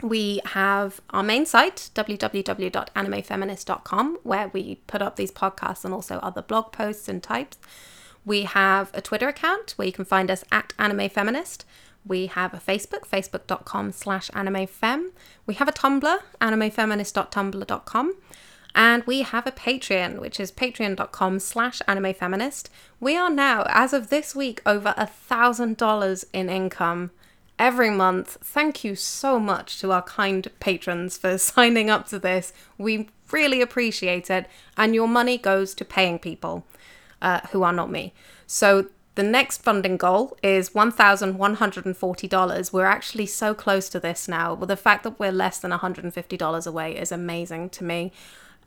We 0.02 0.42
have 0.46 1.02
our 1.12 1.24
main 1.24 1.46
site, 1.46 1.90
www.animefeminist.com, 1.96 4.18
where 4.24 4.50
we 4.50 4.76
put 4.88 5.02
up 5.02 5.16
these 5.16 5.32
podcasts 5.32 5.86
and 5.86 5.94
also 5.94 6.18
other 6.18 6.42
blog 6.42 6.74
posts 6.74 7.08
and 7.08 7.24
types. 7.24 7.58
We 8.26 8.44
have 8.44 8.90
a 8.94 9.02
Twitter 9.02 9.28
account 9.28 9.74
where 9.76 9.86
you 9.86 9.94
can 9.94 10.06
find 10.06 10.32
us 10.32 10.44
at 10.52 10.74
Anime 10.80 11.10
Feminist. 11.10 11.66
We 12.06 12.28
have 12.28 12.54
a 12.54 12.58
Facebook, 12.58 13.08
facebook.com 13.08 13.92
slash 13.92 14.30
animefem. 14.32 15.12
We 15.46 15.56
have 15.56 15.68
a 15.68 15.72
Tumblr, 15.72 16.18
animefeminist.tumblr.com. 16.42 18.16
And 18.78 19.04
we 19.06 19.22
have 19.22 19.48
a 19.48 19.52
Patreon, 19.52 20.20
which 20.20 20.40
is 20.40 20.52
patreon.com 20.52 21.40
slash 21.40 21.82
animefeminist. 21.88 22.68
We 23.00 23.16
are 23.16 23.30
now, 23.30 23.64
as 23.70 23.94
of 23.94 24.10
this 24.10 24.36
week, 24.36 24.62
over 24.66 24.94
a 24.98 25.08
thousand 25.08 25.78
dollars 25.78 26.26
in 26.34 26.50
income 26.50 27.12
every 27.58 27.90
month. 27.90 28.38
Thank 28.42 28.84
you 28.84 28.96
so 28.96 29.40
much 29.40 29.80
to 29.80 29.92
our 29.92 30.02
kind 30.02 30.50
patrons 30.60 31.18
for 31.18 31.38
signing 31.40 31.90
up 31.90 32.08
to 32.10 32.20
this. 32.20 32.52
We 32.78 33.08
really 33.32 33.62
appreciate 33.62 34.30
it. 34.30 34.48
And 34.78 34.94
your 34.94 35.08
money 35.08 35.38
goes 35.38 35.74
to 35.76 35.86
paying 35.86 36.20
people 36.20 36.66
uh, 37.22 37.42
who 37.52 37.64
are 37.64 37.74
not 37.74 37.90
me. 37.90 38.14
So 38.48 38.88
the 39.16 39.24
next 39.24 39.64
funding 39.64 39.98
goal 39.98 40.38
is 40.44 40.72
$1,140. 40.72 42.74
We're 42.74 42.86
actually 42.86 43.26
so 43.26 43.54
close 43.54 43.90
to 43.90 44.00
this 44.00 44.28
now. 44.28 44.54
Well, 44.54 44.68
the 44.68 44.76
fact 44.76 45.04
that 45.04 45.20
we're 45.20 45.32
less 45.32 45.60
than 45.60 45.72
$150 45.72 46.68
away 46.68 46.98
is 46.98 47.12
amazing 47.14 47.70
to 47.70 47.84
me. 47.84 48.12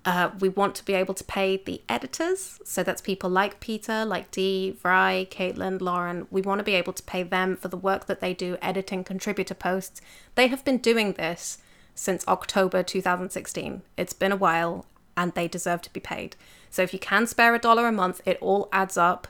Uh, 0.04 0.30
we 0.40 0.48
want 0.48 0.74
to 0.76 0.84
be 0.86 0.94
able 0.94 1.12
to 1.12 1.24
pay 1.24 1.58
the 1.58 1.82
editors. 1.86 2.58
So 2.64 2.82
that's 2.82 3.02
people 3.02 3.28
like 3.28 3.60
Peter, 3.60 4.06
like 4.06 4.30
Dee, 4.30 4.74
Vrai, 4.82 5.28
Caitlin, 5.30 5.82
Lauren. 5.82 6.26
We 6.30 6.40
want 6.40 6.60
to 6.60 6.64
be 6.64 6.74
able 6.74 6.94
to 6.94 7.02
pay 7.02 7.24
them 7.24 7.56
for 7.56 7.68
the 7.68 7.76
work 7.76 8.06
that 8.06 8.20
they 8.20 8.32
do 8.32 8.56
editing 8.62 9.04
contributor 9.04 9.54
posts. 9.54 10.00
They 10.34 10.46
have 10.46 10.64
been 10.64 10.78
doing 10.78 11.12
this 11.12 11.58
since 11.94 12.26
October 12.26 12.82
2016. 12.82 13.82
It's 13.98 14.14
been 14.14 14.32
a 14.32 14.36
while 14.36 14.86
and 15.18 15.34
they 15.34 15.48
deserve 15.48 15.82
to 15.82 15.92
be 15.92 16.00
paid. 16.00 16.36
So 16.70 16.82
if 16.82 16.92
you 16.92 17.00
can 17.00 17.26
spare 17.26 17.54
a 17.54 17.58
dollar 17.58 17.88
a 17.88 17.92
month, 17.92 18.20
it 18.24 18.38
all 18.40 18.68
adds 18.72 18.96
up. 18.96 19.26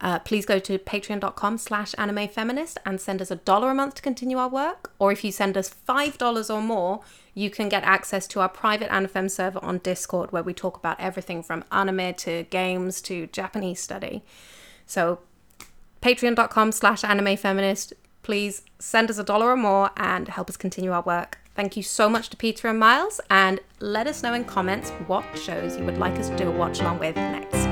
Uh, 0.00 0.18
please 0.18 0.46
go 0.46 0.58
to 0.58 0.78
patreon.com 0.78 1.58
slash 1.58 1.92
animefeminist 1.94 2.76
and 2.86 3.00
send 3.00 3.20
us 3.20 3.30
a 3.30 3.36
dollar 3.36 3.70
a 3.70 3.74
month 3.74 3.94
to 3.96 4.02
continue 4.02 4.36
our 4.36 4.48
work. 4.48 4.92
Or 4.98 5.10
if 5.10 5.24
you 5.24 5.32
send 5.32 5.56
us 5.56 5.74
$5 5.88 6.54
or 6.54 6.60
more, 6.60 7.00
you 7.34 7.50
can 7.50 7.68
get 7.68 7.82
access 7.82 8.26
to 8.28 8.40
our 8.40 8.48
private 8.48 8.90
AniFem 8.90 9.30
server 9.30 9.58
on 9.62 9.78
Discord 9.78 10.30
where 10.30 10.42
we 10.42 10.54
talk 10.54 10.76
about 10.76 11.00
everything 11.00 11.42
from 11.42 11.64
anime 11.72 12.14
to 12.14 12.44
games 12.44 13.00
to 13.02 13.26
Japanese 13.28 13.80
study. 13.80 14.22
So 14.86 15.20
patreon.com 16.00 16.72
slash 16.72 17.02
animefeminist. 17.02 17.94
Please 18.22 18.62
send 18.78 19.10
us 19.10 19.18
a 19.18 19.24
dollar 19.24 19.50
or 19.50 19.56
more 19.56 19.90
and 19.96 20.28
help 20.28 20.48
us 20.48 20.56
continue 20.56 20.92
our 20.92 21.02
work. 21.02 21.43
Thank 21.54 21.76
you 21.76 21.82
so 21.84 22.08
much 22.08 22.30
to 22.30 22.36
Peter 22.36 22.68
and 22.68 22.78
Miles, 22.78 23.20
and 23.30 23.60
let 23.78 24.06
us 24.06 24.22
know 24.22 24.34
in 24.34 24.44
comments 24.44 24.90
what 25.06 25.24
shows 25.38 25.76
you 25.76 25.84
would 25.84 25.98
like 25.98 26.18
us 26.18 26.28
to 26.28 26.36
do 26.36 26.48
a 26.48 26.50
watch 26.50 26.80
along 26.80 26.98
with 26.98 27.14
next. 27.14 27.68